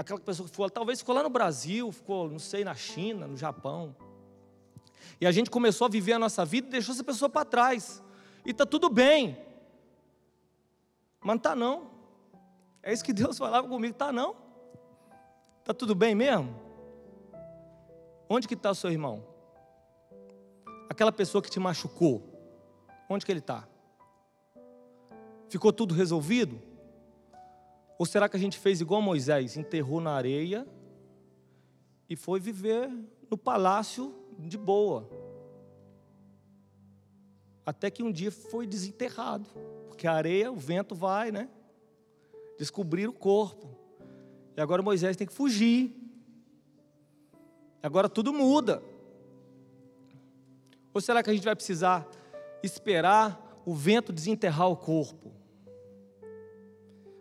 aquela 0.00 0.20
pessoa 0.20 0.46
que 0.46 0.52
ficou, 0.52 0.68
talvez 0.70 0.98
ficou 1.00 1.14
lá 1.14 1.22
no 1.22 1.30
Brasil, 1.30 1.90
ficou, 1.92 2.28
não 2.28 2.38
sei, 2.38 2.64
na 2.64 2.74
China, 2.74 3.26
no 3.26 3.36
Japão. 3.36 3.94
E 5.20 5.26
a 5.26 5.32
gente 5.32 5.50
começou 5.50 5.86
a 5.86 5.88
viver 5.90 6.14
a 6.14 6.18
nossa 6.18 6.44
vida 6.44 6.68
e 6.68 6.70
deixou 6.70 6.94
essa 6.94 7.04
pessoa 7.04 7.28
para 7.28 7.44
trás. 7.44 8.02
E 8.44 8.50
está 8.50 8.64
tudo 8.64 8.88
bem. 8.88 9.38
Mas 11.20 11.28
não 11.28 11.34
está 11.36 11.54
não. 11.54 11.90
É 12.82 12.92
isso 12.92 13.04
que 13.04 13.12
Deus 13.12 13.36
falava 13.36 13.68
comigo, 13.68 13.92
está 13.92 14.10
não. 14.10 14.34
Está 15.60 15.74
tudo 15.74 15.94
bem 15.94 16.14
mesmo? 16.14 16.54
Onde 18.28 18.48
que 18.48 18.54
está 18.54 18.70
o 18.70 18.74
seu 18.74 18.90
irmão? 18.90 19.30
aquela 20.90 21.12
pessoa 21.12 21.40
que 21.40 21.48
te 21.48 21.60
machucou, 21.60 22.20
onde 23.08 23.24
que 23.24 23.30
ele 23.30 23.38
está? 23.38 23.66
Ficou 25.48 25.72
tudo 25.72 25.94
resolvido? 25.94 26.60
Ou 28.00 28.06
será 28.06 28.30
que 28.30 28.36
a 28.38 28.40
gente 28.40 28.58
fez 28.58 28.80
igual 28.80 29.02
Moisés, 29.02 29.58
enterrou 29.58 30.00
na 30.00 30.12
areia 30.12 30.66
e 32.08 32.16
foi 32.16 32.40
viver 32.40 32.90
no 33.30 33.36
palácio 33.36 34.14
de 34.38 34.56
boa? 34.56 35.06
Até 37.66 37.90
que 37.90 38.02
um 38.02 38.10
dia 38.10 38.32
foi 38.32 38.66
desenterrado, 38.66 39.46
porque 39.86 40.06
a 40.06 40.14
areia, 40.14 40.50
o 40.50 40.56
vento 40.56 40.94
vai, 40.94 41.30
né? 41.30 41.50
Descobrir 42.58 43.06
o 43.06 43.12
corpo. 43.12 43.68
E 44.56 44.62
agora 44.62 44.80
Moisés 44.80 45.14
tem 45.14 45.26
que 45.26 45.34
fugir. 45.34 45.94
Agora 47.82 48.08
tudo 48.08 48.32
muda. 48.32 48.82
Ou 50.94 51.02
será 51.02 51.22
que 51.22 51.28
a 51.28 51.34
gente 51.34 51.44
vai 51.44 51.54
precisar 51.54 52.08
esperar 52.62 53.60
o 53.66 53.74
vento 53.74 54.10
desenterrar 54.10 54.70
o 54.70 54.76
corpo? 54.78 55.39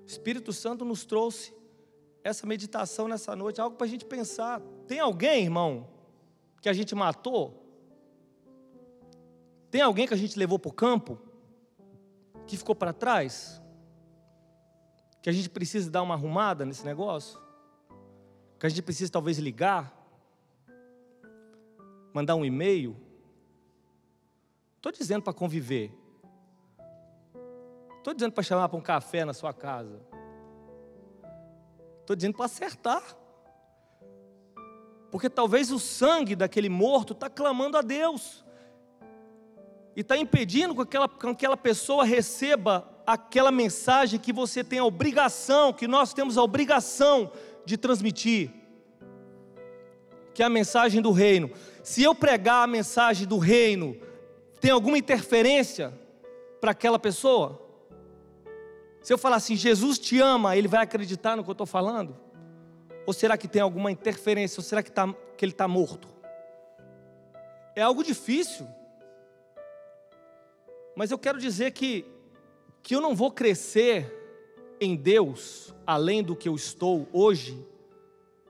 O 0.10 0.12
Espírito 0.12 0.52
Santo 0.52 0.84
nos 0.84 1.06
trouxe 1.06 1.54
essa 2.24 2.48
meditação 2.48 3.08
nessa 3.08 3.36
noite, 3.36 3.62
algo 3.62 3.78
para 3.78 3.86
a 3.86 3.90
gente 3.90 4.06
pensar. 4.06 4.60
Tem 4.88 5.00
alguém, 5.00 5.44
irmão, 5.44 5.88
que 6.60 6.68
a 6.68 6.74
gente 6.74 6.96
matou? 6.96 7.64
Tem 9.70 9.82
alguém 9.82 10.08
que 10.08 10.14
a 10.16 10.18
gente 10.18 10.40
levou 10.40 10.58
para 10.58 10.70
o 10.70 10.74
campo? 10.74 11.20
Que 12.48 12.58
ficou 12.58 12.74
para 12.74 12.92
trás? 12.92 13.62
Que 15.22 15.30
a 15.30 15.32
gente 15.32 15.48
precisa 15.48 15.92
dar 15.92 16.02
uma 16.02 16.16
arrumada 16.16 16.66
nesse 16.66 16.84
negócio? 16.84 17.40
Que 18.58 18.66
a 18.66 18.70
gente 18.70 18.82
precisa 18.82 19.12
talvez 19.12 19.38
ligar? 19.38 19.96
Mandar 22.12 22.34
um 22.34 22.44
e-mail? 22.44 22.98
Estou 24.76 24.92
dizendo 24.92 25.22
para 25.22 25.34
conviver. 25.34 25.94
Estou 28.10 28.18
dizendo 28.18 28.34
para 28.34 28.44
chamar 28.44 28.68
para 28.68 28.78
um 28.80 28.82
café 28.82 29.24
na 29.24 29.36
sua 29.36 29.54
casa. 29.54 30.02
Estou 32.02 32.16
dizendo 32.16 32.36
para 32.36 32.46
acertar. 32.46 33.04
Porque 35.12 35.30
talvez 35.30 35.72
o 35.72 35.78
sangue 35.78 36.36
daquele 36.36 36.70
morto 36.70 37.14
está 37.14 37.30
clamando 37.30 37.78
a 37.78 37.84
Deus. 37.84 38.44
E 39.96 40.02
está 40.02 40.18
impedindo 40.18 40.74
que 40.74 40.82
aquela, 40.82 41.08
que 41.08 41.28
aquela 41.28 41.56
pessoa 41.56 42.04
receba 42.04 42.90
aquela 43.06 43.52
mensagem 43.52 44.20
que 44.20 44.34
você 44.34 44.64
tem 44.64 44.80
a 44.80 44.86
obrigação, 44.86 45.72
que 45.72 45.88
nós 45.88 46.12
temos 46.12 46.36
a 46.36 46.42
obrigação 46.42 47.32
de 47.64 47.78
transmitir. 47.78 48.50
Que 50.34 50.42
é 50.42 50.48
a 50.48 50.50
mensagem 50.50 51.00
do 51.00 51.12
reino. 51.12 51.52
Se 51.84 52.02
eu 52.02 52.16
pregar 52.16 52.64
a 52.64 52.68
mensagem 52.68 53.28
do 53.28 53.38
reino, 53.38 53.96
tem 54.60 54.72
alguma 54.72 54.98
interferência 54.98 55.94
para 56.60 56.72
aquela 56.72 56.98
pessoa? 56.98 57.69
Se 59.02 59.14
eu 59.14 59.18
falar 59.18 59.38
assim, 59.38 59.56
Jesus 59.56 59.98
te 59.98 60.20
ama, 60.20 60.56
ele 60.56 60.68
vai 60.68 60.84
acreditar 60.84 61.36
no 61.36 61.44
que 61.44 61.50
eu 61.50 61.54
estou 61.54 61.68
falando? 61.68 62.18
Ou 63.06 63.14
será 63.14 63.38
que 63.38 63.48
tem 63.48 63.62
alguma 63.62 63.92
interferência? 63.92 64.60
Ou 64.60 64.64
será 64.64 64.84
que, 64.84 64.92
tá, 64.92 65.14
que 65.38 65.46
ele 65.46 65.52
está 65.52 65.68
morto? 65.68 66.08
É 67.76 67.82
algo 67.82 68.04
difícil. 68.04 68.68
Mas 70.96 71.12
eu 71.12 71.18
quero 71.18 71.40
dizer 71.40 71.72
que, 71.72 72.06
que 72.84 72.94
eu 72.94 73.02
não 73.02 73.16
vou 73.16 73.32
crescer 73.32 74.16
em 74.82 74.96
Deus 74.96 75.74
além 75.88 76.22
do 76.22 76.36
que 76.36 76.48
eu 76.48 76.56
estou 76.56 77.08
hoje, 77.12 77.66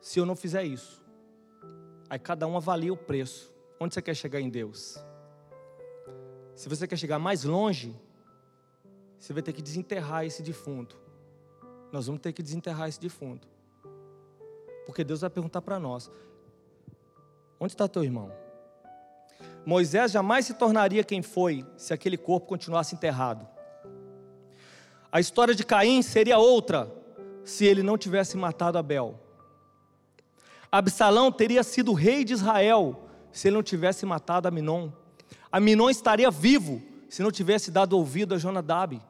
se 0.01 0.19
eu 0.19 0.25
não 0.25 0.35
fizer 0.35 0.63
isso. 0.63 1.03
Aí 2.09 2.17
cada 2.17 2.47
um 2.47 2.57
avalia 2.57 2.91
o 2.91 2.97
preço. 2.97 3.53
Onde 3.79 3.93
você 3.93 4.01
quer 4.01 4.15
chegar 4.15 4.41
em 4.41 4.49
Deus? 4.49 4.97
Se 6.55 6.67
você 6.67 6.87
quer 6.87 6.97
chegar 6.97 7.19
mais 7.19 7.43
longe, 7.43 7.95
você 9.19 9.33
vai 9.33 9.43
ter 9.43 9.53
que 9.53 9.61
desenterrar 9.61 10.25
esse 10.25 10.41
defunto. 10.41 10.97
Nós 11.91 12.05
vamos 12.07 12.21
ter 12.21 12.31
que 12.31 12.41
desenterrar 12.41 12.87
esse 12.87 12.99
defunto. 12.99 13.47
Porque 14.85 15.03
Deus 15.03 15.21
vai 15.21 15.29
perguntar 15.29 15.61
para 15.61 15.79
nós: 15.79 16.09
onde 17.59 17.73
está 17.73 17.87
teu 17.87 18.03
irmão? 18.03 18.31
Moisés 19.65 20.11
jamais 20.11 20.45
se 20.45 20.53
tornaria 20.53 21.03
quem 21.03 21.21
foi 21.21 21.65
se 21.77 21.93
aquele 21.93 22.17
corpo 22.17 22.47
continuasse 22.47 22.95
enterrado. 22.95 23.47
A 25.11 25.19
história 25.19 25.53
de 25.53 25.65
Caim 25.65 26.01
seria 26.01 26.37
outra 26.37 26.91
se 27.43 27.65
ele 27.65 27.83
não 27.83 27.97
tivesse 27.97 28.37
matado 28.37 28.77
Abel. 28.77 29.19
Absalão 30.71 31.31
teria 31.31 31.63
sido 31.63 31.93
rei 31.93 32.23
de 32.23 32.33
Israel 32.33 33.09
se 33.31 33.47
ele 33.47 33.55
não 33.55 33.63
tivesse 33.63 34.05
matado 34.05 34.47
Aminon. 34.47 34.91
Aminon 35.51 35.89
estaria 35.89 36.29
vivo 36.29 36.81
se 37.09 37.23
não 37.23 37.31
tivesse 37.31 37.71
dado 37.71 37.97
ouvido 37.97 38.35
a 38.35 38.37
Jonadab. 38.37 39.01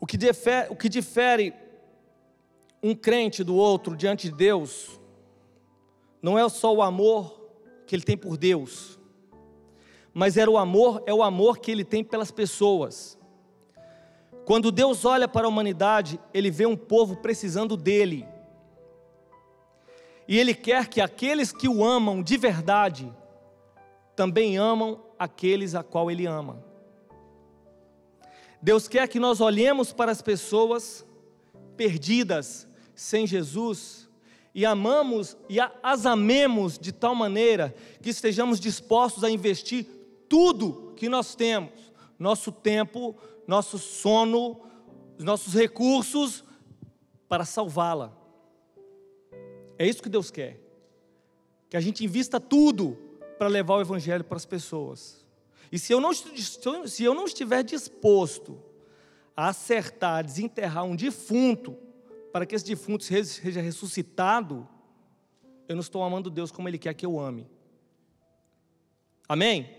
O 0.00 0.06
que 0.06 0.16
difere, 0.16 0.68
o 0.70 0.76
que 0.76 0.88
difere 0.88 1.52
um 2.82 2.94
crente 2.94 3.44
do 3.44 3.56
outro 3.56 3.96
diante 3.96 4.30
de 4.30 4.34
Deus 4.34 4.98
não 6.22 6.38
é 6.38 6.48
só 6.48 6.72
o 6.72 6.80
amor 6.80 7.38
que 7.86 7.94
ele 7.94 8.02
tem 8.02 8.16
por 8.16 8.36
Deus, 8.36 8.98
mas 10.14 10.36
era 10.36 10.50
o 10.50 10.56
amor, 10.56 11.02
é 11.06 11.12
o 11.12 11.22
amor 11.22 11.58
que 11.58 11.70
ele 11.70 11.84
tem 11.84 12.04
pelas 12.04 12.30
pessoas. 12.30 13.18
Quando 14.44 14.70
Deus 14.70 15.04
olha 15.04 15.26
para 15.26 15.46
a 15.46 15.48
humanidade, 15.48 16.20
ele 16.32 16.50
vê 16.50 16.66
um 16.66 16.76
povo 16.76 17.16
precisando 17.16 17.76
dele. 17.76 18.26
E 20.26 20.38
ele 20.38 20.54
quer 20.54 20.88
que 20.88 21.00
aqueles 21.00 21.52
que 21.52 21.68
o 21.68 21.84
amam 21.84 22.22
de 22.22 22.36
verdade 22.36 23.12
também 24.14 24.56
amam 24.56 25.09
aqueles 25.20 25.74
a 25.74 25.82
qual 25.82 26.10
ele 26.10 26.24
ama. 26.24 26.64
Deus 28.62 28.88
quer 28.88 29.06
que 29.06 29.20
nós 29.20 29.38
olhemos 29.38 29.92
para 29.92 30.10
as 30.10 30.22
pessoas 30.22 31.04
perdidas 31.76 32.66
sem 32.94 33.26
Jesus 33.26 34.08
e 34.54 34.64
amamos 34.64 35.36
e 35.46 35.58
as 35.82 36.06
amemos 36.06 36.78
de 36.78 36.90
tal 36.90 37.14
maneira 37.14 37.74
que 38.00 38.08
estejamos 38.08 38.58
dispostos 38.58 39.22
a 39.22 39.30
investir 39.30 39.86
tudo 40.26 40.94
que 40.96 41.06
nós 41.06 41.34
temos, 41.34 41.92
nosso 42.18 42.50
tempo, 42.50 43.14
nosso 43.46 43.78
sono, 43.78 44.58
nossos 45.18 45.52
recursos 45.52 46.42
para 47.28 47.44
salvá-la. 47.44 48.16
É 49.78 49.86
isso 49.86 50.02
que 50.02 50.08
Deus 50.08 50.30
quer. 50.30 50.58
Que 51.68 51.76
a 51.76 51.80
gente 51.80 52.04
invista 52.04 52.40
tudo 52.40 53.09
para 53.40 53.48
levar 53.48 53.76
o 53.76 53.80
evangelho 53.80 54.22
para 54.22 54.36
as 54.36 54.44
pessoas. 54.44 55.24
E 55.72 55.78
se 55.78 55.94
eu 55.94 55.98
não, 55.98 56.12
se 56.12 57.02
eu 57.02 57.14
não 57.14 57.24
estiver 57.24 57.64
disposto 57.64 58.62
a 59.34 59.48
acertar, 59.48 60.22
desenterrar 60.22 60.84
um 60.84 60.94
defunto, 60.94 61.74
para 62.34 62.44
que 62.44 62.54
esse 62.54 62.66
defunto 62.66 63.02
seja 63.02 63.62
ressuscitado, 63.62 64.68
eu 65.66 65.74
não 65.74 65.80
estou 65.80 66.02
amando 66.02 66.28
Deus 66.28 66.52
como 66.52 66.68
Ele 66.68 66.76
quer 66.76 66.92
que 66.92 67.06
eu 67.06 67.18
ame. 67.18 67.50
Amém? 69.26 69.74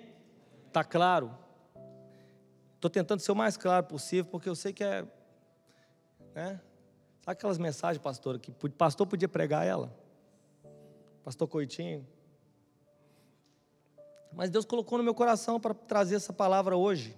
Está 0.65 0.83
claro? 0.83 1.31
Estou 2.73 2.89
tentando 2.89 3.19
ser 3.19 3.31
o 3.31 3.35
mais 3.35 3.57
claro 3.57 3.85
possível, 3.85 4.25
porque 4.31 4.49
eu 4.49 4.55
sei 4.55 4.73
que 4.73 4.83
é. 4.83 5.03
Né? 6.33 6.59
Sabe 7.19 7.33
aquelas 7.33 7.59
mensagens, 7.59 8.01
pastor, 8.01 8.39
que 8.39 8.49
o 8.49 8.71
pastor 8.71 9.05
podia 9.05 9.29
pregar 9.29 9.67
ela? 9.67 9.95
Pastor 11.23 11.47
Coitinho. 11.47 12.07
Mas 14.33 14.49
Deus 14.49 14.65
colocou 14.65 14.97
no 14.97 15.03
meu 15.03 15.13
coração 15.13 15.59
para 15.59 15.73
trazer 15.73 16.15
essa 16.15 16.31
palavra 16.31 16.75
hoje. 16.77 17.15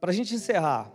Para 0.00 0.10
a 0.10 0.14
gente 0.14 0.34
encerrar, 0.34 0.92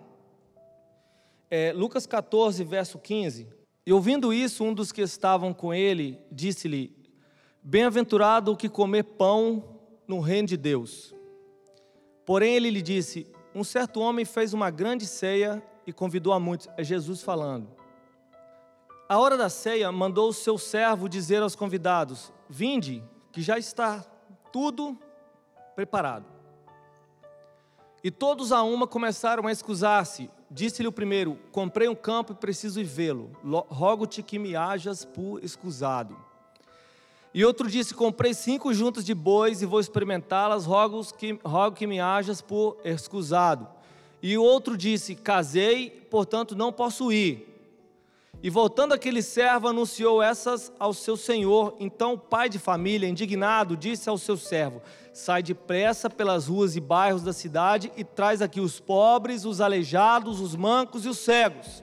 é, 1.51 1.73
Lucas 1.73 2.05
14, 2.05 2.63
verso 2.63 2.97
15. 2.97 3.47
E 3.85 3.91
ouvindo 3.91 4.33
isso, 4.33 4.63
um 4.63 4.73
dos 4.73 4.91
que 4.91 5.01
estavam 5.01 5.53
com 5.53 5.73
ele 5.73 6.19
disse-lhe: 6.31 6.95
Bem-aventurado 7.61 8.51
o 8.51 8.57
que 8.57 8.69
comer 8.69 9.03
pão 9.03 9.79
no 10.07 10.19
reino 10.19 10.47
de 10.47 10.57
Deus. 10.57 11.13
Porém, 12.25 12.55
ele 12.55 12.69
lhe 12.69 12.81
disse: 12.81 13.27
Um 13.53 13.63
certo 13.63 13.99
homem 13.99 14.23
fez 14.23 14.53
uma 14.53 14.69
grande 14.69 15.05
ceia 15.05 15.61
e 15.85 15.91
convidou 15.91 16.31
a 16.31 16.39
muitos. 16.39 16.69
É 16.77 16.83
Jesus 16.83 17.21
falando. 17.21 17.67
A 19.09 19.19
hora 19.19 19.37
da 19.37 19.49
ceia, 19.49 19.91
mandou 19.91 20.29
o 20.29 20.33
seu 20.33 20.57
servo 20.57 21.09
dizer 21.09 21.41
aos 21.41 21.55
convidados: 21.55 22.31
Vinde, 22.49 23.03
que 23.33 23.41
já 23.41 23.57
está 23.57 24.05
tudo 24.53 24.95
preparado. 25.75 26.25
E 28.03 28.11
todos 28.11 28.51
a 28.51 28.61
uma 28.61 28.85
começaram 28.85 29.47
a 29.47 29.51
excusar-se. 29.51 30.29
Disse-lhe 30.51 30.87
o 30.87 30.91
primeiro: 30.91 31.39
Comprei 31.51 31.87
um 31.89 31.95
campo 31.95 32.33
e 32.33 32.35
preciso 32.35 32.79
ir 32.79 32.83
vê-lo. 32.83 33.31
Rogo-te 33.67 34.21
que 34.21 34.37
me 34.37 34.55
hajas 34.55 35.03
por 35.03 35.43
escusado. 35.43 36.15
E 37.33 37.43
outro 37.43 37.67
disse: 37.67 37.95
Comprei 37.95 38.33
cinco 38.35 38.71
juntas 38.73 39.03
de 39.03 39.15
bois 39.15 39.63
e 39.63 39.65
vou 39.65 39.79
experimentá-las. 39.79 40.65
Rogo 40.65 41.03
que, 41.13 41.39
rogo 41.43 41.75
que 41.75 41.87
me 41.87 41.99
hajas 41.99 42.39
por 42.39 42.77
escusado. 42.85 43.67
E 44.21 44.37
o 44.37 44.43
outro 44.43 44.77
disse: 44.77 45.15
Casei, 45.15 45.89
portanto 46.11 46.55
não 46.55 46.71
posso 46.71 47.11
ir. 47.11 47.52
E 48.43 48.49
voltando 48.49 48.91
aquele 48.93 49.21
servo, 49.21 49.69
anunciou 49.69 50.21
essas 50.21 50.69
ao 50.77 50.93
seu 50.93 51.15
senhor. 51.15 51.77
Então 51.79 52.11
o 52.11 52.17
pai 52.17 52.49
de 52.49 52.59
família, 52.59 53.07
indignado, 53.07 53.77
disse 53.77 54.09
ao 54.09 54.17
seu 54.17 54.35
servo: 54.35 54.81
Sai 55.13 55.41
depressa 55.41 56.09
pelas 56.09 56.47
ruas 56.47 56.75
e 56.75 56.81
bairros 56.81 57.23
da 57.23 57.31
cidade 57.31 57.89
e 57.95 58.03
traz 58.03 58.41
aqui 58.41 58.59
os 58.59 58.81
pobres, 58.81 59.45
os 59.45 59.61
aleijados, 59.61 60.41
os 60.41 60.57
mancos 60.57 61.05
e 61.05 61.07
os 61.07 61.19
cegos. 61.19 61.81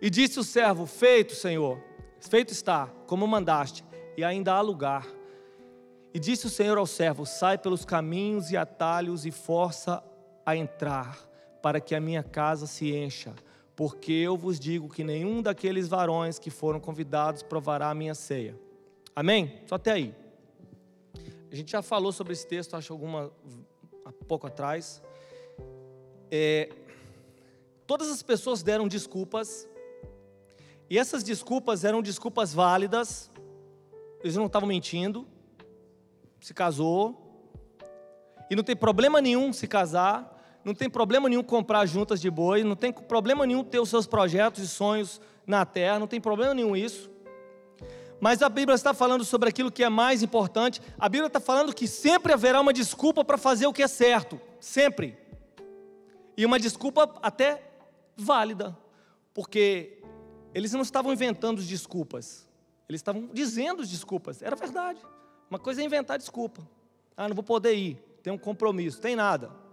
E 0.00 0.08
disse 0.08 0.40
o 0.40 0.44
servo: 0.44 0.86
Feito, 0.86 1.34
senhor, 1.34 1.78
feito 2.18 2.50
está, 2.50 2.88
como 3.06 3.26
mandaste, 3.26 3.84
e 4.16 4.24
ainda 4.24 4.54
há 4.54 4.62
lugar. 4.62 5.06
E 6.14 6.18
disse 6.18 6.46
o 6.46 6.50
senhor 6.50 6.78
ao 6.78 6.86
servo: 6.86 7.26
Sai 7.26 7.58
pelos 7.58 7.84
caminhos 7.84 8.50
e 8.50 8.56
atalhos 8.56 9.26
e 9.26 9.30
força 9.30 10.02
a 10.46 10.56
entrar, 10.56 11.18
para 11.60 11.78
que 11.78 11.94
a 11.94 12.00
minha 12.00 12.22
casa 12.22 12.66
se 12.66 12.90
encha 12.96 13.34
porque 13.78 14.10
eu 14.10 14.36
vos 14.36 14.58
digo 14.58 14.88
que 14.88 15.04
nenhum 15.04 15.40
daqueles 15.40 15.86
varões 15.86 16.36
que 16.36 16.50
foram 16.50 16.80
convidados 16.80 17.44
provará 17.44 17.88
a 17.88 17.94
minha 17.94 18.12
ceia. 18.12 18.58
Amém? 19.14 19.60
Só 19.66 19.76
até 19.76 19.92
aí. 19.92 20.12
A 21.48 21.54
gente 21.54 21.70
já 21.70 21.80
falou 21.80 22.10
sobre 22.10 22.32
esse 22.32 22.44
texto, 22.44 22.74
acho 22.74 22.92
alguma 22.92 23.30
há 24.04 24.10
pouco 24.26 24.48
atrás. 24.48 25.00
É, 26.28 26.70
todas 27.86 28.10
as 28.10 28.20
pessoas 28.20 28.64
deram 28.64 28.88
desculpas, 28.88 29.68
e 30.90 30.98
essas 30.98 31.22
desculpas 31.22 31.84
eram 31.84 32.02
desculpas 32.02 32.52
válidas, 32.52 33.30
eles 34.24 34.34
não 34.34 34.46
estavam 34.46 34.68
mentindo, 34.68 35.24
se 36.40 36.52
casou, 36.52 37.46
e 38.50 38.56
não 38.56 38.64
tem 38.64 38.74
problema 38.74 39.20
nenhum 39.20 39.52
se 39.52 39.68
casar, 39.68 40.36
não 40.68 40.74
tem 40.74 40.90
problema 40.90 41.30
nenhum 41.30 41.42
comprar 41.42 41.86
juntas 41.86 42.20
de 42.20 42.30
boi, 42.30 42.62
não 42.62 42.76
tem 42.76 42.92
problema 42.92 43.46
nenhum 43.46 43.64
ter 43.64 43.80
os 43.80 43.88
seus 43.88 44.06
projetos 44.06 44.62
e 44.62 44.68
sonhos 44.68 45.18
na 45.46 45.64
terra, 45.64 45.98
não 45.98 46.06
tem 46.06 46.20
problema 46.20 46.52
nenhum 46.52 46.76
isso. 46.76 47.10
Mas 48.20 48.42
a 48.42 48.50
Bíblia 48.50 48.74
está 48.74 48.92
falando 48.92 49.24
sobre 49.24 49.48
aquilo 49.48 49.72
que 49.72 49.82
é 49.82 49.88
mais 49.88 50.22
importante. 50.22 50.82
A 50.98 51.08
Bíblia 51.08 51.28
está 51.28 51.40
falando 51.40 51.74
que 51.74 51.86
sempre 51.86 52.34
haverá 52.34 52.60
uma 52.60 52.70
desculpa 52.70 53.24
para 53.24 53.38
fazer 53.38 53.66
o 53.66 53.72
que 53.72 53.82
é 53.82 53.88
certo, 53.88 54.38
sempre. 54.60 55.16
E 56.36 56.44
uma 56.44 56.58
desculpa 56.58 57.14
até 57.22 57.62
válida, 58.14 58.76
porque 59.32 60.02
eles 60.52 60.72
não 60.72 60.82
estavam 60.82 61.14
inventando 61.14 61.62
desculpas, 61.62 62.46
eles 62.86 62.98
estavam 62.98 63.30
dizendo 63.32 63.86
desculpas, 63.86 64.42
era 64.42 64.54
verdade. 64.54 65.00
Uma 65.48 65.58
coisa 65.58 65.80
é 65.80 65.84
inventar 65.84 66.18
desculpa. 66.18 66.60
Ah, 67.16 67.26
não 67.26 67.34
vou 67.34 67.44
poder 67.44 67.74
ir, 67.74 67.94
tem 68.22 68.30
um 68.30 68.38
compromisso, 68.38 69.00
tem 69.00 69.16
nada. 69.16 69.66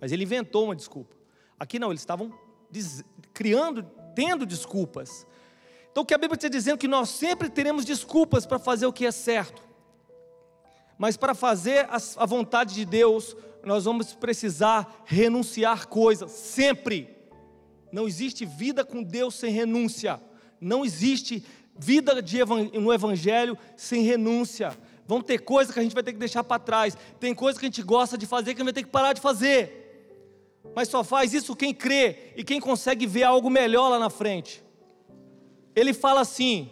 Mas 0.00 0.12
ele 0.12 0.24
inventou 0.24 0.64
uma 0.64 0.76
desculpa. 0.76 1.16
Aqui 1.58 1.78
não, 1.78 1.90
eles 1.90 2.00
estavam 2.00 2.32
criando, 3.32 3.82
tendo 4.14 4.46
desculpas. 4.46 5.26
Então 5.90 6.02
o 6.02 6.06
que 6.06 6.14
a 6.14 6.18
Bíblia 6.18 6.36
está 6.36 6.48
dizendo 6.48 6.74
é 6.74 6.78
que 6.78 6.88
nós 6.88 7.08
sempre 7.08 7.48
teremos 7.48 7.84
desculpas 7.84 8.46
para 8.46 8.58
fazer 8.58 8.86
o 8.86 8.92
que 8.92 9.06
é 9.06 9.10
certo. 9.10 9.62
Mas 10.96 11.16
para 11.16 11.34
fazer 11.34 11.88
a 11.90 12.26
vontade 12.26 12.74
de 12.74 12.84
Deus, 12.84 13.36
nós 13.64 13.84
vamos 13.84 14.14
precisar 14.14 15.02
renunciar 15.04 15.86
coisas, 15.86 16.30
sempre. 16.32 17.16
Não 17.92 18.06
existe 18.06 18.44
vida 18.44 18.84
com 18.84 19.02
Deus 19.02 19.34
sem 19.34 19.52
renúncia. 19.52 20.20
Não 20.60 20.84
existe 20.84 21.44
vida 21.78 22.12
no 22.74 22.92
Evangelho 22.92 23.56
sem 23.76 24.02
renúncia. 24.02 24.76
Vão 25.06 25.22
ter 25.22 25.38
coisas 25.38 25.72
que 25.72 25.80
a 25.80 25.82
gente 25.82 25.94
vai 25.94 26.02
ter 26.02 26.12
que 26.12 26.18
deixar 26.18 26.42
para 26.42 26.58
trás. 26.58 26.96
Tem 27.20 27.34
coisas 27.34 27.58
que 27.58 27.64
a 27.64 27.68
gente 27.68 27.82
gosta 27.82 28.18
de 28.18 28.26
fazer 28.26 28.54
que 28.54 28.60
a 28.60 28.64
gente 28.64 28.72
vai 28.72 28.82
ter 28.82 28.82
que 28.82 28.90
parar 28.90 29.12
de 29.12 29.20
fazer. 29.20 29.87
Mas 30.78 30.90
só 30.90 31.02
faz 31.02 31.34
isso 31.34 31.56
quem 31.56 31.74
crê 31.74 32.32
e 32.36 32.44
quem 32.44 32.60
consegue 32.60 33.04
ver 33.04 33.24
algo 33.24 33.50
melhor 33.50 33.88
lá 33.88 33.98
na 33.98 34.08
frente. 34.08 34.62
Ele 35.74 35.92
fala 35.92 36.20
assim: 36.20 36.70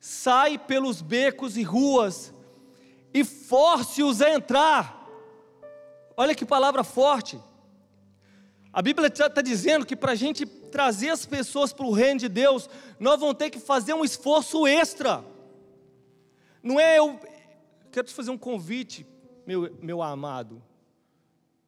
sai 0.00 0.58
pelos 0.58 1.00
becos 1.00 1.56
e 1.56 1.62
ruas 1.62 2.34
e 3.14 3.22
force-os 3.22 4.20
a 4.20 4.34
entrar. 4.34 5.08
Olha 6.16 6.34
que 6.34 6.44
palavra 6.44 6.82
forte. 6.82 7.40
A 8.72 8.82
Bíblia 8.82 9.06
está 9.06 9.42
dizendo 9.42 9.86
que 9.86 9.94
para 9.94 10.10
a 10.10 10.16
gente 10.16 10.44
trazer 10.44 11.10
as 11.10 11.24
pessoas 11.24 11.72
para 11.72 11.86
o 11.86 11.92
reino 11.92 12.18
de 12.18 12.28
Deus, 12.28 12.68
nós 12.98 13.20
vamos 13.20 13.36
ter 13.36 13.48
que 13.48 13.60
fazer 13.60 13.94
um 13.94 14.04
esforço 14.04 14.66
extra. 14.66 15.24
Não 16.60 16.80
é 16.80 16.98
eu. 16.98 17.16
Quero 17.92 18.08
te 18.08 18.12
fazer 18.12 18.32
um 18.32 18.38
convite, 18.38 19.06
meu, 19.46 19.72
meu 19.80 20.02
amado, 20.02 20.60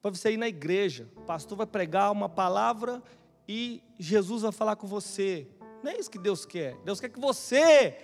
para 0.03 0.11
você 0.11 0.33
ir 0.33 0.37
na 0.37 0.49
igreja. 0.49 1.09
O 1.17 1.23
pastor 1.23 1.59
vai 1.59 1.67
pregar 1.67 2.11
uma 2.11 2.29
palavra 2.29 3.03
e 3.49 3.83
Jesus 3.99 4.43
vai 4.43 4.53
falar 4.53 4.77
com 4.77 4.87
você. 4.87 5.47
Não 5.83 5.91
é 5.91 5.99
isso 5.99 6.11
que 6.11 6.19
Deus 6.19 6.45
quer. 6.45 6.77
Deus 6.85 7.01
quer 7.01 7.09
que 7.09 7.21
você 7.21 7.97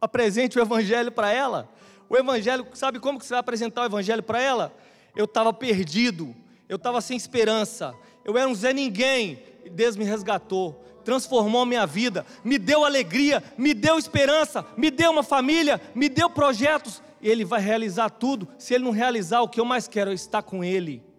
apresente 0.00 0.58
o 0.58 0.62
Evangelho 0.62 1.12
para 1.12 1.30
ela. 1.32 1.68
O 2.08 2.16
Evangelho, 2.16 2.66
sabe 2.74 2.98
como 2.98 3.18
que 3.18 3.26
você 3.26 3.34
vai 3.34 3.40
apresentar 3.40 3.82
o 3.82 3.86
Evangelho 3.86 4.22
para 4.22 4.40
ela? 4.40 4.74
Eu 5.14 5.26
estava 5.26 5.52
perdido, 5.52 6.34
eu 6.68 6.76
estava 6.76 7.00
sem 7.00 7.16
esperança, 7.16 7.94
eu 8.24 8.36
era 8.36 8.48
um 8.48 8.54
Zé 8.54 8.72
Ninguém, 8.72 9.42
e 9.64 9.70
Deus 9.70 9.96
me 9.96 10.04
resgatou, 10.04 10.84
transformou 11.04 11.62
a 11.62 11.66
minha 11.66 11.86
vida, 11.86 12.24
me 12.44 12.58
deu 12.58 12.84
alegria, 12.84 13.42
me 13.58 13.74
deu 13.74 13.98
esperança, 13.98 14.64
me 14.76 14.90
deu 14.90 15.10
uma 15.10 15.22
família, 15.22 15.80
me 15.94 16.08
deu 16.08 16.30
projetos, 16.30 17.02
Ele 17.22 17.44
vai 17.44 17.60
realizar 17.60 18.10
tudo. 18.10 18.48
Se 18.58 18.74
Ele 18.74 18.84
não 18.84 18.92
realizar, 18.92 19.42
o 19.42 19.48
que 19.48 19.60
eu 19.60 19.64
mais 19.64 19.86
quero 19.86 20.10
é 20.10 20.14
estar 20.14 20.42
com 20.42 20.64
Ele. 20.64 21.09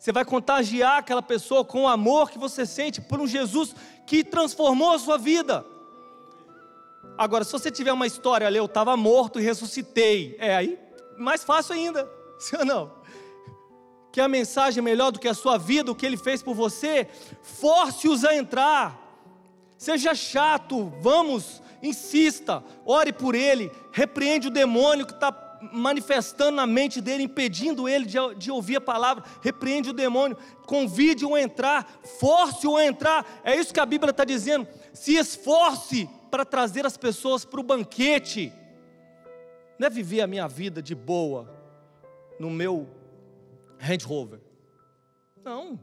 Você 0.00 0.12
vai 0.12 0.24
contagiar 0.24 0.96
aquela 0.96 1.20
pessoa 1.20 1.62
com 1.62 1.82
o 1.82 1.86
amor 1.86 2.30
que 2.30 2.38
você 2.38 2.64
sente 2.64 3.02
por 3.02 3.20
um 3.20 3.26
Jesus 3.26 3.76
que 4.06 4.24
transformou 4.24 4.92
a 4.92 4.98
sua 4.98 5.18
vida. 5.18 5.62
Agora, 7.18 7.44
se 7.44 7.52
você 7.52 7.70
tiver 7.70 7.92
uma 7.92 8.06
história 8.06 8.46
ali, 8.46 8.56
eu 8.56 8.64
estava 8.64 8.96
morto 8.96 9.38
e 9.38 9.42
ressuscitei, 9.42 10.36
é 10.38 10.56
aí 10.56 10.78
mais 11.18 11.44
fácil 11.44 11.74
ainda, 11.74 12.10
sim 12.40 12.56
ou 12.56 12.64
não? 12.64 13.00
que 14.10 14.20
a 14.20 14.26
mensagem 14.26 14.80
é 14.80 14.82
melhor 14.82 15.12
do 15.12 15.20
que 15.20 15.28
a 15.28 15.34
sua 15.34 15.56
vida, 15.58 15.92
o 15.92 15.94
que 15.94 16.04
ele 16.04 16.16
fez 16.16 16.42
por 16.42 16.54
você, 16.54 17.06
force-os 17.42 18.24
a 18.24 18.34
entrar. 18.34 18.98
Seja 19.78 20.14
chato, 20.14 20.92
vamos, 21.00 21.62
insista, 21.82 22.64
ore 22.84 23.12
por 23.12 23.34
ele, 23.34 23.70
repreende 23.92 24.48
o 24.48 24.50
demônio 24.50 25.06
que 25.06 25.12
está 25.12 25.30
manifestando 25.72 26.56
na 26.56 26.66
mente 26.66 27.00
dele, 27.00 27.24
impedindo 27.24 27.88
ele 27.88 28.06
de, 28.06 28.16
de, 28.36 28.50
ouvir 28.50 28.76
a 28.76 28.80
palavra, 28.80 29.24
repreende 29.42 29.90
o 29.90 29.92
demônio, 29.92 30.36
convide-o 30.66 31.34
a 31.34 31.40
entrar, 31.40 32.00
force-o 32.18 32.76
a 32.76 32.84
entrar, 32.84 33.40
é 33.44 33.54
isso 33.54 33.74
que 33.74 33.80
a 33.80 33.86
Bíblia 33.86 34.10
está 34.10 34.24
dizendo, 34.24 34.66
se 34.92 35.16
esforce 35.16 36.08
para 36.30 36.44
trazer 36.44 36.86
as 36.86 36.96
pessoas 36.96 37.44
para 37.44 37.60
o 37.60 37.64
banquete, 37.64 38.52
não 39.78 39.86
é 39.86 39.90
viver 39.90 40.20
a 40.20 40.26
minha 40.26 40.46
vida 40.46 40.82
de 40.82 40.94
boa, 40.94 41.60
no 42.38 42.48
meu 42.48 42.88
Range 43.78 44.04
Rover. 44.04 44.40
Não. 45.44 45.78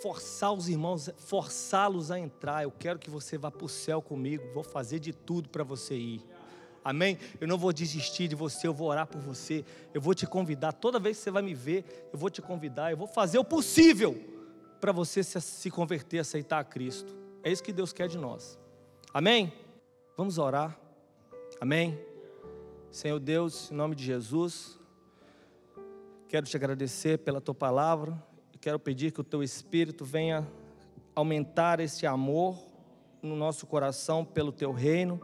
Forçar 0.00 0.52
os 0.52 0.68
irmãos, 0.68 1.10
forçá-los 1.16 2.12
a 2.12 2.18
entrar. 2.18 2.62
Eu 2.62 2.70
quero 2.70 2.98
que 2.98 3.10
você 3.10 3.36
vá 3.36 3.50
para 3.50 3.64
o 3.64 3.68
céu 3.68 4.00
comigo. 4.00 4.52
Vou 4.54 4.62
fazer 4.62 5.00
de 5.00 5.12
tudo 5.12 5.48
para 5.48 5.64
você 5.64 5.96
ir. 5.96 6.24
Amém? 6.88 7.18
Eu 7.40 7.48
não 7.48 7.58
vou 7.58 7.72
desistir 7.72 8.28
de 8.28 8.34
você, 8.34 8.66
eu 8.66 8.74
vou 8.74 8.88
orar 8.88 9.06
por 9.06 9.20
você. 9.20 9.64
Eu 9.92 10.00
vou 10.00 10.14
te 10.14 10.26
convidar. 10.26 10.72
Toda 10.72 10.98
vez 10.98 11.16
que 11.18 11.24
você 11.24 11.30
vai 11.30 11.42
me 11.42 11.54
ver, 11.54 12.08
eu 12.12 12.18
vou 12.18 12.30
te 12.30 12.40
convidar. 12.40 12.90
Eu 12.90 12.96
vou 12.96 13.06
fazer 13.06 13.38
o 13.38 13.44
possível 13.44 14.16
para 14.80 14.92
você 14.92 15.22
se 15.22 15.70
converter, 15.70 16.18
aceitar 16.18 16.60
a 16.60 16.64
Cristo. 16.64 17.14
É 17.42 17.50
isso 17.50 17.62
que 17.62 17.72
Deus 17.72 17.92
quer 17.92 18.08
de 18.08 18.16
nós. 18.16 18.58
Amém? 19.12 19.52
Vamos 20.16 20.38
orar. 20.38 20.78
Amém? 21.60 21.98
Senhor 22.90 23.18
Deus, 23.18 23.70
em 23.70 23.74
nome 23.74 23.94
de 23.94 24.04
Jesus. 24.04 24.78
Quero 26.28 26.46
te 26.46 26.56
agradecer 26.56 27.18
pela 27.18 27.40
tua 27.40 27.54
palavra 27.54 28.16
quero 28.60 28.78
pedir 28.78 29.12
que 29.12 29.20
o 29.20 29.24
teu 29.24 29.42
espírito 29.42 30.04
venha 30.04 30.46
aumentar 31.14 31.80
esse 31.80 32.06
amor 32.06 32.58
no 33.22 33.36
nosso 33.36 33.66
coração 33.66 34.24
pelo 34.24 34.52
teu 34.52 34.72
reino, 34.72 35.20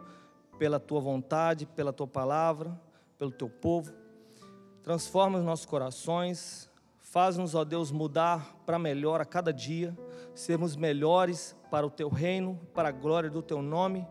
pela 0.59 0.79
tua 0.79 1.01
vontade, 1.01 1.67
pela 1.67 1.93
tua 1.93 2.07
palavra, 2.07 2.79
pelo 3.19 3.31
teu 3.31 3.49
povo. 3.49 3.93
Transforma 4.83 5.39
os 5.39 5.45
nossos 5.45 5.67
corações, 5.67 6.71
faz-nos, 7.01 7.55
ó 7.55 7.65
Deus, 7.65 7.91
mudar 7.91 8.57
para 8.67 8.79
melhor 8.79 9.21
a 9.21 9.25
cada 9.25 9.53
dia, 9.53 9.97
sermos 10.35 10.77
melhores 10.77 11.57
para 11.71 11.87
o 11.87 11.91
teu 11.91 12.09
reino, 12.09 12.61
para 12.75 12.89
a 12.89 12.93
glória 12.93 13.31
do 13.31 13.43
teu 13.43 13.63
nome. 13.63 14.07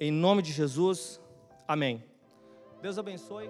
Em 0.00 0.10
nome 0.10 0.42
de 0.42 0.52
Jesus, 0.52 1.20
amém. 1.66 2.04
Deus 2.82 2.98
abençoe. 2.98 3.48